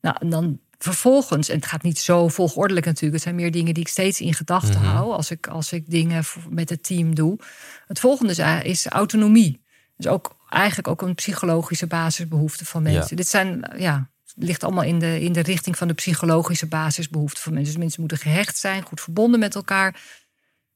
Nou, 0.00 0.16
en 0.20 0.30
dan 0.30 0.58
vervolgens, 0.78 1.48
en 1.48 1.56
het 1.56 1.66
gaat 1.66 1.82
niet 1.82 1.98
zo 1.98 2.28
volgordelijk 2.28 2.86
natuurlijk, 2.86 3.12
het 3.14 3.22
zijn 3.22 3.34
meer 3.34 3.50
dingen 3.50 3.74
die 3.74 3.82
ik 3.82 3.88
steeds 3.88 4.20
in 4.20 4.34
gedachten 4.34 4.80
Mhm. 4.80 4.90
hou 4.90 5.12
als 5.12 5.30
ik, 5.30 5.46
als 5.46 5.72
ik 5.72 5.90
dingen 5.90 6.24
met 6.48 6.68
het 6.70 6.82
team 6.84 7.14
doe. 7.14 7.38
Het 7.86 8.00
volgende 8.00 8.32
is, 8.32 8.62
is 8.62 8.86
autonomie. 8.86 9.62
Dus 9.96 10.06
ook 10.06 10.36
eigenlijk 10.48 10.88
ook 10.88 11.02
een 11.02 11.14
psychologische 11.14 11.86
basisbehoefte 11.86 12.64
van 12.64 12.82
mensen. 12.82 13.06
Ja. 13.10 13.16
Dit 13.16 13.28
zijn, 13.28 13.70
ja, 13.78 14.10
ligt 14.34 14.64
allemaal 14.64 14.84
in 14.84 14.98
de, 14.98 15.20
in 15.20 15.32
de 15.32 15.40
richting 15.40 15.76
van 15.78 15.88
de 15.88 15.94
psychologische 15.94 16.66
basisbehoeften 16.66 17.42
van 17.42 17.52
mensen. 17.52 17.72
Dus 17.72 17.80
mensen 17.82 18.00
moeten 18.00 18.18
gehecht 18.18 18.56
zijn, 18.58 18.82
goed 18.82 19.00
verbonden 19.00 19.40
met 19.40 19.54
elkaar. 19.54 20.00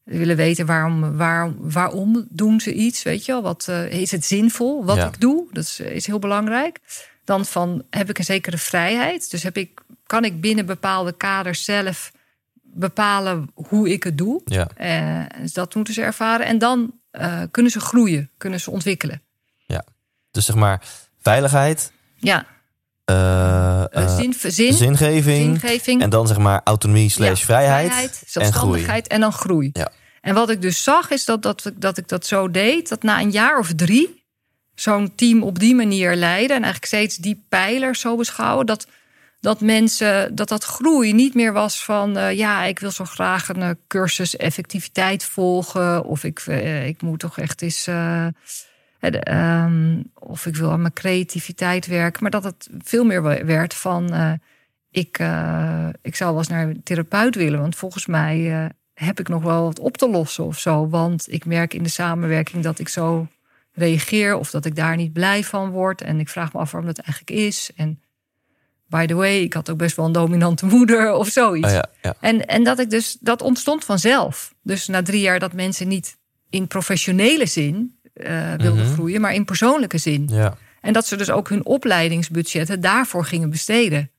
Ze 0.04 0.16
willen 0.18 0.36
weten 0.36 0.66
waarom, 0.66 1.16
waarom, 1.16 1.56
waarom 1.58 2.26
doen 2.30 2.60
ze 2.60 2.72
iets, 2.74 3.02
weet 3.02 3.24
je 3.24 3.32
wel? 3.32 3.42
Wat, 3.42 3.68
eh, 3.68 3.90
is 3.92 4.10
het 4.10 4.24
zinvol 4.24 4.84
wat 4.84 4.96
Ja. 4.96 5.06
ik 5.06 5.20
doe? 5.20 5.46
Dat 5.52 5.64
is, 5.64 5.80
is 5.80 6.06
heel 6.06 6.18
belangrijk. 6.18 6.78
Dan 7.28 7.46
van, 7.46 7.82
heb 7.90 8.10
ik 8.10 8.18
een 8.18 8.24
zekere 8.24 8.58
vrijheid? 8.58 9.30
Dus 9.30 9.42
heb 9.42 9.56
ik, 9.56 9.80
kan 10.06 10.24
ik 10.24 10.40
binnen 10.40 10.66
bepaalde 10.66 11.12
kaders 11.12 11.64
zelf 11.64 12.12
bepalen 12.62 13.50
hoe 13.54 13.90
ik 13.90 14.02
het 14.02 14.18
doe. 14.18 14.40
Ja. 14.44 14.68
Eh, 14.76 15.40
dus 15.40 15.52
dat 15.52 15.74
moeten 15.74 15.94
ze 15.94 16.02
ervaren. 16.02 16.46
En 16.46 16.58
dan 16.58 16.92
eh, 17.10 17.42
kunnen 17.50 17.72
ze 17.72 17.80
groeien, 17.80 18.30
kunnen 18.36 18.60
ze 18.60 18.70
ontwikkelen. 18.70 19.22
Dus 20.30 20.44
zeg 20.44 20.56
maar 20.56 20.82
veiligheid, 21.20 21.92
Ja, 22.14 22.46
eh, 23.04 23.84
zin, 24.16 24.34
zin, 24.38 24.72
zingeving, 24.72 25.60
zingeving. 25.60 26.02
en 26.02 26.10
dan 26.10 26.26
zeg 26.26 26.38
maar 26.38 26.60
autonomie 26.64 27.10
slash 27.10 27.40
Ja, 27.40 27.46
vrijheid, 27.46 27.92
en 27.92 28.10
zelfstandigheid 28.26 29.06
en, 29.06 29.20
dan 29.20 29.32
groei. 29.32 29.70
Ja. 29.72 29.90
En 30.20 30.34
wat 30.34 30.50
ik 30.50 30.62
dus 30.62 30.82
zag 30.82 31.10
is 31.10 31.24
dat, 31.24 31.42
dat, 31.42 31.70
dat 31.74 31.98
ik 31.98 32.08
dat 32.08 32.26
zo 32.26 32.50
deed, 32.50 32.88
dat 32.88 33.02
na 33.02 33.20
een 33.20 33.30
jaar 33.30 33.58
of 33.58 33.72
drie 33.76 34.17
zo'n 34.80 35.14
team 35.14 35.42
op 35.42 35.58
die 35.58 35.74
manier 35.74 36.16
leiden 36.16 36.56
en 36.56 36.62
eigenlijk 36.62 36.84
steeds 36.84 37.16
die 37.16 37.44
pijlers 37.48 38.00
zo 38.00 38.16
beschouwen, 38.16 38.66
dat, 38.66 38.86
dat 39.40 39.60
mensen, 39.60 40.34
dat 40.34 40.48
dat 40.48 40.64
groei 40.64 41.12
niet 41.12 41.34
meer 41.34 41.52
was 41.52 41.84
van, 41.84 42.16
eh, 42.16 42.36
ja, 42.36 42.64
ik 42.64 42.78
wil 42.78 42.90
zo 42.90 43.04
graag 43.04 43.48
een 43.48 43.62
eh, 43.62 43.70
cursus 43.86 44.36
effectiviteit 44.36 45.24
volgen, 45.24 46.04
of 46.04 46.24
ik, 46.24 46.38
eh, 46.46 46.86
ik 46.86 47.02
moet 47.02 47.18
toch 47.18 47.38
echt 47.38 47.62
eens. 47.62 47.86
eh, 47.86 48.26
eh, 48.26 48.32
ehm, 49.00 50.02
of 50.14 50.46
ik 50.46 50.56
wil 50.56 50.70
aan 50.70 50.80
mijn 50.80 50.92
creativiteit 50.92 51.86
werken, 51.86 52.22
maar 52.22 52.30
dat 52.30 52.44
het 52.44 52.68
veel 52.78 53.04
meer 53.04 53.22
werd 53.46 53.74
van. 53.74 54.04
ik, 54.90 55.18
ik 56.02 56.16
zou 56.16 56.30
wel 56.30 56.38
eens 56.38 56.48
naar 56.48 56.68
een 56.68 56.82
therapeut 56.82 57.34
willen. 57.34 57.60
Want 57.60 57.76
volgens 57.76 58.06
mij 58.06 58.70
heb 58.94 59.20
ik 59.20 59.28
nog 59.28 59.42
wel 59.42 59.64
wat 59.64 59.78
op 59.78 59.96
te 59.96 60.08
lossen 60.08 60.44
of 60.44 60.58
zo. 60.58 60.88
Want 60.88 61.32
ik 61.32 61.44
merk 61.44 61.74
in 61.74 61.82
de 61.82 61.88
samenwerking 61.88 62.62
dat 62.62 62.78
ik 62.78 62.88
zo 62.88 63.26
reageer. 63.78 64.34
Of 64.36 64.50
dat 64.50 64.64
ik 64.64 64.76
daar 64.76 64.96
niet 64.96 65.12
blij 65.12 65.44
van 65.44 65.70
word. 65.70 66.00
En 66.02 66.20
ik 66.20 66.28
vraag 66.28 66.52
me 66.52 66.58
af 66.60 66.70
waarom 66.70 66.92
dat 66.94 67.04
eigenlijk 67.04 67.40
is. 67.46 67.70
En 67.76 68.00
by 68.86 69.06
the 69.06 69.14
way, 69.14 69.38
ik 69.40 69.52
had 69.52 69.70
ook 69.70 69.78
best 69.78 69.96
wel 69.96 70.06
een 70.06 70.12
dominante 70.12 70.66
moeder 70.76 71.12
of 71.12 71.28
zoiets. 71.28 71.66
Oh 71.68 71.72
ja, 71.72 71.88
ja. 72.02 72.14
En, 72.20 72.46
en 72.46 72.64
dat 72.64 72.78
ik 72.78 72.90
dus, 72.90 73.16
dat 73.20 73.42
ontstond 73.42 73.84
vanzelf. 73.84 74.54
Dus 74.62 74.86
na 74.86 75.02
drie 75.02 75.20
jaar 75.20 75.38
dat 75.38 75.52
mensen 75.52 75.88
niet 75.88 76.16
in 76.50 76.66
professionele 76.66 77.46
zin 77.46 77.96
eh, 78.12 78.54
wilden 78.54 78.84
Mhm. 78.84 78.92
groeien, 78.92 79.20
maar 79.20 79.34
in 79.34 79.44
persoonlijke 79.44 79.98
zin. 79.98 80.28
ja. 80.30 80.56
En 80.80 80.92
dat 80.92 81.06
ze 81.06 81.16
dus 81.16 81.30
ook 81.30 81.48
hun 81.48 81.66
opleidingsbudgetten 81.66 82.80
daarvoor 82.80 83.24
gingen 83.24 83.50
besteden. 83.50 84.10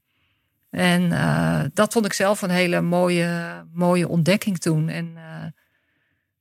En 0.69 1.11
eh, 1.11 1.61
dat 1.73 1.93
vond 1.93 2.05
ik 2.05 2.13
zelf 2.13 2.41
een 2.41 2.49
hele 2.49 2.81
mooie, 2.81 3.63
mooie 3.73 4.07
ontdekking 4.07 4.57
toen. 4.59 4.89
En 4.89 5.13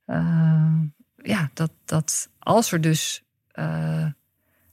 eh, 0.05 0.15
ja, 1.29 1.49
dat, 1.53 1.71
dat 1.85 2.29
als 2.39 2.71
er 2.71 2.81
dus. 2.81 3.23
eh, 3.51 4.05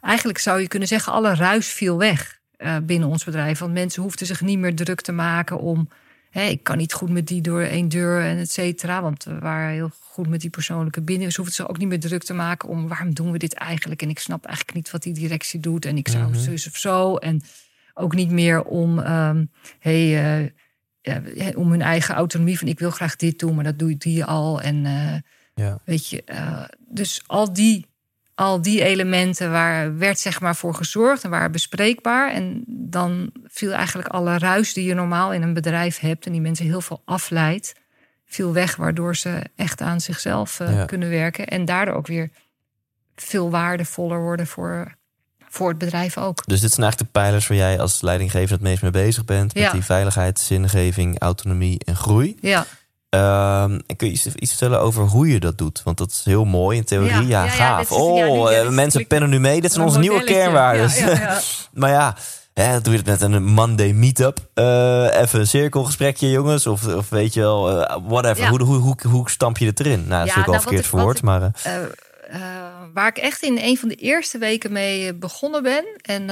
eigenlijk 0.00 0.38
zou 0.38 0.60
je 0.60 0.68
kunnen 0.68 0.88
zeggen, 0.88 1.12
alle 1.12 1.34
ruis 1.34 1.66
viel 1.68 1.98
weg 1.98 2.40
eh, 2.56 2.76
binnen 2.82 3.08
ons 3.08 3.24
bedrijf. 3.24 3.58
Want 3.58 3.72
mensen 3.72 4.02
hoefden 4.02 4.26
zich 4.26 4.40
niet 4.40 4.58
meer 4.58 4.74
druk 4.74 5.00
te 5.00 5.12
maken 5.12 5.58
om. 5.58 5.88
Hé, 6.30 6.42
ik 6.42 6.62
kan 6.62 6.76
niet 6.76 6.92
goed 6.92 7.10
met 7.10 7.26
die 7.26 7.40
door 7.40 7.62
één 7.62 7.88
deur 7.88 8.20
en 8.20 8.38
et 8.38 8.50
cetera. 8.50 9.02
Want 9.02 9.24
we 9.24 9.38
waren 9.38 9.72
heel 9.72 9.90
goed 10.00 10.28
met 10.28 10.40
die 10.40 10.50
persoonlijke 10.50 11.02
binding. 11.02 11.26
Dus 11.26 11.36
hoefden 11.36 11.54
ze 11.54 11.68
ook 11.68 11.78
niet 11.78 11.88
meer 11.88 12.00
druk 12.00 12.22
te 12.22 12.34
maken 12.34 12.68
om 12.68 12.88
waarom 12.88 13.14
doen 13.14 13.32
we 13.32 13.38
dit 13.38 13.54
eigenlijk? 13.54 14.02
En 14.02 14.08
ik 14.08 14.18
snap 14.18 14.44
eigenlijk 14.44 14.76
niet 14.76 14.90
wat 14.90 15.02
die 15.02 15.14
directie 15.14 15.60
doet. 15.60 15.84
En 15.84 15.96
ik 15.96 16.08
zou 16.08 16.34
zus 16.34 16.66
of 16.66 16.76
zo. 16.76 17.16
En 17.16 17.42
ook 17.94 18.14
niet 18.14 18.30
meer 18.30 18.62
om, 18.62 18.98
ehm 18.98 19.44
hey, 19.78 20.02
eh, 20.40 20.50
ja, 21.34 21.52
om 21.54 21.70
hun 21.70 21.82
eigen 21.82 22.14
autonomie 22.14 22.58
van 22.58 22.68
ik 22.68 22.78
wil 22.78 22.90
graag 22.90 23.16
dit 23.16 23.38
doen, 23.38 23.54
maar 23.54 23.64
dat 23.64 23.78
doe 23.78 23.96
die 23.96 24.24
al. 24.24 24.60
En 24.60 24.84
Ja. 25.60 25.78
weet 25.84 26.08
je, 26.08 26.22
eh, 26.24 26.62
dus 26.88 27.22
al 27.26 27.52
die, 27.52 27.86
al 28.34 28.62
die 28.62 28.82
elementen 28.84 29.50
waar 29.50 29.96
werd 29.98 30.18
zeg 30.18 30.40
maar 30.40 30.56
voor 30.56 30.74
gezorgd 30.74 31.24
en 31.24 31.30
waren 31.30 31.52
bespreekbaar. 31.52 32.32
En 32.32 32.64
dan 32.66 33.30
viel 33.44 33.72
eigenlijk 33.72 34.08
alle 34.08 34.38
ruis 34.38 34.72
die 34.72 34.84
je 34.84 34.94
normaal 34.94 35.32
in 35.32 35.42
een 35.42 35.54
bedrijf 35.54 35.98
hebt 35.98 36.26
en 36.26 36.32
die 36.32 36.40
mensen 36.40 36.66
heel 36.66 36.80
veel 36.80 37.02
afleidt, 37.04 37.74
viel 38.26 38.52
weg, 38.52 38.76
waardoor 38.76 39.16
ze 39.16 39.42
echt 39.56 39.80
aan 39.80 40.00
zichzelf 40.00 40.60
eh, 40.60 40.72
Ja. 40.72 40.84
kunnen 40.84 41.08
werken 41.10 41.46
en 41.46 41.64
daardoor 41.64 41.94
ook 41.94 42.06
weer 42.06 42.30
veel 43.16 43.50
waardevoller 43.50 44.20
worden 44.20 44.46
voor, 44.46 44.94
voor 45.48 45.68
het 45.68 45.78
bedrijf 45.78 46.18
ook. 46.18 46.46
Dus 46.46 46.60
dit 46.60 46.70
zijn 46.72 46.82
eigenlijk 46.82 47.12
de 47.12 47.20
pijlers 47.20 47.46
waar 47.46 47.56
jij 47.56 47.80
als 47.80 48.00
leidinggever 48.00 48.52
het 48.52 48.62
meest 48.62 48.82
mee 48.82 48.90
bezig 48.90 49.24
bent. 49.24 49.54
Met 49.54 49.62
Ja. 49.62 49.72
die 49.72 49.82
veiligheid, 49.84 50.38
zingeving, 50.40 51.18
autonomie 51.20 51.80
en 51.84 51.96
groei. 51.96 52.36
Ja. 52.40 52.66
Ehm, 53.16 53.78
kun 53.96 54.06
je 54.06 54.12
iets, 54.12 54.26
iets 54.26 54.50
vertellen 54.50 54.80
over 54.80 55.02
hoe 55.04 55.28
je 55.28 55.40
dat 55.40 55.58
doet? 55.58 55.80
Want 55.84 55.98
dat 55.98 56.10
is 56.10 56.22
heel 56.24 56.44
mooi 56.44 56.76
in 56.76 56.84
theorie. 56.84 57.10
Ja, 57.10 57.20
Ja, 57.20 57.26
ja, 57.28 57.44
ja, 57.44 57.48
gaaf. 57.50 57.80
is- 57.90 57.96
oh, 57.96 58.50
ja, 58.50 58.58
eh, 58.60 58.68
mensen 58.68 59.06
pennen 59.06 59.30
nu 59.30 59.40
mee. 59.40 59.60
Dit 59.60 59.72
zijn 59.72 59.84
onze 59.84 59.98
nieuwe 59.98 60.24
kernwaarden. 60.24 60.90
Maar 61.72 61.90
ja, 61.90 62.16
hè, 62.54 62.80
doe 62.80 62.92
je 62.92 62.98
het 62.98 63.06
met 63.08 63.20
een 63.20 63.44
Monday 63.44 63.92
meetup. 63.92 64.38
Eh, 64.54 65.20
even 65.20 65.40
een 65.40 65.46
cirkelgesprekje, 65.46 66.30
jongens. 66.30 66.66
Of, 66.66 66.86
of 66.94 67.08
weet 67.08 67.34
je 67.34 67.40
wel, 67.40 67.82
eh, 67.86 67.96
whatever. 68.08 68.48
Hoe, 68.48 68.62
hoe, 68.62 68.76
hoe, 68.76 68.96
hoe 69.08 69.30
stamp 69.30 69.58
je 69.58 69.66
het 69.66 69.80
erin? 69.80 70.04
Nou, 70.06 70.08
dat 70.08 70.26
is 70.28 70.34
Ja, 70.34 70.36
natuurlijk 70.36 70.46
al 70.46 70.52
nou, 70.52 70.62
verkeerd 70.62 70.86
verwoord. 70.86 71.22
Maar 71.22 71.50
waar 72.94 73.08
ik 73.08 73.16
echt 73.18 73.42
in 73.42 73.58
een 73.60 73.78
van 73.78 73.88
de 73.88 73.94
eerste 73.94 74.38
weken 74.38 74.72
mee 74.72 75.14
begonnen 75.14 75.62
ben. 75.62 75.84
En 76.02 76.26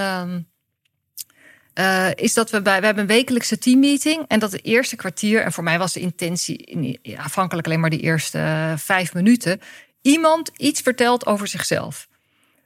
eh, 1.74 2.08
is 2.14 2.34
dat 2.34 2.50
we 2.50 2.62
bij 2.62 2.80
we 2.80 2.86
hebben 2.86 3.02
een 3.02 3.16
wekelijkse 3.16 3.58
teammeeting. 3.58 4.24
En 4.28 4.38
dat 4.38 4.50
de 4.50 4.58
eerste 4.58 4.96
kwartier, 4.96 5.42
en 5.42 5.52
voor 5.52 5.64
mij 5.64 5.78
was 5.78 5.92
de 5.92 6.00
intentie 6.00 6.56
in, 6.56 6.98
afhankelijk 7.18 7.66
alleen 7.66 7.80
maar 7.80 7.90
de 7.90 8.00
eerste 8.00 8.38
eh, 8.38 8.72
vijf 8.76 9.14
minuten. 9.14 9.60
Iemand 10.02 10.50
iets 10.56 10.80
vertelt 10.80 11.26
over 11.26 11.48
zichzelf. 11.48 12.08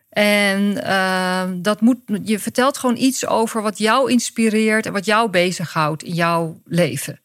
En 0.09 0.85
ehm, 0.85 1.63
dat 1.63 1.81
moet, 1.81 1.99
je 2.23 2.39
vertelt 2.39 2.79
gewoon 2.79 2.97
iets 2.97 3.27
over 3.27 3.63
wat 3.63 3.79
jou 3.79 4.11
inspireert 4.11 4.87
en 4.87 4.93
wat 4.93 5.05
jou 5.05 5.31
bezighoudt 5.31 6.03
in 6.03 6.15
jouw 6.15 6.61
leven. 6.65 7.21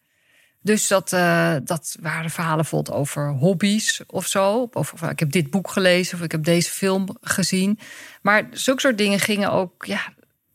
Dus 0.62 0.88
dat, 0.88 1.14
eh, 1.14 1.56
dat 1.64 1.98
waren 2.02 2.30
verhalen 2.30 2.62
bijvoorbeeld 2.62 2.98
over 2.98 3.30
hobby's 3.30 4.02
of 4.08 4.28
zo. 4.28 4.70
Of, 4.74 4.94
of 4.94 5.02
ik 5.02 5.20
heb 5.20 5.32
dit 5.32 5.50
boek 5.50 5.70
gelezen 5.70 6.18
of 6.18 6.24
ik 6.24 6.32
heb 6.32 6.44
deze 6.44 6.70
film 6.70 7.18
gezien. 7.22 7.80
Maar 8.22 8.48
zulke 8.52 8.82
soort 8.82 8.98
dingen 8.98 9.20
gingen 9.20 9.52
ook 9.52 9.86
ja, 9.86 10.13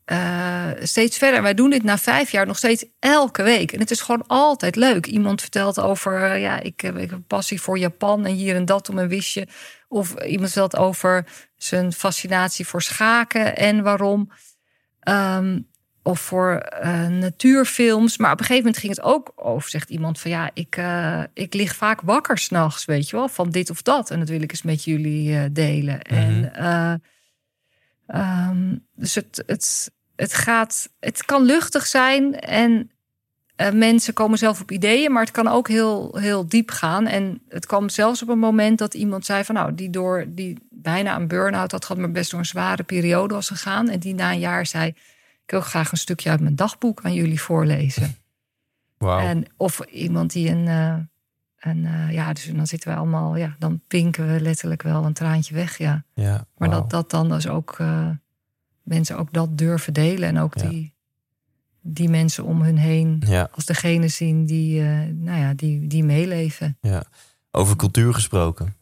eh, 0.09 0.69
steeds 0.79 1.17
verder. 1.17 1.37
En 1.37 1.43
wij 1.43 1.53
doen 1.53 1.69
dit 1.69 1.83
na 1.83 1.97
vijf 1.97 2.31
jaar 2.31 2.45
nog 2.45 2.57
steeds 2.57 2.85
elke 2.99 3.43
week. 3.43 3.71
En 3.71 3.79
het 3.79 3.91
is 3.91 4.01
gewoon 4.01 4.27
altijd 4.27 4.75
leuk. 4.75 5.05
Iemand 5.05 5.41
vertelt 5.41 5.79
over, 5.79 6.23
eh, 6.23 6.41
ja, 6.41 6.59
ik 6.59 6.81
heb, 6.81 6.95
ik 6.95 7.09
heb 7.09 7.11
een 7.11 7.25
passie 7.25 7.61
voor 7.61 7.77
Japan 7.77 8.25
en 8.25 8.33
hier 8.33 8.55
en 8.55 8.65
dat 8.65 8.89
om 8.89 8.97
een 8.97 9.07
wisje. 9.07 9.47
Of 9.87 10.13
iemand 10.23 10.51
vertelt 10.51 10.77
over 10.77 11.25
zijn 11.57 11.93
fascinatie 11.93 12.67
voor 12.67 12.81
schaken 12.81 13.57
en 13.57 13.83
waarom. 13.83 14.31
Ehm, 14.99 15.59
of 16.03 16.19
voor 16.19 16.55
eh, 16.55 17.07
natuurfilms. 17.07 18.17
Maar 18.17 18.31
op 18.31 18.39
een 18.39 18.45
gegeven 18.45 18.65
moment 18.65 18.81
ging 18.81 18.95
het 18.95 19.05
ook 19.05 19.31
over, 19.35 19.69
zegt 19.69 19.89
iemand 19.89 20.19
van 20.19 20.31
ja, 20.31 20.51
ik, 20.53 20.81
ik 21.33 21.53
lig 21.53 21.75
vaak 21.75 22.01
wakker 22.01 22.37
s'nachts, 22.37 22.85
weet 22.85 23.09
je 23.09 23.15
wel, 23.15 23.27
van 23.27 23.49
dit 23.49 23.69
of 23.69 23.81
dat. 23.81 24.11
En 24.11 24.19
dat 24.19 24.29
wil 24.29 24.41
ik 24.41 24.51
eens 24.51 24.61
met 24.61 24.83
jullie 24.83 25.51
delen. 25.51 26.01
En 26.01 26.53
eh, 26.55 26.93
ehm, 28.07 28.75
dus 28.95 29.15
het, 29.15 29.43
het, 29.45 29.91
het 30.19 30.33
gaat, 30.33 30.89
het 30.99 31.25
kan 31.25 31.43
luchtig 31.43 31.87
zijn 31.87 32.39
en 32.39 32.91
eh, 33.55 33.71
mensen 33.71 34.13
komen 34.13 34.37
zelf 34.37 34.61
op 34.61 34.71
ideeën, 34.71 35.11
maar 35.11 35.21
het 35.21 35.31
kan 35.31 35.47
ook 35.47 35.67
heel, 35.67 36.17
heel 36.17 36.47
diep 36.47 36.71
gaan. 36.71 37.07
En 37.07 37.41
het 37.49 37.65
kwam 37.65 37.89
zelfs 37.89 38.21
op 38.21 38.29
een 38.29 38.39
moment 38.39 38.77
dat 38.77 38.93
iemand 38.93 39.25
zei 39.25 39.43
van 39.43 39.55
nou, 39.55 39.75
die 39.75 39.89
door 39.89 40.25
die 40.27 40.57
bijna 40.69 41.15
een 41.15 41.27
burn-out 41.27 41.71
had 41.71 41.85
gehad, 41.85 42.01
maar 42.01 42.11
best 42.11 42.31
door 42.31 42.39
een 42.39 42.45
zware 42.45 42.83
periode 42.83 43.33
was 43.33 43.47
gegaan. 43.47 43.89
En 43.89 43.99
die 43.99 44.13
na 44.13 44.31
een 44.31 44.39
jaar 44.39 44.65
zei: 44.65 44.87
Ik 45.45 45.51
wil 45.51 45.61
graag 45.61 45.91
een 45.91 45.97
stukje 45.97 46.29
uit 46.29 46.39
mijn 46.39 46.55
dagboek 46.55 47.01
aan 47.03 47.13
jullie 47.13 47.41
voorlezen. 47.41 48.15
wauw. 48.97 49.19
En, 49.19 49.45
of 49.57 49.79
iemand 49.79 50.31
die 50.31 50.49
een. 50.49 50.67
een 51.59 51.85
eh, 51.85 52.11
ja, 52.11 52.33
dus 52.33 52.51
dan 52.55 52.67
zitten 52.67 52.89
we 52.89 52.97
allemaal, 52.97 53.35
ja, 53.35 53.55
dan 53.59 53.81
pinken 53.87 54.33
we 54.33 54.41
letterlijk 54.41 54.81
wel 54.81 55.05
een 55.05 55.13
traantje 55.13 55.53
weg, 55.53 55.77
ja. 55.77 56.03
ja, 56.13 56.45
Maar 56.57 56.69
dat 56.69 56.89
dat 56.89 57.09
dan 57.09 57.29
dus 57.29 57.47
ook 57.47 57.77
mensen 58.89 59.17
ook 59.17 59.33
dat 59.33 59.57
durven 59.57 59.93
delen 59.93 60.29
en 60.29 60.39
ook 60.39 60.57
Ja. 60.57 60.69
die, 60.69 60.93
die 61.81 62.09
mensen 62.09 62.43
om 62.43 62.61
hun 62.61 62.77
heen 62.77 63.23
Ja. 63.27 63.49
als 63.55 63.65
degene 63.65 64.07
zien 64.07 64.45
die, 64.45 64.81
eh, 64.81 64.87
nou 65.13 65.39
ja, 65.39 65.53
die, 65.53 65.87
die 65.87 66.03
meeleven. 66.03 66.77
Ja, 66.81 67.03
over 67.51 67.75
cultuur 67.75 68.13
gesproken. 68.13 68.75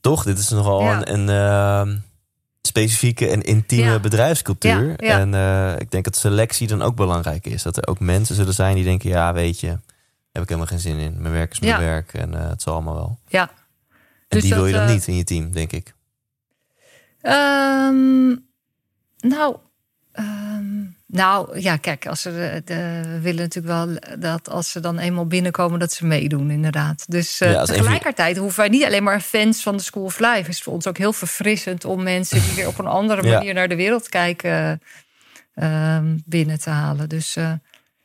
Toch, 0.00 0.24
dit 0.24 0.38
is 0.38 0.48
nogal 0.48 0.80
Ja. 0.82 1.06
een, 1.08 1.12
een 1.12 1.28
ehm, 1.28 1.98
specifieke 2.62 3.28
en 3.28 3.42
intieme 3.42 4.00
bedrijfscultuur. 4.00 4.96
En 4.98 5.34
eh, 5.34 5.74
ik 5.78 5.90
denk 5.90 6.04
dat 6.04 6.16
selectie 6.16 6.66
dan 6.66 6.82
ook 6.82 6.96
belangrijk 6.96 7.46
is. 7.46 7.62
Dat 7.62 7.76
er 7.76 7.86
ook 7.86 8.00
mensen 8.00 8.34
zullen 8.34 8.54
zijn 8.54 8.74
die 8.74 8.84
denken, 8.84 9.08
ja, 9.10 9.32
weet 9.32 9.60
je, 9.60 9.68
heb 10.32 10.42
ik 10.42 10.48
helemaal 10.48 10.66
geen 10.66 10.78
zin 10.80 10.98
in. 10.98 11.20
Mijn 11.20 11.32
werk 11.34 11.52
is 11.52 11.60
mijn 11.60 11.78
werk 11.78 12.14
en 12.14 12.34
eh, 12.34 12.48
het 12.48 12.62
zal 12.62 12.74
allemaal 12.74 12.94
wel. 12.94 13.18
Ja. 13.28 13.50
En 13.50 13.52
Dus 14.28 14.42
die 14.42 14.54
wil 14.54 14.62
dat, 14.62 14.70
je 14.70 14.76
dan 14.76 14.86
niet 14.86 15.06
in 15.06 15.14
je 15.16 15.24
team, 15.24 15.52
denk 15.52 15.72
ik. 15.72 15.94
Ehm, 17.20 18.36
nou, 19.28 19.56
ehm, 20.12 20.84
nou 21.06 21.60
ja, 21.60 21.76
kijk, 21.76 22.06
als 22.06 22.20
ze 22.22 22.30
de, 22.30 22.62
de- 22.64 23.00
we 23.08 23.20
willen 23.20 23.42
natuurlijk 23.42 23.74
wel 23.74 24.18
dat 24.18 24.50
als 24.50 24.70
ze 24.70 24.80
dan 24.80 24.98
eenmaal 24.98 25.26
binnenkomen, 25.26 25.78
dat 25.78 25.92
ze 25.92 26.06
meedoen, 26.06 26.50
inderdaad. 26.50 27.04
Dus 27.08 27.40
eh, 27.40 27.52
Ja, 27.52 27.64
tegelijkertijd 27.64 28.36
hoeven 28.36 28.58
wij 28.60 28.68
niet 28.68 28.84
alleen 28.84 29.02
maar 29.02 29.20
fans 29.20 29.62
van 29.62 29.76
de 29.76 29.82
School 29.82 30.04
of 30.04 30.18
Life. 30.18 30.36
Het 30.36 30.48
is 30.48 30.62
voor 30.62 30.72
ons 30.72 30.86
ook 30.86 30.98
heel 30.98 31.12
verfrissend 31.12 31.84
om 31.84 32.02
mensen 32.02 32.40
die 32.42 32.54
weer 32.54 32.66
op 32.66 32.78
een 32.78 32.86
andere 32.86 33.22
Ja. 33.26 33.32
manier 33.36 33.54
naar 33.54 33.68
de 33.68 33.76
wereld 33.76 34.08
kijken 34.08 34.80
ehm, 35.54 36.16
binnen 36.24 36.60
te 36.60 36.70
halen. 36.70 37.08
Dus 37.08 37.36
eh, 37.36 37.44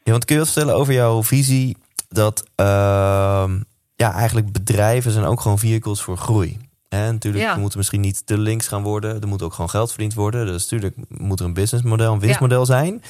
Ja, 0.04 0.12
want 0.12 0.26
kun 0.26 0.36
je 0.36 0.42
wat 0.42 0.52
vertellen 0.52 0.76
over 0.76 0.94
jouw 0.94 1.24
visie 1.24 1.78
dat 2.10 2.44
ehm, 2.56 3.60
ja, 3.96 4.14
eigenlijk 4.14 4.52
bedrijven 4.52 5.12
zijn 5.12 5.26
ook 5.26 5.42
gewoon 5.42 5.60
vehicles 5.60 6.02
voor 6.02 6.18
groei. 6.18 6.58
En 6.92 7.12
natuurlijk 7.14 7.44
Ja. 7.44 7.54
we 7.54 7.60
moeten 7.60 7.78
misschien 7.78 8.02
niet 8.02 8.26
te 8.26 8.38
links 8.38 8.68
gaan 8.68 8.84
worden. 8.84 9.22
Er 9.22 9.28
moet 9.28 9.42
ook 9.42 9.54
gewoon 9.54 9.70
geld 9.70 9.90
verdiend 9.90 10.14
worden. 10.14 10.46
Dus 10.46 10.62
natuurlijk 10.62 10.96
moet 11.08 11.40
er 11.40 11.46
een 11.46 11.54
businessmodel, 11.54 12.14
een 12.14 12.20
winstmodel 12.20 12.66
zijn. 12.66 13.04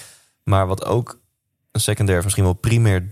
Maar 0.43 0.67
wat 0.67 0.85
ook 0.85 1.19
een 1.71 1.81
secundair, 1.81 2.23
misschien 2.23 2.43
wel 2.43 2.53
primair 2.53 3.11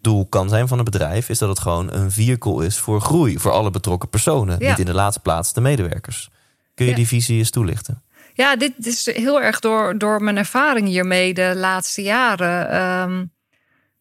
doel 0.00 0.26
kan 0.26 0.48
zijn 0.48 0.68
van 0.68 0.78
een 0.78 0.84
bedrijf, 0.84 1.28
is 1.28 1.38
dat 1.38 1.48
het 1.48 1.58
gewoon 1.58 1.92
een 1.92 2.10
vehicle 2.10 2.64
is 2.66 2.78
voor 2.78 3.00
groei 3.00 3.38
voor 3.38 3.50
alle 3.50 3.70
betrokken 3.70 4.08
personen. 4.08 4.56
Ja. 4.58 4.68
Niet 4.68 4.78
in 4.78 4.84
de 4.86 4.94
laatste 4.94 5.20
plaats 5.20 5.52
de 5.52 5.60
medewerkers. 5.60 6.28
Kun 6.74 6.86
je 6.86 6.94
die 6.94 7.06
visie 7.06 7.38
eens 7.38 7.50
toelichten? 7.50 8.02
Ja, 8.34 8.56
dit 8.56 8.86
is 8.86 9.06
heel 9.14 9.40
erg 9.42 9.60
door, 9.60 9.98
door 9.98 10.22
mijn 10.22 10.36
ervaring 10.36 10.86
hiermee 10.88 11.34
de 11.34 11.52
laatste 11.56 12.02
jaren. 12.02 12.70
ehm, 12.70 13.24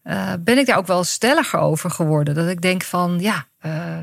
eh, 0.01 0.33
ben 0.39 0.57
ik 0.57 0.65
daar 0.65 0.77
ook 0.77 0.87
wel 0.87 1.03
stelliger 1.03 1.59
over 1.59 1.91
geworden. 1.91 2.35
Dat 2.35 2.47
ik 2.47 2.61
denk 2.61 2.83
van 2.83 3.19
ja. 3.19 3.47
eh, 3.59 3.97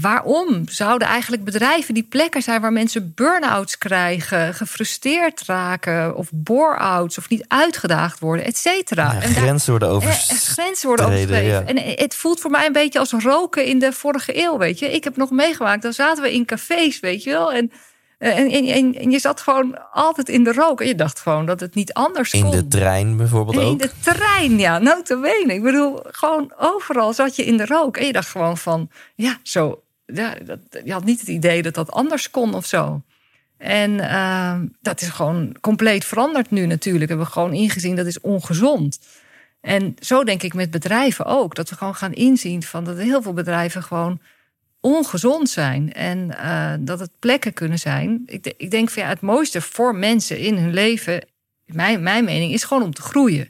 Waarom 0.00 0.62
zouden 0.68 1.08
eigenlijk 1.08 1.44
bedrijven 1.44 1.94
die 1.94 2.02
plekken 2.02 2.42
zijn 2.42 2.60
waar 2.60 2.72
mensen 2.72 3.12
burn-outs 3.14 3.78
krijgen, 3.78 4.54
gefrustreerd 4.54 5.42
raken 5.46 6.16
of 6.16 6.28
bore-outs 6.32 7.18
of 7.18 7.28
niet 7.28 7.44
uitgedaagd 7.48 8.18
worden, 8.18 8.44
et 8.44 8.56
cetera? 8.56 9.12
Ja, 9.12 9.22
En 9.22 9.34
grenzen 9.34 9.70
worden 9.70 9.88
eh, 9.88 9.94
overschreden. 9.94 10.44
grenzen 10.44 10.88
worden 10.88 11.44
ja. 11.44 11.62
En 11.62 11.78
het 11.96 12.14
voelt 12.14 12.40
voor 12.40 12.50
mij 12.50 12.66
een 12.66 12.72
beetje 12.72 12.98
als 12.98 13.12
roken 13.12 13.64
in 13.64 13.78
de 13.78 13.92
vorige 13.92 14.44
eeuw, 14.44 14.58
weet 14.58 14.78
je. 14.78 14.92
Ik 14.92 15.04
heb 15.04 15.16
nog 15.16 15.30
meegemaakt, 15.30 15.82
dan 15.82 15.92
zaten 15.92 16.22
we 16.22 16.32
in 16.32 16.44
cafés, 16.44 17.00
weet 17.00 17.22
je 17.22 17.30
wel. 17.30 17.52
En, 17.52 17.70
eh, 17.72 17.78
en, 18.18 18.50
en, 18.50 18.66
en, 18.66 18.94
en 18.94 19.10
je 19.10 19.18
zat 19.18 19.40
gewoon 19.40 19.90
altijd 19.92 20.28
in 20.28 20.44
de 20.44 20.52
rook. 20.52 20.80
En 20.80 20.86
je 20.86 20.94
dacht 20.94 21.20
gewoon 21.20 21.46
dat 21.46 21.60
het 21.60 21.74
niet 21.74 21.92
anders 21.92 22.32
In 22.32 22.42
kon. 22.42 22.50
de 22.50 22.68
trein 22.68 23.16
bijvoorbeeld 23.16 23.56
En 23.56 23.62
in 23.62 23.68
ook. 23.68 23.80
de 23.80 23.90
trein, 24.00 24.58
ja, 24.58 24.78
notabene. 24.78 25.54
Ik 25.54 25.62
bedoel, 25.62 26.00
gewoon 26.02 26.52
overal 26.56 27.12
zat 27.12 27.36
je 27.36 27.44
in 27.44 27.56
de 27.56 27.66
rook. 27.66 27.96
En 27.96 28.06
je 28.06 28.12
dacht 28.12 28.28
gewoon 28.28 28.58
van, 28.58 28.90
ja, 29.14 29.38
zo... 29.42 29.82
Ja, 30.06 30.34
dat, 30.44 30.58
je 30.84 30.92
had 30.92 31.04
niet 31.04 31.20
het 31.20 31.28
idee 31.28 31.62
dat 31.62 31.74
dat 31.74 31.90
anders 31.90 32.30
kon 32.30 32.54
of 32.54 32.66
zo. 32.66 33.02
En 33.56 34.00
ehm, 34.00 34.66
dat 34.80 35.00
is 35.00 35.08
gewoon 35.08 35.56
compleet 35.60 36.04
veranderd 36.04 36.50
nu 36.50 36.66
natuurlijk. 36.66 37.04
We 37.10 37.16
hebben 37.16 37.32
gewoon 37.32 37.52
ingezien 37.52 37.96
dat 37.96 38.06
is 38.06 38.20
ongezond. 38.20 38.98
En 39.60 39.96
zo 40.00 40.24
denk 40.24 40.42
ik 40.42 40.54
met 40.54 40.70
bedrijven 40.70 41.24
ook. 41.24 41.54
Dat 41.54 41.70
we 41.70 41.76
gewoon 41.76 41.94
gaan 41.94 42.12
inzien 42.12 42.62
van 42.62 42.84
dat 42.84 42.96
heel 42.96 43.22
veel 43.22 43.32
bedrijven 43.32 43.82
gewoon 43.82 44.20
ongezond 44.80 45.48
zijn. 45.50 45.92
En 45.92 46.38
eh, 46.38 46.72
dat 46.80 47.00
het 47.00 47.10
plekken 47.18 47.52
kunnen 47.52 47.78
zijn. 47.78 48.22
Ik, 48.26 48.42
de- 48.42 48.54
ik 48.56 48.70
denk 48.70 48.90
van 48.90 49.02
ja, 49.02 49.08
het 49.08 49.20
mooiste 49.20 49.60
voor 49.60 49.94
mensen 49.94 50.38
in 50.38 50.56
hun 50.56 50.72
leven, 50.74 51.26
mijn, 51.66 52.02
mijn 52.02 52.24
mening, 52.24 52.52
is 52.52 52.64
gewoon 52.64 52.82
om 52.82 52.94
te 52.94 53.02
groeien. 53.02 53.44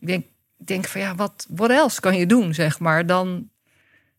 Ik 0.00 0.06
denk, 0.06 0.24
ik 0.58 0.66
denk 0.66 0.86
van 0.86 1.00
ja, 1.00 1.14
wat 1.14 1.46
what 1.48 1.70
else 1.70 2.00
kan 2.00 2.16
je 2.16 2.26
doen, 2.26 2.54
zeg 2.54 2.78
maar, 2.78 3.06
dan 3.06 3.48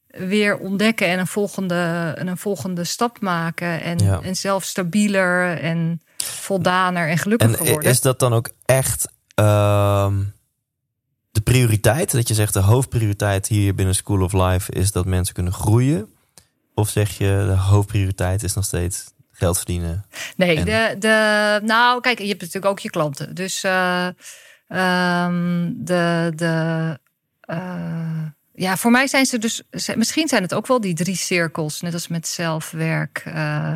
weer 0.07 0.57
ontdekken 0.57 1.07
en 1.07 1.19
een 1.19 1.27
volgende, 1.27 2.13
en 2.17 2.27
een 2.27 2.37
volgende 2.37 2.83
stap 2.83 3.19
maken. 3.21 3.81
En, 3.81 3.97
Ja. 3.99 4.19
en 4.21 4.35
zelf 4.35 4.63
stabieler 4.63 5.57
en 5.59 6.01
voldaner 6.23 7.09
en 7.09 7.17
gelukkiger 7.17 7.59
En 7.65 7.71
worden. 7.71 7.89
is 7.91 8.01
dat 8.01 8.19
dan 8.19 8.33
ook 8.33 8.49
echt 8.65 9.07
ehm, 9.35 10.23
de 11.31 11.41
prioriteit? 11.41 12.11
Dat 12.11 12.27
je 12.27 12.33
zegt 12.33 12.53
de 12.53 12.59
hoofdprioriteit 12.59 13.47
hier 13.47 13.75
binnen 13.75 13.95
School 13.95 14.21
of 14.21 14.33
Life 14.33 14.71
is 14.71 14.91
dat 14.91 15.05
mensen 15.05 15.33
kunnen 15.33 15.53
groeien? 15.53 16.13
Of 16.75 16.89
zeg 16.89 17.17
je 17.17 17.43
de 17.47 17.55
hoofdprioriteit 17.57 18.43
is 18.43 18.53
nog 18.53 18.63
steeds 18.65 19.13
geld 19.31 19.57
verdienen? 19.57 20.05
Nee, 20.35 20.57
En- 20.57 20.65
de, 20.65 20.95
de, 20.99 21.59
nou 21.63 22.01
kijk, 22.01 22.19
je 22.19 22.27
hebt 22.27 22.41
natuurlijk 22.41 22.71
ook 22.71 22.79
je 22.79 22.89
klanten. 22.89 23.35
Dus 23.35 23.63
ehm, 23.63 24.11
de, 25.75 26.31
de, 26.35 26.99
eh, 27.41 28.23
ja, 28.53 28.77
voor 28.77 28.91
mij 28.91 29.07
zijn 29.07 29.25
ze 29.25 29.37
dus, 29.37 29.61
misschien 29.95 30.27
zijn 30.27 30.41
het 30.41 30.53
ook 30.53 30.67
wel 30.67 30.81
die 30.81 30.93
drie 30.93 31.15
cirkels, 31.15 31.81
net 31.81 31.93
als 31.93 32.07
met 32.07 32.27
zelfwerk 32.27 33.21
eh, 33.25 33.73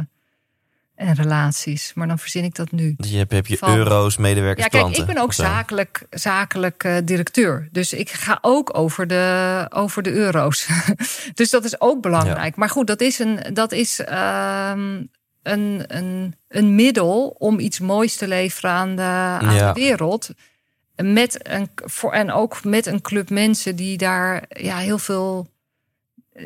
en 0.99 1.13
relaties. 1.15 1.91
Maar 1.95 2.07
dan 2.07 2.19
verzin 2.19 2.43
ik 2.43 2.55
dat 2.55 2.71
nu. 2.71 2.93
Dus 2.97 3.09
je 3.11 3.17
hebt, 3.17 3.31
heb 3.31 3.47
je 3.47 3.57
Van- 3.57 3.75
euro's, 3.77 4.17
medewerkers, 4.17 4.63
Ja, 4.63 4.69
kijk, 4.69 4.81
klanten. 4.83 5.01
ik 5.07 5.13
ben 5.13 5.23
ook 5.23 5.33
zakelijk, 5.33 6.05
zakelijk 6.09 6.83
eh, 6.83 6.95
directeur. 7.03 7.67
Dus 7.71 7.93
ik 7.93 8.09
ga 8.09 8.37
ook 8.41 8.77
over 8.77 9.07
de, 9.07 9.65
over 9.69 10.03
de 10.03 10.11
euro's. 10.11 10.67
dus 11.33 11.49
dat 11.49 11.63
is 11.65 11.81
ook 11.81 12.01
belangrijk. 12.01 12.55
Maar 12.55 12.69
goed, 12.69 12.87
dat 12.87 13.01
is 13.01 13.19
een, 13.19 13.39
dat 13.53 13.71
is, 13.71 13.99
ehm, 13.99 15.03
een, 15.43 15.83
een, 15.87 16.35
een 16.47 16.75
middel 16.75 17.35
om 17.37 17.59
iets 17.59 17.79
moois 17.79 18.15
te 18.15 18.27
leveren 18.27 18.71
aan 18.71 18.95
de, 18.95 19.01
aan 19.01 19.53
Ja. 19.55 19.73
de 19.73 19.79
wereld. 19.79 20.29
Met 20.95 21.47
een, 21.47 21.69
voor, 21.75 22.11
en 22.13 22.31
ook 22.31 22.63
met 22.63 22.85
een 22.85 23.01
club 23.01 23.29
mensen 23.29 23.75
die 23.75 23.97
daar 23.97 24.43
ja, 24.49 24.77
heel 24.77 24.97
veel 24.99 25.47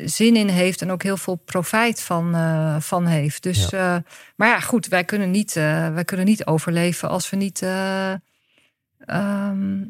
zin 0.04 0.36
in 0.36 0.48
heeft 0.48 0.82
en 0.82 0.90
ook 0.90 1.02
heel 1.02 1.16
veel 1.16 1.34
profijt 1.34 2.00
van, 2.02 2.34
eh, 2.34 2.76
van 2.80 3.06
heeft. 3.06 3.42
Dus, 3.42 3.70
eh, 3.72 3.96
maar 4.36 4.48
ja, 4.48 4.60
goed, 4.60 4.86
wij 4.86 5.04
kunnen 5.04 5.30
niet, 5.30 5.56
eh, 5.56 5.88
wij 5.94 6.04
kunnen 6.04 6.26
niet 6.26 6.46
overleven 6.46 7.08
als 7.08 7.30
we 7.30 7.36
niet, 7.36 7.62
eh, 7.62 8.12
ehm, 8.98 9.82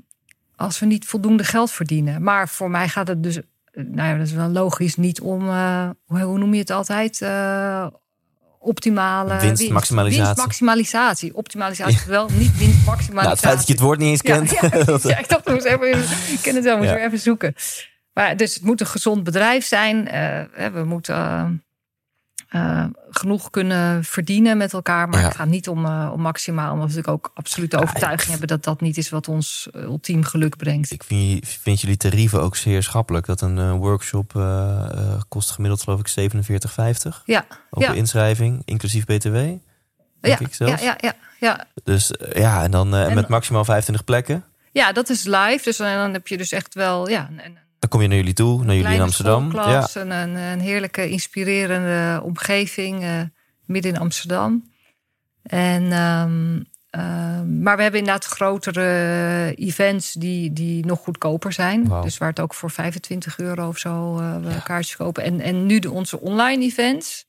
als 0.56 0.78
we 0.78 0.86
niet 0.86 1.04
voldoende 1.06 1.44
geld 1.44 1.70
verdienen. 1.70 2.22
Maar 2.22 2.48
voor 2.48 2.70
mij 2.70 2.88
gaat 2.88 3.08
het 3.08 3.22
dus, 3.22 3.38
nou 3.72 4.08
ja, 4.08 4.16
dat 4.16 4.26
is 4.26 4.32
wel 4.32 4.48
logisch, 4.48 4.96
niet 4.96 5.20
om, 5.20 5.40
hoe, 6.04 6.20
hoe 6.20 6.38
noem 6.38 6.54
je 6.54 6.60
het 6.60 6.70
altijd? 6.70 7.22
Optimale 8.58 9.36
Winstmaximalisatie. 9.40 10.16
Winst, 10.16 10.26
winstmaximalisatie. 10.26 11.36
Optimalisatie 11.36 11.94
is 11.94 12.04
wel 12.04 12.28
niet 12.32 12.58
winstmaximalisatie. 12.58 13.14
Nou, 13.14 13.28
het 13.28 13.38
feit 13.40 13.56
dat 13.56 13.66
je 13.66 13.72
het 13.72 13.82
woord 13.82 13.98
niet 13.98 14.08
eens 14.08 14.22
kent. 14.22 14.50
Ja, 14.50 14.58
ja. 14.62 14.98
Ja, 15.02 15.18
ik 15.18 15.28
dacht, 15.28 15.46
ik 15.48 15.52
moest 15.54 15.64
even, 15.64 15.88
ik 16.32 16.38
ken 16.42 16.54
het 16.54 16.64
wel, 16.64 16.82
Ja. 16.82 16.94
weer 16.94 17.04
even 17.04 17.18
zoeken. 17.18 17.54
Maar 18.14 18.36
dus 18.36 18.54
het 18.54 18.62
moet 18.62 18.80
een 18.80 18.86
gezond 18.86 19.24
bedrijf 19.24 19.66
zijn. 19.66 20.08
Eh, 20.08 20.66
we 20.72 20.84
moeten 20.84 21.14
eh, 21.14 21.46
eh, 22.48 22.84
genoeg 23.10 23.50
kunnen 23.50 24.04
verdienen 24.04 24.56
met 24.56 24.72
elkaar. 24.72 25.08
Maar 25.08 25.20
Ja. 25.20 25.26
het 25.26 25.36
gaat 25.36 25.46
niet 25.46 25.68
om, 25.68 25.86
om 25.86 26.20
maximaal. 26.20 26.72
Omdat 26.72 26.88
we 26.90 26.94
natuurlijk 26.96 27.26
ook 27.26 27.32
absolute 27.34 27.80
overtuiging 27.82 28.30
hebben 28.30 28.48
dat 28.48 28.64
dat 28.64 28.80
niet 28.80 28.96
is 28.96 29.08
wat 29.10 29.28
ons 29.28 29.68
ultiem 29.74 30.24
geluk 30.24 30.56
brengt. 30.56 30.90
Ik 30.90 31.04
vind, 31.04 31.48
vind 31.48 31.80
jullie 31.80 31.96
tarieven 31.96 32.42
ook 32.42 32.56
zeer 32.56 32.82
schappelijk. 32.82 33.26
Dat 33.26 33.40
een 33.40 33.72
workshop 33.72 34.32
kost 35.28 35.50
gemiddeld 35.50 35.82
geloof 35.82 36.00
ik 36.00 36.08
47,50. 36.08 37.22
Ja, 37.24 37.46
Open 37.70 37.88
ja. 37.88 37.94
inschrijving, 37.94 38.62
inclusief 38.64 39.04
btw. 39.04 39.32
Denk 39.32 39.60
ja, 40.20 40.38
ik 40.38 40.54
zelfs. 40.54 40.82
ja, 40.82 40.96
ja, 41.00 41.12
ja. 41.40 41.66
Dus 41.84 42.10
ja, 42.34 42.62
en 42.62 42.70
dan 42.70 42.94
En- 42.94 43.14
met 43.14 43.28
maximaal 43.28 43.64
25 43.64 44.04
plekken. 44.04 44.44
ja, 44.72 44.92
dat 44.92 45.08
is 45.08 45.24
live. 45.24 45.60
Dus 45.64 45.76
dan, 45.76 45.94
dan 45.94 46.12
heb 46.12 46.26
je 46.28 46.36
dus 46.36 46.52
echt 46.52 46.74
wel 46.74 47.08
ja, 47.08 47.28
een 47.36 47.58
Dan 47.84 47.92
kom 47.92 48.02
je 48.02 48.08
naar 48.08 48.18
jullie 48.18 48.34
toe, 48.34 48.64
naar 48.64 48.74
jullie 48.74 48.94
in 48.94 49.00
Amsterdam. 49.00 49.52
Ja, 49.52 49.86
een, 49.94 50.10
een, 50.10 50.60
heerlijke, 50.60 51.08
inspirerende 51.08 52.22
omgeving 52.22 53.02
eh, 53.02 53.20
midden 53.64 53.94
in 53.94 54.00
Amsterdam. 54.00 54.70
En, 55.42 55.92
ehm, 55.92 56.62
ehm, 56.90 57.62
maar 57.62 57.76
we 57.76 57.82
hebben 57.82 58.00
inderdaad 58.00 58.24
grotere 58.24 59.54
events 59.54 60.12
die, 60.12 60.52
die 60.52 60.86
nog 60.86 61.00
goedkoper 61.00 61.52
zijn. 61.52 61.88
Dus 62.02 62.18
waar 62.18 62.28
het 62.28 62.40
ook 62.40 62.54
voor 62.54 62.70
25 62.70 63.38
euro 63.38 63.68
of 63.68 63.78
zo 63.78 64.18
eh, 64.18 64.36
we 64.36 64.62
kaartjes 64.62 64.96
kopen. 64.96 65.22
En, 65.22 65.40
en 65.40 65.66
nu 65.66 65.78
de, 65.78 65.90
onze 65.90 66.20
online 66.20 66.64
events. 66.64 67.26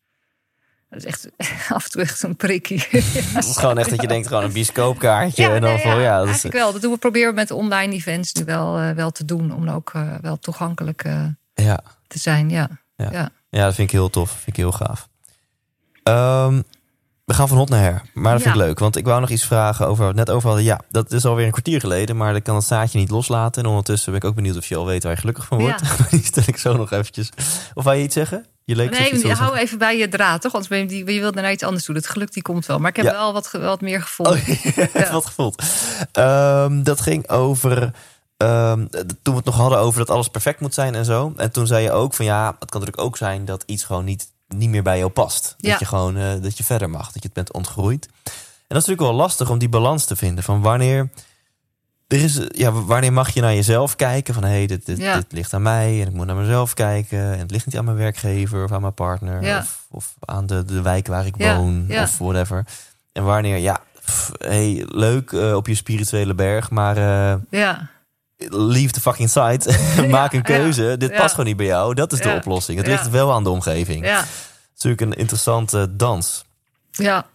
Dat 0.95 1.05
is 1.05 1.09
echt 1.11 1.29
af 1.75 1.83
en 1.83 1.91
toe 1.91 2.01
echt 2.01 2.23
een 2.23 2.35
prikkie. 2.35 2.79
het 3.35 3.45
is 3.45 3.57
gewoon 3.57 3.77
echt 3.77 3.89
dat 3.89 4.01
je 4.01 4.07
denkt, 4.07 4.27
gewoon 4.27 4.43
een 4.43 4.51
bioscoopkaartje. 4.53 5.47
en 5.47 5.61
dan 5.61 5.73
nee, 5.73 5.81
van, 5.81 5.99
ja, 5.99 6.19
dat 6.19 6.27
is, 6.27 6.43
wel. 6.43 6.71
Dat 6.71 6.81
doen 6.81 6.91
we 6.91 6.97
proberen 6.97 7.29
we 7.29 7.35
met 7.35 7.51
online 7.51 7.93
events 7.93 8.33
nu 8.33 8.45
wel, 8.45 8.77
eh, 8.77 8.91
wel 8.91 9.11
te 9.11 9.25
doen. 9.25 9.53
Om 9.53 9.69
ook 9.69 9.91
eh, 9.93 10.13
wel 10.21 10.39
toegankelijk 10.39 11.03
eh, 11.03 11.25
ja, 11.53 11.79
te 12.07 12.19
zijn. 12.19 12.49
Ja. 12.49 12.69
Ja. 12.95 13.09
Ja. 13.11 13.29
ja, 13.49 13.65
dat 13.65 13.75
vind 13.75 13.87
ik 13.87 13.95
heel 13.95 14.09
tof. 14.09 14.29
vind 14.29 14.47
ik 14.47 14.55
heel 14.55 14.71
gaaf. 14.71 15.07
Ehm, 16.03 16.61
we 17.25 17.33
gaan 17.33 17.47
van 17.47 17.57
hot 17.57 17.69
naar 17.69 17.81
her. 17.81 18.01
Maar 18.13 18.33
dat 18.33 18.41
vind 18.41 18.55
ik 18.55 18.61
Ja. 18.61 18.67
leuk. 18.67 18.79
Want 18.79 18.95
ik 18.95 19.05
wou 19.05 19.19
nog 19.21 19.29
iets 19.29 19.45
vragen 19.45 19.87
over 19.87 20.13
net 20.13 20.29
over 20.29 20.47
hadden. 20.47 20.65
Ja, 20.65 20.79
dat 20.89 21.11
is 21.11 21.25
alweer 21.25 21.45
een 21.45 21.51
kwartier 21.51 21.79
geleden. 21.79 22.17
Maar 22.17 22.35
ik 22.35 22.43
kan 22.43 22.55
het 22.55 22.65
zaadje 22.65 22.99
niet 22.99 23.09
loslaten. 23.09 23.63
En 23.63 23.69
ondertussen 23.69 24.11
ben 24.11 24.21
ik 24.21 24.27
ook 24.27 24.35
benieuwd 24.35 24.57
of 24.57 24.65
je 24.65 24.75
al 24.75 24.85
weet 24.85 25.03
waar 25.03 25.11
je 25.11 25.19
gelukkig 25.19 25.45
van 25.45 25.59
wordt. 25.59 25.81
Die 26.11 26.23
stel 26.25 26.43
ik 26.45 26.57
zo 26.57 26.77
nog 26.77 26.91
eventjes. 26.91 27.29
Of 27.73 27.83
wou 27.83 27.95
je 27.97 28.03
iets 28.03 28.13
zeggen? 28.13 28.45
Je 28.65 28.75
leek 28.75 28.89
Nee, 28.89 29.11
wilde 29.11 29.33
hou 29.33 29.55
even 29.57 29.77
bij 29.77 29.97
je 29.97 30.09
draad, 30.09 30.41
toch? 30.41 30.67
Ben 30.67 30.89
je, 30.89 30.97
je 31.13 31.19
wilt 31.19 31.35
naar 31.35 31.51
iets 31.51 31.63
anders 31.63 31.85
doen. 31.85 31.95
Het 31.95 32.07
geluk 32.07 32.33
die 32.33 32.43
komt 32.43 32.65
wel. 32.65 32.79
Maar 32.79 32.89
ik 32.89 32.95
heb 32.95 33.05
Ja. 33.05 33.11
wel 33.11 33.33
wat, 33.33 33.51
wat 33.51 33.81
meer 33.81 34.01
gevonden. 34.01 34.41
Oh, 34.93 35.11
wat 35.11 35.25
gevoeld. 35.25 35.63
Ehm, 36.11 36.83
dat 36.83 37.01
ging 37.01 37.29
over. 37.29 37.91
ehm, 38.37 38.85
toen 39.21 39.33
we 39.33 39.35
het 39.35 39.45
nog 39.45 39.55
hadden 39.55 39.79
over 39.79 39.99
dat 39.99 40.09
alles 40.09 40.27
perfect 40.27 40.59
moet 40.59 40.73
zijn 40.73 40.95
en 40.95 41.05
zo. 41.05 41.33
En 41.37 41.51
toen 41.51 41.67
zei 41.67 41.83
je 41.83 41.91
ook 41.91 42.13
van 42.13 42.25
ja, 42.25 42.45
het 42.59 42.69
kan 42.69 42.79
natuurlijk 42.79 43.07
ook 43.07 43.17
zijn 43.17 43.45
dat 43.45 43.63
iets 43.65 43.83
gewoon 43.83 44.05
niet, 44.05 44.27
niet 44.47 44.69
meer 44.69 44.83
bij 44.83 44.97
jou 44.97 45.09
past. 45.11 45.55
Dat 45.57 45.79
je 45.79 45.85
gewoon 45.85 46.17
eh, 46.17 46.41
dat 46.41 46.57
je 46.57 46.63
verder 46.63 46.89
mag, 46.89 47.05
dat 47.05 47.13
je 47.13 47.19
het 47.21 47.33
bent 47.33 47.53
ontgroeid. 47.53 48.05
En 48.05 48.11
dat 48.75 48.81
is 48.81 48.87
natuurlijk 48.87 49.01
wel 49.17 49.25
lastig 49.27 49.49
om 49.49 49.57
die 49.57 49.69
balans 49.69 50.05
te 50.05 50.15
vinden 50.15 50.43
van 50.43 50.61
wanneer. 50.61 51.09
Er 52.07 52.23
is, 52.23 52.39
ja, 52.47 52.71
wanneer 52.71 53.13
mag 53.13 53.29
je 53.29 53.41
naar 53.41 53.53
jezelf 53.53 53.95
kijken 53.95 54.33
van 54.33 54.43
hé, 54.43 54.49
hey, 54.49 54.65
dit, 54.65 54.85
dit, 54.85 54.97
Ja. 54.97 55.15
dit 55.15 55.25
ligt 55.31 55.53
aan 55.53 55.61
mij 55.61 56.01
en 56.01 56.07
ik 56.07 56.13
moet 56.13 56.25
naar 56.25 56.35
mezelf 56.35 56.73
kijken 56.73 57.19
en 57.33 57.39
het 57.39 57.51
ligt 57.51 57.65
niet 57.65 57.77
aan 57.77 57.85
mijn 57.85 57.97
werkgever 57.97 58.63
of 58.63 58.71
aan 58.71 58.81
mijn 58.81 58.93
partner 58.93 59.43
Ja. 59.43 59.57
of, 59.57 59.85
of 59.89 60.13
aan 60.19 60.45
de, 60.45 60.63
de 60.65 60.81
wijk 60.81 61.07
waar 61.07 61.25
ik 61.25 61.33
Ja, 61.37 61.57
woon 61.57 61.85
ja. 61.87 62.03
of 62.03 62.17
whatever. 62.17 62.65
En 63.11 63.23
wanneer, 63.23 63.57
ja, 63.57 63.81
pff, 64.05 64.31
hey, 64.37 64.83
leuk 64.87 65.31
eh, 65.31 65.55
op 65.55 65.67
je 65.67 65.75
spirituele 65.75 66.33
berg, 66.35 66.69
maar 66.69 66.97
Ja, 67.49 67.89
leave 68.37 68.91
the 68.93 69.01
fucking 69.01 69.29
site. 69.29 69.77
Maak 70.09 70.33
een 70.33 70.41
keuze. 70.41 70.95
Dit 70.97 71.13
past 71.15 71.29
gewoon 71.29 71.45
niet 71.45 71.57
bij 71.57 71.65
jou. 71.65 71.93
Dat 71.93 72.11
is 72.13 72.19
de 72.21 72.33
oplossing. 72.33 72.77
Het 72.77 72.87
ligt 72.87 73.09
wel 73.09 73.33
aan 73.33 73.43
de 73.43 73.49
omgeving. 73.49 74.05
Ja, 74.05 74.17
Het 74.17 74.27
is 74.77 74.83
natuurlijk 74.83 75.01
een 75.01 75.19
interessante 75.19 75.95
dans. 75.95 76.45
ja. 76.91 77.25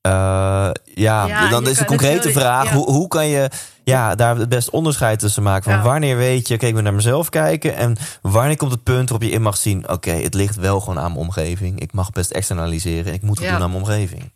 Eh, 0.00 0.70
ja, 0.84 1.26
Ja, 1.26 1.48
dan 1.48 1.68
is 1.68 1.78
de 1.78 1.84
concrete 1.84 2.30
vraag: 2.32 2.64
ja. 2.64 2.74
hoe, 2.74 2.90
hoe 2.90 3.08
kan 3.08 3.26
je 3.26 3.50
ja, 3.84 4.14
daar 4.14 4.36
het 4.36 4.48
best 4.48 4.70
onderscheid 4.70 5.18
tussen 5.18 5.42
maken? 5.42 5.64
Van 5.64 5.72
Ja. 5.72 5.82
wanneer 5.82 6.16
weet 6.16 6.48
je, 6.48 6.56
kijk, 6.56 6.76
ik 6.76 6.82
naar 6.82 6.94
mezelf 6.94 7.28
kijken. 7.28 7.76
En 7.76 7.96
wanneer 8.22 8.56
komt 8.56 8.70
het 8.72 8.82
punt 8.82 9.08
waarop 9.08 9.28
je 9.28 9.34
in 9.34 9.42
mag 9.42 9.56
zien: 9.56 9.88
oké, 9.88 10.10
het 10.10 10.34
ligt 10.34 10.56
wel 10.56 10.80
gewoon 10.80 10.98
aan 10.98 11.12
mijn 11.12 11.24
omgeving. 11.24 11.80
Ik 11.80 11.92
mag 11.92 12.10
best 12.10 12.30
externaliseren. 12.30 13.12
Ik 13.12 13.22
moet 13.22 13.38
het 13.38 13.48
doen 13.48 13.62
aan 13.62 13.70
mijn 13.70 13.82
omgeving. 13.82 14.32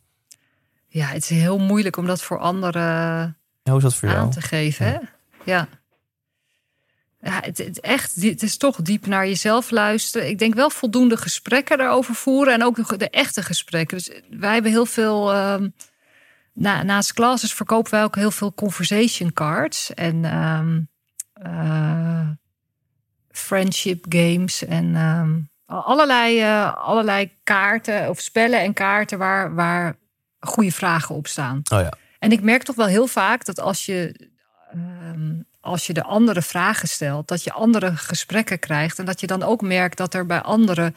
ja, 0.89 1.07
het 1.07 1.23
is 1.31 1.39
heel 1.39 1.59
moeilijk 1.59 1.97
om 1.97 2.07
dat 2.07 2.23
voor 2.23 2.39
anderen 2.39 3.37
hoe 3.63 3.77
is 3.77 3.83
dat 3.83 3.95
voor 3.95 4.09
jou? 4.09 4.21
aan 4.21 4.31
te 4.31 4.41
geven. 4.41 4.87
Hè? 4.87 4.99
Ja. 5.45 5.69
Ja, 7.25 7.41
het, 7.41 7.59
het, 7.59 7.81
echt, 7.81 8.15
het 8.15 8.43
is 8.43 8.57
toch 8.57 8.77
diep 8.77 9.07
naar 9.07 9.27
jezelf 9.27 9.71
luisteren. 9.71 10.29
Ik 10.29 10.39
denk 10.39 10.55
wel 10.55 10.71
voldoende 10.71 11.17
gesprekken 11.17 11.79
daarover 11.79 12.15
voeren. 12.15 12.53
En 12.53 12.65
ook 12.65 12.77
de, 12.77 12.97
de 12.97 13.11
echte 13.11 13.43
gesprekken. 13.43 13.97
Dus 13.97 14.11
wij 14.31 14.53
hebben 14.53 14.71
heel 14.71 14.87
veel... 14.87 15.33
ehm, 15.33 15.69
na, 16.53 16.83
naast 16.83 17.13
classes 17.13 17.55
verkopen 17.55 17.91
wij 17.91 18.03
ook 18.05 18.17
heel 18.17 18.31
veel 18.31 18.55
conversation 18.55 19.33
cards. 19.33 19.95
En 19.95 20.25
ehm, 20.25 20.81
eh, 21.33 22.29
friendship 23.31 24.05
games. 24.09 24.65
En 24.65 24.97
ehm, 24.97 25.41
allerlei, 25.67 26.41
eh, 26.41 26.77
allerlei 26.77 27.31
kaarten 27.45 28.09
of 28.09 28.21
spellen 28.21 28.61
en 28.61 28.73
kaarten... 28.73 29.19
waar, 29.19 29.55
waar 29.55 29.97
goede 30.41 30.73
vragen 30.73 31.15
op 31.15 31.27
staan. 31.27 31.63
Oh 31.73 31.81
ja. 31.81 31.93
En 32.19 32.33
ik 32.33 32.43
merk 32.43 32.63
toch 32.63 32.77
wel 32.77 32.87
heel 32.87 33.07
vaak 33.07 33.45
dat 33.45 33.61
als 33.61 33.87
je, 33.87 34.29
als 35.65 35.87
je 35.87 35.93
de 35.93 36.03
andere 36.03 36.43
vragen 36.43 36.89
stelt, 36.89 37.29
dat 37.29 37.45
je 37.45 37.53
andere 37.53 37.97
gesprekken 37.97 38.59
krijgt. 38.59 38.99
En 38.99 39.05
dat 39.05 39.21
je 39.21 39.27
dan 39.27 39.43
ook 39.43 39.61
merkt 39.63 39.97
dat 39.97 40.15
er 40.15 40.27
bij 40.27 40.41
anderen 40.41 40.97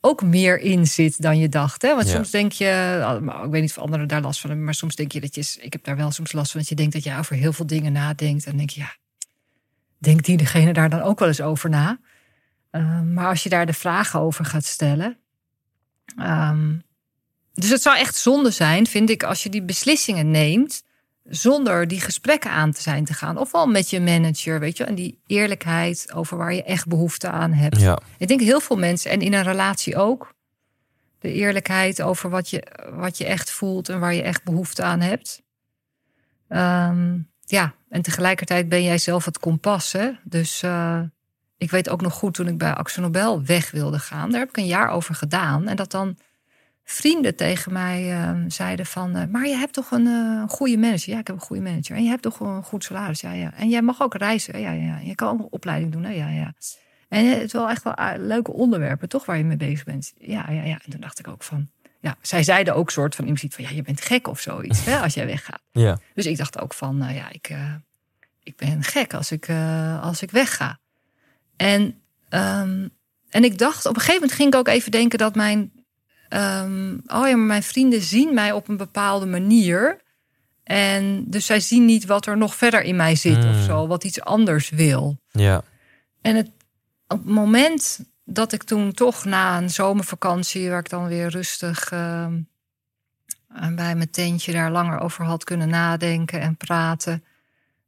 ook 0.00 0.22
meer 0.22 0.58
in 0.58 0.86
zit 0.86 1.22
dan 1.22 1.38
je 1.38 1.48
dacht. 1.48 1.82
Hè? 1.82 1.94
Want 1.94 2.06
Ja. 2.08 2.14
soms 2.14 2.30
denk 2.30 2.52
je, 2.52 3.20
ik 3.44 3.50
weet 3.50 3.60
niet 3.60 3.70
of 3.70 3.78
anderen 3.78 4.08
daar 4.08 4.20
last 4.20 4.40
van 4.40 4.48
hebben, 4.48 4.66
maar 4.66 4.74
soms 4.74 4.94
denk 4.94 5.12
je 5.12 5.20
dat 5.20 5.34
je, 5.34 5.56
ik 5.60 5.72
heb 5.72 5.84
daar 5.84 5.96
wel 5.96 6.10
soms 6.10 6.32
last 6.32 6.50
van, 6.50 6.60
dat 6.60 6.68
je 6.68 6.74
denkt 6.74 6.92
dat 6.92 7.04
je 7.04 7.16
over 7.16 7.36
heel 7.36 7.52
veel 7.52 7.66
dingen 7.66 7.92
nadenkt. 7.92 8.46
En 8.46 8.56
denk 8.56 8.70
je, 8.70 8.80
ja, 8.80 8.94
denkt 9.98 10.24
die 10.24 10.36
degene 10.36 10.72
daar 10.72 10.90
dan 10.90 11.02
ook 11.02 11.18
wel 11.18 11.28
eens 11.28 11.40
over 11.40 11.70
na? 11.70 11.98
Ehm, 12.70 13.12
maar 13.12 13.28
als 13.28 13.42
je 13.42 13.48
daar 13.48 13.66
de 13.66 13.72
vragen 13.72 14.20
over 14.20 14.44
gaat 14.44 14.64
stellen. 14.64 15.18
ehm, 16.16 16.76
dus 17.54 17.70
het 17.70 17.82
zou 17.82 17.96
echt 17.96 18.16
zonde 18.16 18.50
zijn, 18.50 18.86
vind 18.86 19.10
ik, 19.10 19.22
als 19.22 19.42
je 19.42 19.48
die 19.48 19.62
beslissingen 19.62 20.30
neemt. 20.30 20.82
Zonder 21.30 21.88
die 21.88 22.00
gesprekken 22.00 22.50
aan 22.50 22.72
te 22.72 22.82
zijn 22.82 23.04
te 23.04 23.14
gaan. 23.14 23.38
Ofwel 23.38 23.66
met 23.66 23.90
je 23.90 24.00
manager, 24.00 24.60
weet 24.60 24.76
je. 24.76 24.84
En 24.84 24.94
die 24.94 25.18
eerlijkheid 25.26 26.12
over 26.14 26.36
waar 26.36 26.54
je 26.54 26.62
echt 26.62 26.86
behoefte 26.86 27.28
aan 27.28 27.52
hebt. 27.52 27.80
Ja. 27.80 27.98
Ik 28.18 28.28
denk 28.28 28.40
heel 28.40 28.60
veel 28.60 28.76
mensen, 28.76 29.10
en 29.10 29.20
in 29.20 29.32
een 29.32 29.42
relatie 29.42 29.96
ook. 29.96 30.34
De 31.18 31.32
eerlijkheid 31.32 32.02
over 32.02 32.30
wat 32.30 32.50
je, 32.50 32.66
wat 32.92 33.18
je 33.18 33.24
echt 33.24 33.50
voelt 33.50 33.88
en 33.88 34.00
waar 34.00 34.14
je 34.14 34.22
echt 34.22 34.44
behoefte 34.44 34.82
aan 34.82 35.00
hebt. 35.00 35.42
Ehm, 36.48 37.18
ja, 37.44 37.74
en 37.88 38.02
tegelijkertijd 38.02 38.68
ben 38.68 38.82
jij 38.82 38.98
zelf 38.98 39.24
het 39.24 39.38
kompas. 39.38 39.92
Hè? 39.92 40.10
Dus 40.22 40.62
eh, 40.62 41.00
ik 41.58 41.70
weet 41.70 41.88
ook 41.88 42.00
nog 42.00 42.12
goed 42.12 42.34
toen 42.34 42.48
ik 42.48 42.58
bij 42.58 42.74
Axel 42.74 43.02
Nobel 43.02 43.44
weg 43.44 43.70
wilde 43.70 43.98
gaan. 43.98 44.30
Daar 44.30 44.40
heb 44.40 44.48
ik 44.48 44.56
een 44.56 44.66
jaar 44.66 44.88
over 44.88 45.14
gedaan. 45.14 45.68
En 45.68 45.76
dat 45.76 45.90
dan 45.90 46.16
vrienden 46.90 47.36
tegen 47.36 47.72
mij 47.72 48.12
eh, 48.12 48.36
zeiden 48.48 48.86
van... 48.86 49.16
eh, 49.16 49.26
maar 49.26 49.46
je 49.46 49.54
hebt 49.54 49.72
toch 49.72 49.90
een 49.90 50.06
eh, 50.06 50.48
goede 50.48 50.76
manager? 50.78 51.12
Ja, 51.12 51.18
ik 51.18 51.26
heb 51.26 51.36
een 51.36 51.42
goede 51.42 51.62
manager. 51.62 51.96
En 51.96 52.02
je 52.02 52.08
hebt 52.08 52.22
toch 52.22 52.40
een 52.40 52.62
goed 52.62 52.84
salaris? 52.84 53.20
Ja, 53.20 53.32
ja. 53.32 53.54
En 53.54 53.68
jij 53.68 53.82
mag 53.82 54.02
ook 54.02 54.14
reizen? 54.14 54.60
Ja, 54.60 54.70
ja. 54.70 54.98
Je 54.98 55.14
kan 55.14 55.28
ook 55.28 55.38
een 55.38 55.48
opleiding 55.50 55.92
doen? 55.92 56.04
hè? 56.04 56.10
Ja, 56.10 56.28
ja. 56.28 56.54
En 57.08 57.30
het 57.30 57.42
is 57.42 57.52
wel 57.52 57.68
echt 57.70 57.82
wel 57.82 57.94
eh, 57.94 58.12
leuke 58.16 58.52
onderwerpen, 58.52 59.08
toch? 59.08 59.24
Waar 59.24 59.36
je 59.36 59.44
mee 59.44 59.56
bezig 59.56 59.84
bent. 59.84 60.12
Ja, 60.18 60.50
ja, 60.50 60.62
ja. 60.62 60.78
En 60.84 60.90
toen 60.90 61.00
dacht 61.00 61.18
ik 61.18 61.28
ook 61.28 61.42
van... 61.42 61.68
Ja, 62.00 62.16
zij 62.22 62.42
zeiden 62.42 62.74
ook 62.74 62.90
soort 62.90 63.14
van 63.14 63.24
impliciet 63.24 63.54
van... 63.54 63.64
Ja, 63.64 63.70
je 63.70 63.82
bent 63.82 64.00
gek 64.00 64.28
of 64.28 64.40
zoiets, 64.40 64.84
hè, 64.84 64.98
als 64.98 65.14
jij 65.14 65.26
weggaat. 65.26 65.62
Ja. 65.72 65.98
Dus 66.14 66.26
ik 66.26 66.36
dacht 66.36 66.60
ook 66.60 66.74
van, 66.74 66.96
nou 66.96 67.14
ja, 67.14 67.30
ik, 67.30 67.54
ik 68.42 68.56
ben 68.56 68.82
gek 68.82 69.14
als 69.14 69.32
ik, 69.32 69.48
als 70.00 70.22
ik 70.22 70.30
wegga. 70.30 70.78
En, 71.56 72.00
ehm, 72.28 72.88
en 73.30 73.44
ik 73.44 73.58
dacht, 73.58 73.86
op 73.86 73.94
een 73.94 74.00
gegeven 74.00 74.20
moment 74.20 74.32
ging 74.38 74.52
ik 74.52 74.58
ook 74.58 74.68
even 74.68 74.90
denken 74.90 75.18
dat 75.18 75.34
mijn, 75.34 75.72
ehm, 76.30 76.92
oh 76.92 77.28
ja, 77.28 77.36
maar 77.36 77.46
mijn 77.46 77.62
vrienden 77.62 78.02
zien 78.02 78.34
mij 78.34 78.52
op 78.52 78.68
een 78.68 78.76
bepaalde 78.76 79.26
manier. 79.26 80.00
En 80.64 81.24
dus 81.30 81.46
zij 81.46 81.60
zien 81.60 81.84
niet 81.84 82.06
wat 82.06 82.26
er 82.26 82.36
nog 82.36 82.54
verder 82.54 82.82
in 82.82 82.96
mij 82.96 83.16
zit 83.16 83.36
of 83.36 83.42
Hmm. 83.42 83.64
zo, 83.64 83.86
wat 83.86 84.04
iets 84.04 84.20
anders 84.20 84.70
wil. 84.70 85.18
Ja. 85.30 85.62
En 86.20 86.36
het, 86.36 86.50
op 87.08 87.18
het 87.18 87.34
moment 87.34 88.00
dat 88.24 88.52
ik 88.52 88.62
toen 88.62 88.92
toch 88.92 89.24
na 89.24 89.58
een 89.58 89.70
zomervakantie, 89.70 90.70
waar 90.70 90.78
ik 90.78 90.88
dan 90.88 91.06
weer 91.06 91.28
rustig 91.28 91.92
en 93.54 93.74
bij 93.74 93.94
mijn 93.94 94.10
tentje 94.10 94.52
daar 94.52 94.70
langer 94.70 94.98
over 94.98 95.24
had 95.24 95.44
kunnen 95.44 95.68
nadenken 95.68 96.40
en 96.40 96.56
praten, 96.56 97.24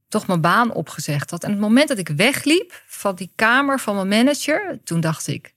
toch 0.09 0.27
mijn 0.27 0.41
baan 0.41 0.73
opgezegd 0.73 1.31
had. 1.31 1.45
En 1.45 1.51
het 1.51 1.61
moment 1.61 1.89
dat 1.89 1.99
ik 1.99 2.09
wegliep 2.09 2.83
van 2.87 3.15
die 3.15 3.33
kamer 3.35 3.81
van 3.81 3.95
mijn 3.95 4.09
manager, 4.09 4.81
toen 4.85 5.01
dacht 5.01 5.27
ik, 5.27 5.55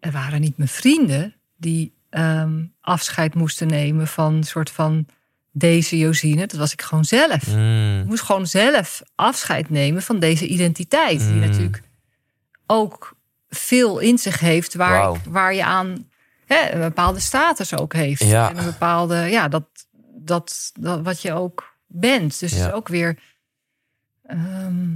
er 0.00 0.12
waren 0.12 0.40
niet 0.40 0.56
mijn 0.56 0.68
vrienden 0.68 1.34
die 1.56 1.93
ehm, 2.14 2.64
afscheid 2.80 3.34
moesten 3.34 3.66
nemen 3.66 4.06
van 4.06 4.34
een 4.34 4.42
soort 4.44 4.70
van 4.70 5.06
deze 5.52 5.98
Josine. 5.98 6.46
Dat 6.46 6.58
was 6.58 6.72
ik 6.72 6.82
gewoon 6.82 7.04
zelf. 7.04 7.42
Ik 7.46 7.54
Mm. 7.54 8.04
moest 8.06 8.22
gewoon 8.22 8.46
zelf 8.46 9.02
afscheid 9.14 9.70
nemen 9.70 10.02
van 10.02 10.18
deze 10.18 10.46
identiteit. 10.46 11.18
Die 11.18 11.28
Mm. 11.32 11.38
natuurlijk 11.40 11.82
ook 12.66 13.16
veel 13.48 13.98
in 13.98 14.18
zich 14.18 14.40
heeft 14.40 14.74
waar, 14.74 15.20
waar 15.28 15.54
je 15.54 15.64
aan 15.64 16.08
hè, 16.46 16.70
een 16.72 16.80
bepaalde 16.80 17.20
status 17.20 17.76
ook 17.76 17.92
heeft. 17.92 18.24
Ja. 18.24 18.50
En 18.50 18.56
een 18.58 18.64
bepaalde, 18.64 19.16
ja, 19.16 19.48
dat, 19.48 19.64
dat, 20.14 20.70
dat 20.80 21.02
wat 21.02 21.22
je 21.22 21.32
ook 21.32 21.74
bent. 21.86 22.40
Dus 22.40 22.50
het 22.50 22.60
is 22.60 22.72
ook 22.72 22.88
weer. 22.88 23.18
ehm, 24.26 24.86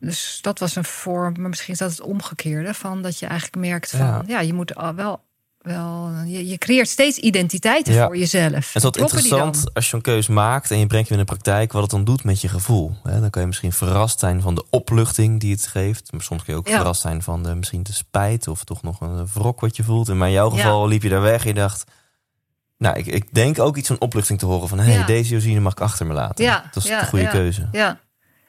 dus 0.00 0.38
dat 0.42 0.58
was 0.58 0.76
een 0.76 0.84
vorm, 0.84 1.34
maar 1.40 1.48
misschien 1.48 1.72
is 1.72 1.78
dat 1.78 1.90
het 1.90 2.00
omgekeerde 2.00 2.74
van 2.74 3.02
dat 3.02 3.18
je 3.18 3.26
eigenlijk 3.26 3.66
merkt 3.66 3.90
van 3.90 3.98
ja, 4.06 4.22
Ja. 4.26 4.40
je 4.40 4.52
moet 4.54 4.74
al 4.74 4.94
wel. 4.94 5.26
Wel, 5.68 6.10
je, 6.26 6.46
je 6.48 6.58
creëert 6.58 6.88
steeds 6.88 7.18
identiteiten 7.18 7.92
Ja. 7.94 8.06
voor 8.06 8.16
jezelf. 8.16 8.54
Het 8.54 8.74
is 8.74 8.82
wat 8.82 8.96
interessant 8.96 9.74
als 9.74 9.90
je 9.90 9.96
een 9.96 10.02
keus 10.02 10.26
maakt 10.26 10.70
en 10.70 10.78
je 10.78 10.86
brengt 10.86 11.08
hem 11.08 11.18
in 11.18 11.24
de 11.24 11.30
praktijk, 11.32 11.72
wat 11.72 11.82
het 11.82 11.90
dan 11.90 12.04
doet 12.04 12.24
met 12.24 12.40
je 12.40 12.48
gevoel. 12.48 12.92
Hè, 13.02 13.20
Dan 13.20 13.30
kan 13.30 13.40
je 13.42 13.46
misschien 13.48 13.72
verrast 13.72 14.18
zijn 14.18 14.40
van 14.40 14.54
de 14.54 14.64
opluchting 14.70 15.40
die 15.40 15.52
het 15.52 15.66
geeft. 15.66 16.12
Maar 16.12 16.22
soms 16.22 16.42
kun 16.44 16.52
je 16.52 16.58
ook 16.58 16.68
Ja. 16.68 16.76
verrast 16.76 17.00
zijn 17.00 17.22
van 17.22 17.42
de, 17.42 17.54
misschien 17.54 17.82
de 17.82 17.92
spijt 17.92 18.48
of 18.48 18.64
toch 18.64 18.82
nog 18.82 19.00
een 19.00 19.26
wrok 19.34 19.60
wat 19.60 19.76
je 19.76 19.82
voelt. 19.84 20.08
En 20.08 20.18
maar 20.18 20.28
in 20.28 20.34
jouw 20.34 20.50
Ja. 20.50 20.56
geval 20.56 20.88
liep 20.88 21.02
je 21.02 21.08
daar 21.08 21.20
weg 21.20 21.42
en 21.42 21.48
je 21.48 21.54
dacht, 21.54 21.84
nou, 22.78 22.96
ik, 22.98 23.06
ik 23.06 23.34
denk 23.34 23.58
ook 23.58 23.76
iets 23.76 23.88
van 23.88 24.00
opluchting 24.00 24.38
te 24.38 24.46
horen 24.46 24.68
van, 24.68 24.78
hé, 24.78 24.92
hey, 24.92 25.04
deze 25.04 25.34
Josine 25.34 25.60
mag 25.60 25.72
ik 25.72 25.80
achter 25.80 26.06
me 26.06 26.12
laten. 26.14 26.44
Ja, 26.44 26.64
Dat 26.72 26.84
is 26.84 26.88
de 26.90 27.06
goede 27.06 27.28
keuze. 27.28 27.68
Ja. 27.72 28.00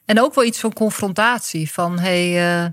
En 0.06 0.22
ook 0.22 0.36
wel 0.36 0.44
iets 0.44 0.60
van 0.60 0.74
confrontatie. 0.74 1.72
Van 1.72 2.00
hey, 2.00 2.62
eh, 2.64 2.70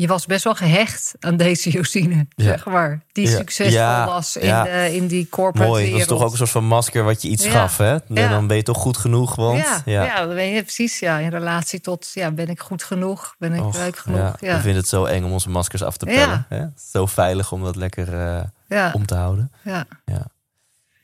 je 0.00 0.06
was 0.06 0.26
best 0.26 0.44
wel 0.44 0.54
gehecht 0.54 1.14
aan 1.20 1.36
deze 1.36 1.70
Josine, 1.76 2.26
Ja. 2.34 2.44
zeg 2.44 2.64
maar. 2.66 3.02
Die 3.12 3.28
Ja. 3.28 3.36
succesvol 3.36 3.74
Ja, 3.80 4.06
was 4.06 4.36
in, 4.36 4.46
ja. 4.46 4.64
de, 4.64 4.94
in 4.94 5.06
die 5.06 5.28
corporate 5.28 5.68
Mooi, 5.70 5.80
dat 5.82 5.90
wereld. 5.92 6.00
is 6.10 6.16
toch 6.16 6.22
ook 6.26 6.30
een 6.30 6.36
soort 6.38 6.50
van 6.50 6.64
masker 6.64 7.04
wat 7.04 7.22
je 7.22 7.28
iets 7.28 7.44
Ja. 7.44 7.50
gaf, 7.50 7.76
hè? 7.76 7.90
En 7.92 8.00
Ja. 8.14 8.28
dan 8.28 8.46
ben 8.46 8.56
je 8.56 8.62
toch 8.62 8.76
goed 8.78 8.96
genoeg, 8.96 9.34
want... 9.34 9.58
ja, 9.58 9.82
ja. 10.04 10.26
dan 10.26 10.34
ben 10.34 10.46
je 10.48 10.62
precies 10.62 10.98
ja, 10.98 11.18
in 11.18 11.28
relatie 11.30 11.80
tot, 11.80 12.10
ja, 12.14 12.30
ben 12.30 12.48
ik 12.48 12.60
goed 12.60 12.82
genoeg? 12.84 13.34
Ben 13.38 13.54
ik 13.54 13.64
Och, 13.64 13.76
leuk 13.76 13.98
genoeg? 13.98 14.18
ja, 14.18 14.34
Ja, 14.40 14.54
We 14.54 14.60
vinden 14.60 14.80
het 14.80 14.88
zo 14.88 15.04
eng 15.04 15.24
om 15.24 15.32
onze 15.32 15.50
maskers 15.50 15.82
af 15.82 15.96
te 15.96 16.06
Ja. 16.10 16.12
pellen. 16.24 16.46
Hè? 16.48 16.64
Zo 16.92 17.06
veilig 17.06 17.52
om 17.52 17.62
dat 17.62 17.76
lekker 17.76 18.14
eh, 18.36 18.42
ja, 18.68 18.90
om 18.94 19.06
te 19.06 19.14
houden. 19.14 19.52
ja. 19.62 19.86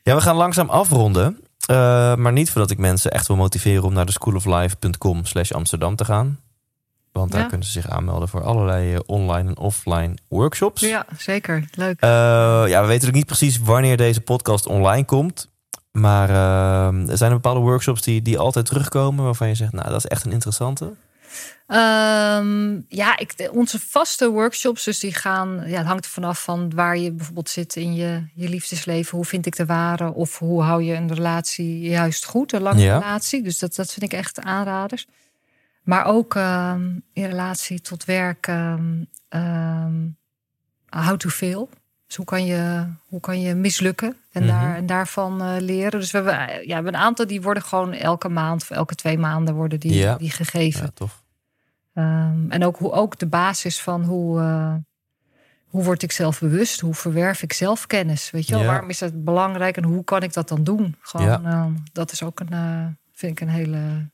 Ja, 0.03 0.15
we 0.15 0.21
gaan 0.21 0.35
langzaam 0.35 0.69
afronden. 0.69 1.39
Eh, 1.65 1.75
maar 2.15 2.31
niet 2.31 2.49
voordat 2.51 2.71
ik 2.71 2.77
mensen 2.77 3.11
echt 3.11 3.27
wil 3.27 3.35
motiveren 3.35 3.83
om 3.83 3.93
naar 3.93 4.05
de 4.05 4.11
schooloflife.com 4.11 5.25
slash 5.25 5.51
Amsterdam 5.51 5.95
te 5.95 6.05
gaan. 6.05 6.39
Want 7.17 7.31
daar 7.31 7.41
Ja. 7.41 7.47
kunnen 7.47 7.65
ze 7.67 7.71
zich 7.71 7.89
aanmelden 7.89 8.27
voor 8.27 8.43
allerlei 8.43 8.93
eh, 8.93 8.99
online 9.05 9.49
en 9.49 9.57
offline 9.57 10.13
workshops. 10.29 10.81
ja, 10.81 11.05
zeker. 11.17 11.67
Leuk. 11.73 12.01
Eh, 12.01 12.09
ja, 12.09 12.63
we 12.65 12.71
weten 12.71 12.87
natuurlijk 12.87 13.13
niet 13.15 13.25
precies 13.25 13.59
wanneer 13.59 13.97
deze 13.97 14.21
podcast 14.21 14.65
online 14.65 15.05
komt. 15.05 15.49
Maar 15.91 16.29
eh, 16.29 17.09
er 17.09 17.17
zijn 17.17 17.31
er 17.31 17.37
bepaalde 17.41 17.59
workshops 17.59 18.01
die, 18.01 18.21
die 18.21 18.37
altijd 18.37 18.65
terugkomen 18.65 19.23
waarvan 19.23 19.47
je 19.47 19.55
zegt, 19.55 19.71
nou, 19.71 19.89
dat 19.89 19.97
is 19.97 20.05
echt 20.05 20.25
een 20.25 20.31
interessante. 20.31 20.93
Ehm, 21.67 22.79
ja, 22.87 23.17
ik, 23.17 23.49
onze 23.53 23.79
vaste 23.79 24.29
workshops, 24.29 24.83
dus 24.83 24.99
die 24.99 25.13
gaan, 25.13 25.63
ja, 25.65 25.77
het 25.77 25.85
hangt 25.87 26.05
er 26.05 26.11
vanaf 26.11 26.43
van 26.43 26.71
waar 26.75 26.97
je 26.97 27.11
bijvoorbeeld 27.11 27.49
zit 27.49 27.75
in 27.75 27.95
je, 27.95 28.23
je 28.33 28.49
liefdesleven. 28.49 29.15
Hoe 29.17 29.25
vind 29.25 29.45
ik 29.45 29.55
de 29.55 29.65
ware? 29.65 30.13
Of 30.13 30.39
hoe 30.39 30.61
hou 30.63 30.83
je 30.83 30.93
een 30.93 31.13
relatie 31.13 31.79
juist 31.79 32.25
goed, 32.25 32.53
een 32.53 32.61
lange 32.61 32.81
Ja. 32.81 32.97
relatie? 32.99 33.41
Dus 33.43 33.59
dat, 33.59 33.75
dat 33.75 33.93
vind 33.93 34.05
ik 34.13 34.19
echt 34.19 34.39
aanraders. 34.41 35.07
Maar 35.87 36.05
ook 36.05 36.35
ehm, 36.35 36.89
in 37.13 37.25
relatie 37.25 37.81
tot 37.81 38.05
werk, 38.05 38.47
ehm 38.47 39.03
ehm, 39.29 39.93
how 40.89 41.17
to 41.17 41.29
fail. 41.29 41.69
Dus 42.07 42.15
hoe 42.15 42.25
kan 42.25 42.45
je, 42.45 42.85
hoe 43.07 43.19
kan 43.19 43.41
je 43.41 43.53
mislukken 43.55 44.15
en, 44.31 44.43
Mhm. 44.43 44.51
daar, 44.51 44.75
en 44.75 44.85
daarvan 44.85 45.41
eh, 45.41 45.55
leren. 45.59 45.99
Dus 45.99 46.11
we 46.11 46.17
hebben, 46.17 46.39
eh, 46.49 46.55
ja, 46.59 46.67
we 46.67 46.73
hebben 46.73 46.93
een 46.93 46.99
aantal 46.99 47.27
die 47.27 47.41
worden 47.41 47.63
gewoon 47.63 47.93
elke 47.93 48.29
maand 48.29 48.61
of 48.61 48.69
elke 48.69 48.95
twee 48.95 49.17
maanden 49.17 49.53
worden 49.55 49.79
die, 49.79 49.93
Ja. 49.93 50.15
die 50.15 50.29
gegeven. 50.31 50.81
Ja, 50.83 50.89
tof. 50.93 51.23
En 52.49 52.63
ook, 52.65 52.77
hoe, 52.77 52.91
ook 52.91 53.19
de 53.19 53.25
basis 53.27 53.81
van 53.81 54.03
hoe, 54.03 54.39
eh, 54.39 54.73
hoe 55.67 55.83
word 55.83 56.03
ik 56.03 56.11
zelf 56.11 56.39
bewust? 56.39 56.79
Hoe 56.79 56.93
verwerf 56.93 57.41
ik 57.41 57.53
zelf 57.53 57.87
kennis? 57.87 58.31
Weet 58.31 58.47
je 58.47 58.53
wel, 58.53 58.61
Ja. 58.63 58.67
waarom 58.69 58.89
is 58.89 58.97
dat 58.97 59.23
belangrijk 59.23 59.77
en 59.77 59.83
hoe 59.83 60.03
kan 60.03 60.23
ik 60.23 60.33
dat 60.33 60.47
dan 60.47 60.63
doen? 60.63 60.95
Gewoon, 61.01 61.25
Ja. 61.27 61.69
dat 61.93 62.11
is 62.11 62.23
ook 62.23 62.39
een, 62.39 62.97
vind 63.11 63.31
ik 63.31 63.39
een 63.41 63.53
hele... 63.53 64.09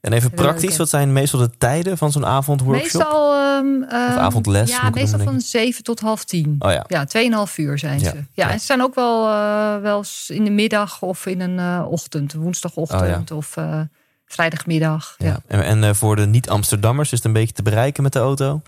En 0.00 0.12
even 0.12 0.30
praktisch, 0.30 0.76
wat 0.76 0.88
zijn 0.88 1.12
meestal 1.12 1.40
de 1.40 1.50
tijden 1.58 1.98
van 1.98 2.12
zo'n 2.12 2.26
avondworkshop? 2.26 3.00
Meestal... 3.02 3.34
ehm, 3.34 3.82
ehm, 3.82 4.18
avondles, 4.18 4.70
Ja, 4.70 4.90
meestal 4.90 5.18
van 5.18 5.40
zeven 5.40 5.84
tot 5.84 6.00
half 6.00 6.24
tien. 6.24 6.56
Oh 6.58 6.70
ja, 6.70 6.84
Ja, 6.88 7.06
2,5 7.46 7.56
uur 7.56 7.78
zijn 7.78 7.98
Ja, 8.00 8.10
ze. 8.10 8.16
Ja, 8.16 8.24
ja. 8.32 8.50
en 8.50 8.60
ze 8.60 8.66
zijn 8.66 8.82
ook 8.82 8.94
wel, 8.94 9.28
eh, 9.28 9.76
wel 9.80 10.04
in 10.26 10.44
de 10.44 10.50
middag 10.50 11.02
of 11.02 11.26
in 11.26 11.40
een 11.40 11.58
eh, 11.58 11.86
ochtend. 11.90 12.32
Woensdagochtend 12.32 13.30
of 13.30 13.56
eh, 13.56 13.80
vrijdagmiddag. 14.26 15.14
Ja. 15.18 15.26
ja. 15.26 15.62
En, 15.62 15.82
en 15.82 15.96
voor 15.96 16.16
de 16.16 16.26
niet-Amsterdammers 16.26 17.12
is 17.12 17.18
het 17.18 17.26
een 17.26 17.32
beetje 17.32 17.54
te 17.54 17.62
bereiken 17.62 18.02
met 18.02 18.12
de 18.12 18.18
auto? 18.18 18.62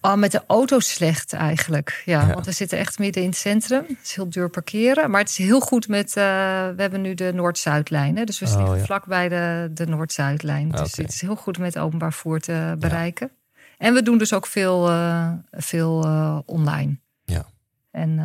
Oh, 0.00 0.14
met 0.14 0.32
de 0.32 0.42
auto 0.46 0.78
slecht 0.80 1.32
eigenlijk. 1.32 2.02
Ja, 2.04 2.20
Ja. 2.26 2.32
want 2.32 2.46
we 2.46 2.52
zitten 2.52 2.78
echt 2.78 2.98
midden 2.98 3.22
in 3.22 3.28
het 3.28 3.38
centrum. 3.38 3.84
Het 3.88 3.98
is 4.02 4.14
heel 4.14 4.30
duur 4.30 4.48
parkeren. 4.50 5.10
Maar 5.10 5.20
het 5.20 5.28
is 5.28 5.36
heel 5.36 5.60
goed 5.60 5.88
met... 5.88 6.08
eh, 6.08 6.22
we 6.68 6.74
hebben 6.82 7.00
nu 7.00 7.14
de 7.14 7.32
Noord-Zuidlijn. 7.34 8.16
hè. 8.16 8.24
Dus 8.24 8.38
we 8.38 8.46
Oh, 8.46 8.56
liggen 8.58 8.76
ja. 8.78 8.84
vlakbij 8.84 9.28
de, 9.28 9.70
de 9.72 9.86
Noord-Zuidlijn. 9.86 10.70
Dus 10.70 10.96
het 10.96 11.12
is 11.12 11.20
heel 11.20 11.36
goed 11.36 11.58
met 11.58 11.78
openbaar 11.78 12.12
vervoer 12.12 12.40
te 12.40 12.76
bereiken. 12.78 13.30
En 13.78 13.94
we 13.94 14.02
doen 14.02 14.18
dus 14.18 14.32
ook 14.32 14.46
veel, 14.46 14.88
eh, 14.88 15.32
veel 15.50 16.04
eh, 16.04 16.38
online. 16.44 16.98
Ja. 17.24 17.46
En, 17.90 18.20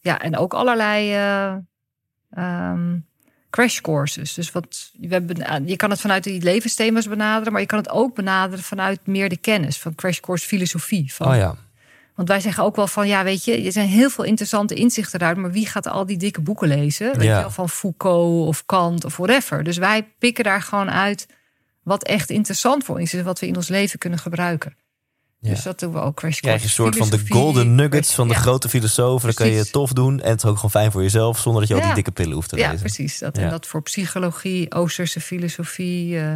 ja, 0.00 0.20
en 0.20 0.36
ook 0.36 0.54
allerlei 0.54 1.12
eh 1.14 2.72
ehm, 3.50 3.60
crash 3.60 3.80
courses. 3.80 4.34
Dus 4.34 4.52
wat, 4.52 4.90
we 5.00 5.08
hebben, 5.08 5.66
je 5.66 5.76
kan 5.76 5.90
het 5.90 6.00
vanuit 6.00 6.24
die 6.24 6.42
levensthema's 6.42 7.08
benaderen, 7.08 7.52
maar 7.52 7.60
je 7.60 7.66
kan 7.66 7.78
het 7.78 7.90
ook 7.90 8.14
benaderen 8.14 8.64
vanuit 8.64 9.06
meer 9.06 9.28
de 9.28 9.36
kennis 9.36 9.78
van 9.78 9.94
crash 9.94 10.20
course 10.20 10.46
filosofie. 10.46 11.14
Van, 11.14 11.28
Oh 11.28 11.36
ja, 11.36 11.54
Want 12.14 12.28
wij 12.28 12.40
zeggen 12.40 12.64
ook 12.64 12.76
wel 12.76 12.86
van, 12.86 13.08
ja, 13.08 13.24
weet 13.24 13.44
je, 13.44 13.62
er 13.62 13.72
zijn 13.72 13.88
heel 13.88 14.10
veel 14.10 14.24
interessante 14.24 14.74
inzichten 14.74 15.20
eruit, 15.20 15.36
maar 15.36 15.52
wie 15.52 15.66
gaat 15.66 15.86
al 15.86 16.06
die 16.06 16.16
dikke 16.18 16.40
boeken 16.40 16.68
lezen? 16.68 17.06
Weet 17.16 17.26
Ja. 17.26 17.34
je 17.34 17.40
wel, 17.40 17.50
van 17.50 17.68
Foucault 17.68 18.46
of 18.48 18.66
Kant 18.66 19.04
of 19.04 19.16
whatever. 19.16 19.62
Dus 19.64 19.76
wij 19.76 20.08
pikken 20.18 20.44
daar 20.44 20.62
gewoon 20.62 20.90
uit 20.90 21.26
wat 21.82 22.04
echt 22.04 22.30
interessant 22.30 22.84
voor 22.84 22.98
ons 22.98 23.14
is, 23.14 23.22
wat 23.22 23.38
we 23.40 23.46
in 23.46 23.56
ons 23.56 23.68
leven 23.68 23.98
kunnen 23.98 24.18
gebruiken. 24.18 24.76
Ja. 25.40 25.50
Dus 25.50 25.62
dat 25.62 25.78
doen 25.80 25.92
we 25.92 25.98
ook. 25.98 26.16
Crash 26.16 26.40
krijg 26.40 26.58
je 26.58 26.64
een 26.64 26.70
soort 26.70 26.96
van 26.96 27.10
de 27.10 27.24
golden 27.28 27.74
nuggets 27.74 28.14
van 28.14 28.28
de 28.28 28.34
ja. 28.34 28.40
grote 28.40 28.68
filosofen. 28.68 29.26
Dan 29.26 29.34
kan 29.34 29.48
je 29.56 29.70
tof 29.70 29.92
doen 29.92 30.20
en 30.20 30.30
het 30.30 30.38
is 30.42 30.44
ook 30.50 30.54
gewoon 30.56 30.70
fijn 30.70 30.92
voor 30.92 31.02
jezelf, 31.02 31.38
zonder 31.38 31.60
dat 31.60 31.68
je 31.70 31.74
al 31.74 31.80
die 31.80 31.88
Ja. 31.88 31.94
dikke 31.96 32.10
pillen 32.10 32.32
hoeft 32.34 32.48
te 32.48 32.56
Ja, 32.56 32.66
lezen. 32.66 32.80
precies. 32.80 33.18
Dat, 33.18 33.36
Ja. 33.36 33.42
En 33.42 33.50
dat 33.50 33.66
voor 33.66 33.82
psychologie, 33.82 34.72
Oosterse 34.74 35.20
filosofie, 35.20 36.18
eh, 36.20 36.34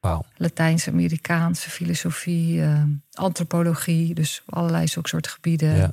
Wauw. 0.00 0.24
Latijns-Amerikaanse 0.36 1.70
filosofie, 1.70 2.62
eh, 2.62 2.82
antropologie. 3.12 4.14
Dus 4.14 4.42
allerlei 4.46 4.86
zulke 4.88 5.08
soort 5.08 5.26
gebieden. 5.28 5.76
Ja. 5.76 5.92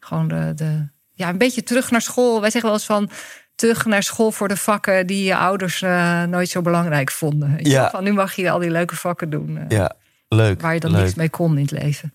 Gewoon 0.00 0.28
de, 0.28 0.52
de, 0.56 0.88
ja, 1.12 1.28
een 1.28 1.38
beetje 1.38 1.62
terug 1.62 1.90
naar 1.90 2.02
school. 2.02 2.40
Wij 2.40 2.50
zeggen 2.50 2.70
wel 2.70 2.78
eens 2.78 2.86
van 2.86 3.10
terug 3.54 3.84
naar 3.84 4.02
school 4.02 4.30
voor 4.32 4.48
de 4.48 4.56
vakken 4.56 5.06
die 5.06 5.24
je 5.24 5.36
ouders 5.36 5.82
eh, 5.82 6.22
nooit 6.22 6.48
zo 6.48 6.62
belangrijk 6.62 7.10
vonden. 7.10 7.58
Ja. 7.62 7.90
Van 7.90 8.04
nu 8.04 8.12
mag 8.12 8.34
je 8.34 8.50
al 8.50 8.58
die 8.58 8.70
leuke 8.70 8.96
vakken 8.96 9.30
doen. 9.30 9.58
ja, 9.68 9.94
leuk. 10.32 10.60
Waar 10.60 10.74
je 10.74 10.80
dan 10.80 10.90
leuk. 10.90 11.00
niks 11.00 11.14
mee 11.14 11.30
kon 11.30 11.56
in 11.56 11.62
het 11.62 11.70
leven. 11.70 12.14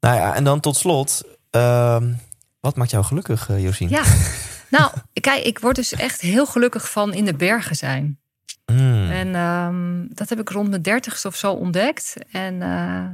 Nou 0.00 0.16
ja, 0.16 0.34
en 0.34 0.44
dan 0.44 0.60
tot 0.60 0.76
slot, 0.76 1.22
ehm, 1.50 2.12
wat 2.60 2.76
maakt 2.76 2.90
jou 2.90 3.04
gelukkig, 3.04 3.50
eh, 3.50 3.62
Josien? 3.62 3.88
Ja, 3.88 4.02
nou, 4.76 4.92
kijk, 5.20 5.44
ik 5.44 5.58
word 5.58 5.76
dus 5.76 5.92
echt 5.92 6.20
heel 6.20 6.46
gelukkig 6.46 6.90
van 6.90 7.14
in 7.14 7.24
de 7.24 7.34
bergen 7.34 7.76
zijn. 7.76 8.18
Mm. 8.66 9.10
En 9.10 9.34
ehm, 9.34 10.06
dat 10.08 10.28
heb 10.28 10.40
ik 10.40 10.48
rond 10.48 10.68
mijn 10.68 10.82
dertigste 10.82 11.28
of 11.28 11.36
zo 11.36 11.52
ontdekt. 11.52 12.16
En 12.30 12.62
eh, 12.62 13.04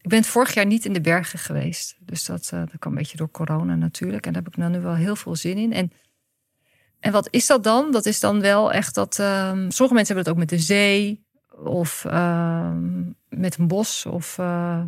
ik 0.00 0.10
ben 0.10 0.24
vorig 0.24 0.54
jaar 0.54 0.66
niet 0.66 0.84
in 0.84 0.92
de 0.92 1.00
bergen 1.00 1.38
geweest. 1.38 1.96
Dus 2.00 2.24
dat, 2.24 2.50
eh, 2.52 2.58
dat 2.58 2.78
kwam 2.78 2.92
een 2.92 2.98
beetje 2.98 3.16
door 3.16 3.30
corona 3.30 3.74
natuurlijk. 3.74 4.26
En 4.26 4.32
daar 4.32 4.42
heb 4.42 4.52
ik 4.52 4.58
nou 4.58 4.70
nu 4.70 4.80
wel 4.80 4.94
heel 4.94 5.16
veel 5.16 5.36
zin 5.36 5.58
in. 5.58 5.72
En, 5.72 5.92
en 7.00 7.12
wat 7.12 7.28
is 7.30 7.46
dat 7.46 7.64
dan? 7.64 7.92
Dat 7.92 8.06
is 8.06 8.20
dan 8.20 8.40
wel 8.40 8.72
echt 8.72 8.94
dat... 8.94 9.18
ehm, 9.18 9.70
sommige 9.70 9.94
mensen 9.94 10.14
hebben 10.14 10.16
het 10.16 10.28
ook 10.28 10.36
met 10.36 10.48
de 10.48 10.58
zee. 10.58 11.23
Of 11.64 12.04
ehm, 12.04 13.02
met 13.28 13.58
een 13.58 13.66
bos. 13.68 14.06
Of 14.06 14.38
eh, 14.38 14.82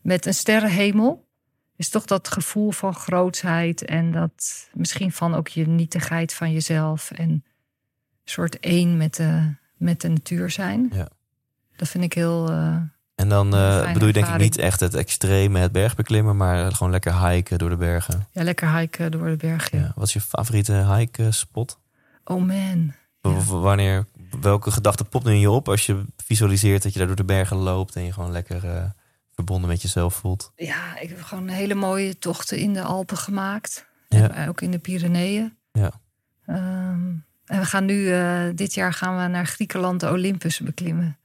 met 0.00 0.26
een 0.26 0.34
sterrenhemel. 0.34 1.28
Is 1.76 1.88
toch 1.88 2.04
dat 2.04 2.28
gevoel 2.28 2.70
van 2.70 2.94
grootsheid. 2.94 3.84
En 3.84 4.12
dat 4.12 4.68
misschien 4.72 5.12
van 5.12 5.34
ook 5.34 5.48
je 5.48 5.66
nietigheid 5.66 6.34
van 6.34 6.52
jezelf. 6.52 7.10
En 7.10 7.28
een 7.30 7.44
soort 8.24 8.60
één 8.60 8.96
met 8.96 9.14
de, 9.14 9.54
met 9.76 10.00
de 10.00 10.08
natuur 10.08 10.50
zijn. 10.50 10.90
Ja. 10.92 11.08
Dat 11.76 11.88
vind 11.88 12.04
ik 12.04 12.12
heel... 12.12 12.48
eh, 12.50 12.76
En 13.14 13.28
dan 13.28 13.54
eh, 13.54 13.92
bedoel 13.92 14.06
je 14.06 14.12
denk 14.12 14.14
ik 14.14 14.16
ervaring. 14.32 14.42
niet 14.42 14.58
echt 14.58 14.80
het 14.80 14.94
extreme, 14.94 15.58
het 15.58 15.72
bergbeklimmen, 15.72 16.36
maar 16.36 16.72
gewoon 16.72 16.90
lekker 16.92 17.26
hiken 17.28 17.58
door 17.58 17.68
de 17.70 17.76
bergen. 17.76 18.26
ja, 18.32 18.42
lekker 18.42 18.76
hiken 18.76 19.10
door 19.10 19.28
de 19.28 19.36
bergen. 19.36 19.78
Ja. 19.78 19.92
Wat 19.94 20.06
is 20.06 20.12
je 20.12 20.20
favoriete 20.20 20.94
hike 20.94 21.30
spot? 21.30 21.78
Oh 22.24 22.46
man. 22.46 22.92
Ja. 23.20 23.30
W- 23.30 23.48
Wanneer, 23.62 24.06
welke 24.40 24.70
gedachte 24.70 25.04
popt 25.04 25.24
nu 25.24 25.32
in 25.32 25.40
je 25.40 25.50
op 25.50 25.68
als 25.68 25.86
je 25.86 26.04
visualiseert 26.16 26.82
dat 26.82 26.92
je 26.92 26.98
daar 26.98 27.06
door 27.06 27.16
de 27.16 27.24
bergen 27.24 27.56
loopt 27.56 27.96
en 27.96 28.04
je 28.04 28.12
gewoon 28.12 28.32
lekker 28.32 28.64
eh, 28.64 28.84
verbonden 29.34 29.68
met 29.68 29.82
jezelf 29.82 30.14
voelt? 30.14 30.52
Ja, 30.56 30.98
ik 30.98 31.08
heb 31.08 31.22
gewoon 31.22 31.48
hele 31.48 31.74
mooie 31.74 32.18
tochten 32.18 32.58
in 32.58 32.72
de 32.72 32.82
Alpen 32.82 33.16
gemaakt. 33.16 33.88
Ja. 34.08 34.30
En 34.30 34.48
ook 34.48 34.60
in 34.60 34.70
de 34.70 34.78
Pyreneeën. 34.78 35.56
Ja. 35.72 35.92
Ehm, 36.46 37.08
en 37.44 37.58
we 37.58 37.64
gaan 37.64 37.84
nu, 37.84 38.12
eh, 38.12 38.42
dit 38.54 38.74
jaar 38.74 38.92
gaan 38.92 39.22
we 39.22 39.28
naar 39.28 39.46
Griekenland 39.46 40.00
de 40.00 40.10
Olympus 40.10 40.60
beklimmen. 40.60 41.18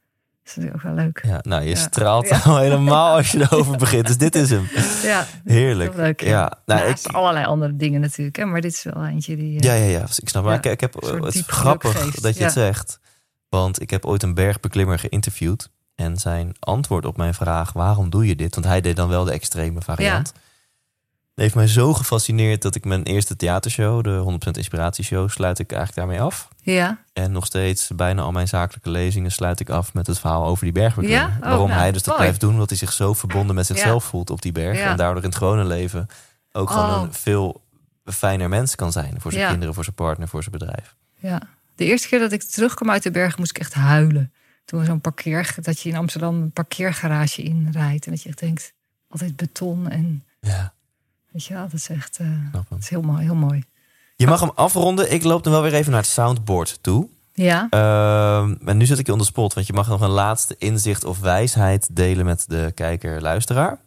Dat 0.46 0.56
is 0.56 0.62
natuurlijk 0.62 0.86
ook 0.86 0.94
wel 0.96 1.04
leuk. 1.04 1.22
Ja, 1.26 1.38
nou, 1.42 1.62
je 1.62 1.68
Ja. 1.68 1.74
straalt 1.76 2.28
Ja. 2.28 2.40
al 2.44 2.56
helemaal 2.66 3.16
als 3.16 3.30
je 3.30 3.40
erover 3.40 3.76
begint. 3.76 4.06
Dus 4.06 4.16
dit 4.16 4.34
is 4.34 4.50
hem. 4.50 4.68
Ja, 5.02 5.26
Heerlijk. 5.44 5.94
leuk. 5.94 6.20
Ja, 6.20 6.58
nou, 6.66 6.88
Naast 6.88 7.06
ik, 7.08 7.12
allerlei 7.12 7.44
andere 7.46 7.76
dingen 7.76 8.00
natuurlijk. 8.00 8.36
Hè? 8.36 8.44
Maar 8.44 8.60
dit 8.60 8.72
is 8.72 8.82
wel 8.82 9.04
eentje 9.06 9.36
die... 9.36 9.60
eh, 9.60 9.64
ja, 9.64 9.72
ja, 9.84 9.90
ja, 9.98 10.02
ik 10.16 10.28
snap. 10.28 10.44
Maar 10.44 10.54
ik, 10.56 10.66
ik 10.66 10.80
heb 10.80 10.94
soort 10.98 11.24
het 11.24 11.34
is 11.34 11.42
grappig 11.46 12.14
dat 12.14 12.36
je 12.36 12.42
het 12.44 12.52
zegt. 12.52 12.98
Want 13.48 13.80
ik 13.80 13.90
heb 13.90 14.04
ooit 14.04 14.22
een 14.22 14.34
bergbeklimmer 14.34 14.98
geïnterviewd. 14.98 15.70
En 15.94 16.16
zijn 16.16 16.52
antwoord 16.58 17.06
op 17.06 17.16
mijn 17.16 17.34
vraag, 17.34 17.72
waarom 17.72 18.10
doe 18.10 18.26
je 18.26 18.36
dit? 18.36 18.54
Want 18.54 18.66
hij 18.66 18.80
deed 18.80 18.96
dan 18.96 19.08
wel 19.08 19.24
de 19.24 19.32
extreme 19.32 19.80
variant. 19.80 20.32
Dat 21.36 21.44
heeft 21.44 21.54
mij 21.56 21.66
zo 21.66 21.94
gefascineerd 21.94 22.62
dat 22.62 22.74
ik 22.74 22.84
mijn 22.84 23.02
eerste 23.02 23.36
theatershow, 23.36 24.04
de 24.04 24.38
100% 24.46 24.50
inspiratieshow, 24.50 25.28
sluit 25.30 25.58
ik 25.58 25.72
eigenlijk 25.72 25.98
daarmee 26.06 26.20
af. 26.26 26.48
ja, 26.62 26.98
En 27.12 27.32
nog 27.32 27.46
steeds 27.46 27.90
bijna 27.96 28.22
al 28.22 28.32
mijn 28.32 28.48
zakelijke 28.48 28.90
lezingen 28.90 29.32
sluit 29.32 29.60
ik 29.60 29.68
af 29.70 29.94
met 29.94 30.06
het 30.06 30.18
verhaal 30.18 30.44
over 30.46 30.64
die 30.64 30.72
bergbeklimmer. 30.72 31.28
Ja? 31.28 31.34
Oh, 31.36 31.40
Waarom 31.42 31.68
nou, 31.68 31.80
hij 31.80 31.92
dus 31.92 32.02
dat 32.02 32.06
mooi. 32.14 32.18
blijft 32.20 32.40
doen, 32.40 32.52
omdat 32.52 32.68
hij 32.68 32.78
zich 32.78 32.92
zo 32.92 33.12
verbonden 33.12 33.54
met 33.54 33.66
zichzelf 33.66 34.04
voelt 34.04 34.30
op 34.30 34.42
die 34.42 34.52
berg. 34.52 34.78
Ja. 34.78 34.90
En 34.90 34.96
daardoor 34.96 35.22
in 35.22 35.28
het 35.28 35.38
gewone 35.38 35.64
leven 35.64 36.06
ook 36.52 36.70
gewoon 36.70 36.94
Oh. 36.94 37.02
een 37.02 37.12
veel 37.12 37.62
fijner 38.04 38.48
mens 38.48 38.74
kan 38.74 38.92
zijn. 38.92 39.20
Voor 39.20 39.32
zijn 39.32 39.48
kinderen, 39.48 39.74
voor 39.74 39.84
zijn 39.84 39.96
partner, 39.96 40.28
voor 40.28 40.42
zijn 40.42 40.58
bedrijf. 40.58 40.94
ja. 41.18 41.40
De 41.74 41.84
eerste 41.84 42.08
keer 42.08 42.18
dat 42.18 42.32
ik 42.32 42.42
terugkwam 42.42 42.90
uit 42.90 43.02
de 43.02 43.10
bergen 43.10 43.38
moest 43.38 43.50
ik 43.50 43.58
echt 43.58 43.74
huilen. 43.74 44.32
Toen 44.64 44.84
zo'n 44.84 45.00
parkeer... 45.00 45.54
Dat 45.62 45.80
je 45.80 45.88
in 45.88 45.96
Amsterdam 45.96 46.34
een 46.42 46.50
parkeergarage 46.50 47.42
inrijdt. 47.42 48.04
En 48.06 48.10
dat 48.12 48.22
je 48.22 48.28
echt 48.28 48.38
denkt, 48.38 48.72
altijd 49.08 49.36
beton 49.36 49.88
en... 49.88 50.24
Ja, 50.40 50.74
Weet 51.36 51.44
je 51.44 51.54
wel, 51.54 51.62
dat 51.62 51.72
is 51.72 51.88
echt... 51.88 52.16
eh, 52.18 52.26
dat 52.52 52.78
is 52.80 52.88
heel 52.88 53.00
mooi, 53.02 53.22
heel 53.22 53.34
mooi. 53.34 53.64
Je 54.16 54.26
mag 54.26 54.40
hem 54.40 54.50
afronden. 54.54 55.12
Ik 55.12 55.22
loop 55.24 55.44
dan 55.44 55.52
wel 55.52 55.62
weer 55.62 55.74
even 55.74 55.92
naar 55.92 56.00
het 56.00 56.10
soundboard 56.10 56.78
toe. 56.80 57.08
Ja, 57.34 57.66
Ehm 57.70 58.54
en 58.68 58.76
nu 58.76 58.86
zet 58.86 58.98
ik 58.98 59.06
je 59.06 59.12
on 59.12 59.18
the 59.18 59.24
spot, 59.24 59.54
want 59.54 59.66
je 59.66 59.72
mag 59.72 59.88
nog 59.88 60.00
een 60.00 60.08
laatste 60.10 60.54
inzicht 60.58 61.04
of 61.04 61.18
wijsheid 61.20 61.96
delen 61.96 62.24
met 62.24 62.44
de 62.48 62.72
kijker-luisteraar. 62.74 63.78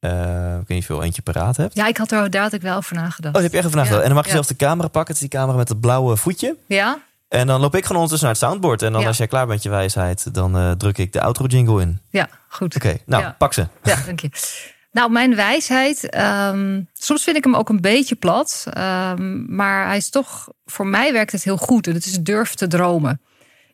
Eh, 0.00 0.10
ik 0.52 0.56
weet 0.56 0.68
niet 0.68 0.80
of 0.82 0.86
je 0.88 0.92
al 0.94 1.02
eentje 1.02 1.22
paraat 1.22 1.56
hebt. 1.56 1.74
ja 1.74 1.86
ik 1.86 1.96
had 1.96 2.10
er 2.12 2.30
daar 2.30 2.42
had 2.42 2.52
ik 2.52 2.62
wel 2.62 2.76
over 2.76 2.94
nagedacht. 2.96 3.36
Oh, 3.36 3.42
heb 3.42 3.50
je 3.50 3.56
echt 3.56 3.66
even 3.66 3.76
nagedacht. 3.78 4.02
Ja, 4.04 4.08
En 4.08 4.14
dan 4.14 4.22
mag 4.24 4.24
je 4.24 4.36
ja. 4.36 4.42
zelfs 4.42 4.48
de 4.58 4.64
camera 4.66 4.88
pakken. 4.88 5.14
Het 5.14 5.22
is 5.22 5.28
die 5.30 5.38
camera 5.38 5.56
met 5.58 5.68
het 5.68 5.80
blauwe 5.80 6.16
voetje. 6.16 6.56
Ja? 6.66 6.98
En 7.28 7.46
dan 7.46 7.60
loop 7.60 7.74
ik 7.74 7.84
gewoon 7.84 8.02
ondertussen 8.02 8.28
naar 8.28 8.36
het 8.38 8.46
soundboard. 8.46 8.82
En 8.82 8.92
dan 8.92 9.00
Ja. 9.00 9.06
als 9.06 9.16
jij 9.16 9.26
klaar 9.26 9.40
bent 9.46 9.52
met 9.54 9.62
je 9.62 9.68
wijsheid, 9.70 10.34
dan 10.34 10.56
eh, 10.56 10.70
druk 10.70 10.98
ik 10.98 11.12
de 11.12 11.20
outro 11.20 11.46
jingle 11.46 11.80
in. 11.80 12.00
Ja, 12.10 12.28
goed. 12.48 12.74
Oké, 12.76 12.96
nou, 13.06 13.30
pak 13.38 13.52
ze. 13.52 13.66
Ja, 13.82 13.96
dank 14.06 14.20
je. 14.20 14.30
Nou, 14.92 15.10
mijn 15.10 15.34
wijsheid. 15.34 16.08
ehm, 16.08 16.82
soms 16.92 17.22
vind 17.22 17.36
ik 17.36 17.44
hem 17.44 17.54
ook 17.56 17.68
een 17.68 17.80
beetje 17.80 18.14
plat. 18.14 18.66
ehm, 18.72 19.54
maar 19.54 19.86
hij 19.86 19.96
is 19.96 20.10
toch. 20.10 20.48
Voor 20.64 20.86
mij 20.86 21.12
werkt 21.12 21.32
het 21.32 21.44
heel 21.44 21.56
goed. 21.56 21.86
En 21.86 21.94
het 21.94 22.06
is 22.06 22.20
durf 22.20 22.54
te 22.54 22.66
dromen. 22.66 23.20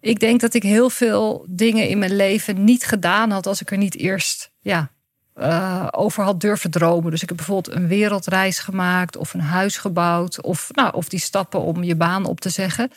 Ik 0.01 0.21
denk 0.21 0.41
dat 0.41 0.55
ik 0.55 0.62
heel 0.62 0.91
veel 0.91 1.47
dingen 1.49 1.89
in 1.89 1.99
mijn 1.99 2.17
leven 2.17 2.64
niet 2.64 2.85
gedaan 2.85 3.31
had. 3.31 3.47
als 3.47 3.61
ik 3.61 3.71
er 3.71 3.77
niet 3.79 3.97
eerst. 3.97 4.51
Ja, 4.61 4.91
eh, 5.35 5.87
over 5.91 6.25
had 6.25 6.41
durven 6.41 6.71
dromen. 6.71 7.11
Dus 7.11 7.23
ik 7.23 7.29
heb 7.29 7.37
bijvoorbeeld 7.37 7.77
een 7.77 7.89
wereldreis 7.89 8.59
gemaakt. 8.59 9.17
of 9.17 9.35
een 9.35 9.41
huis 9.41 9.77
gebouwd. 9.77 10.41
Of, 10.41 10.69
nou, 10.75 10.95
of 10.95 11.09
die 11.09 11.21
stappen 11.21 11.61
om 11.61 11.83
je 11.85 11.95
baan 11.97 12.25
op 12.25 12.41
te 12.41 12.49
zeggen. 12.49 12.91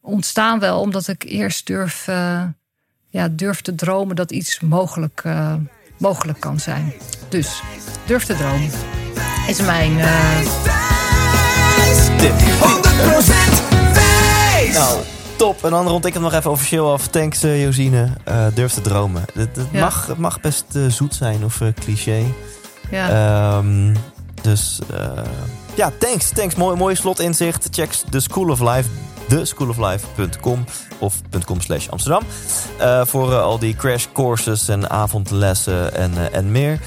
ontstaan 0.00 0.58
wel 0.58 0.80
omdat 0.80 1.08
ik 1.08 1.22
eerst 1.22 1.66
durf. 1.66 2.08
eh, 2.08 2.42
ja, 3.08 3.28
durf 3.28 3.60
te 3.60 3.74
dromen 3.74 4.16
dat 4.16 4.30
iets 4.32 4.60
mogelijk, 4.60 5.20
eh, 5.24 5.54
mogelijk 6.04 6.40
kan 6.40 6.60
zijn. 6.60 6.92
Dus 7.28 7.62
durf 8.06 8.24
te 8.24 8.36
dromen. 8.36 8.70
Is 9.48 9.60
mijn. 9.60 10.00
eh, 10.00 10.38
Tip. 12.18 12.32
100% 12.32 12.34
wijs! 13.94 14.74
Nou, 14.74 14.98
Top. 15.36 15.64
En 15.64 15.70
dan 15.70 15.86
rond 15.88 16.04
ik 16.06 16.12
het 16.12 16.22
nog 16.22 16.32
even 16.32 16.50
officieel 16.50 16.92
af. 16.92 17.06
Thanks 17.08 17.44
uh, 17.44 17.62
Josine. 17.62 18.08
Uh, 18.28 18.46
durf 18.54 18.72
te 18.72 18.80
dromen. 18.80 19.24
Het, 19.34 19.56
het 19.56 19.66
Ja. 19.70 19.80
mag, 19.80 20.06
het 20.06 20.18
mag 20.18 20.40
best 20.40 20.64
uh, 20.76 20.90
zoet 20.90 21.14
zijn 21.14 21.44
of 21.44 21.60
uh, 21.60 21.68
cliché. 21.80 22.22
Ja. 22.90 23.56
Um, 23.56 23.92
dus 24.42 24.78
uh, 24.92 24.98
ja, 25.74 25.92
thanks. 25.98 26.28
Thanks. 26.28 26.54
Mooi, 26.54 26.76
mooi 26.76 26.94
slotinzicht. 26.94 27.68
Check 27.70 27.90
de 28.10 28.20
School 28.20 28.48
of 28.48 28.60
Life. 28.60 28.88
theschooloflife.com 29.34 30.64
of 30.98 31.20
.com 31.44 31.60
slash 31.60 31.88
Amsterdam. 31.88 32.22
Uh, 32.80 33.04
voor 33.04 33.30
uh, 33.30 33.42
al 33.42 33.58
die 33.58 33.76
crash 33.76 34.06
courses 34.12 34.68
en 34.68 34.90
avondlessen 34.90 35.94
en, 35.94 36.12
uh, 36.12 36.34
en 36.34 36.52
meer. 36.52 36.80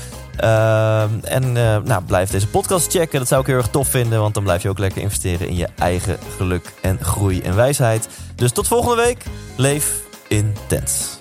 En 1.23 1.51
nou, 1.83 2.03
blijf 2.05 2.29
deze 2.29 2.47
podcast 2.47 2.91
checken. 2.91 3.19
Dat 3.19 3.27
zou 3.27 3.41
ik 3.41 3.47
heel 3.47 3.55
erg 3.55 3.67
tof 3.67 3.87
vinden. 3.87 4.19
Want 4.19 4.33
dan 4.33 4.43
blijf 4.43 4.61
je 4.61 4.69
ook 4.69 4.77
lekker 4.77 5.01
investeren 5.01 5.47
in 5.47 5.55
je 5.55 5.67
eigen 5.77 6.17
geluk 6.35 6.73
en 6.81 6.99
groei 7.01 7.41
en 7.41 7.55
wijsheid. 7.55 8.07
Dus 8.35 8.51
tot 8.51 8.67
volgende 8.67 9.03
week. 9.03 9.23
Leef 9.55 10.01
intens. 10.27 11.16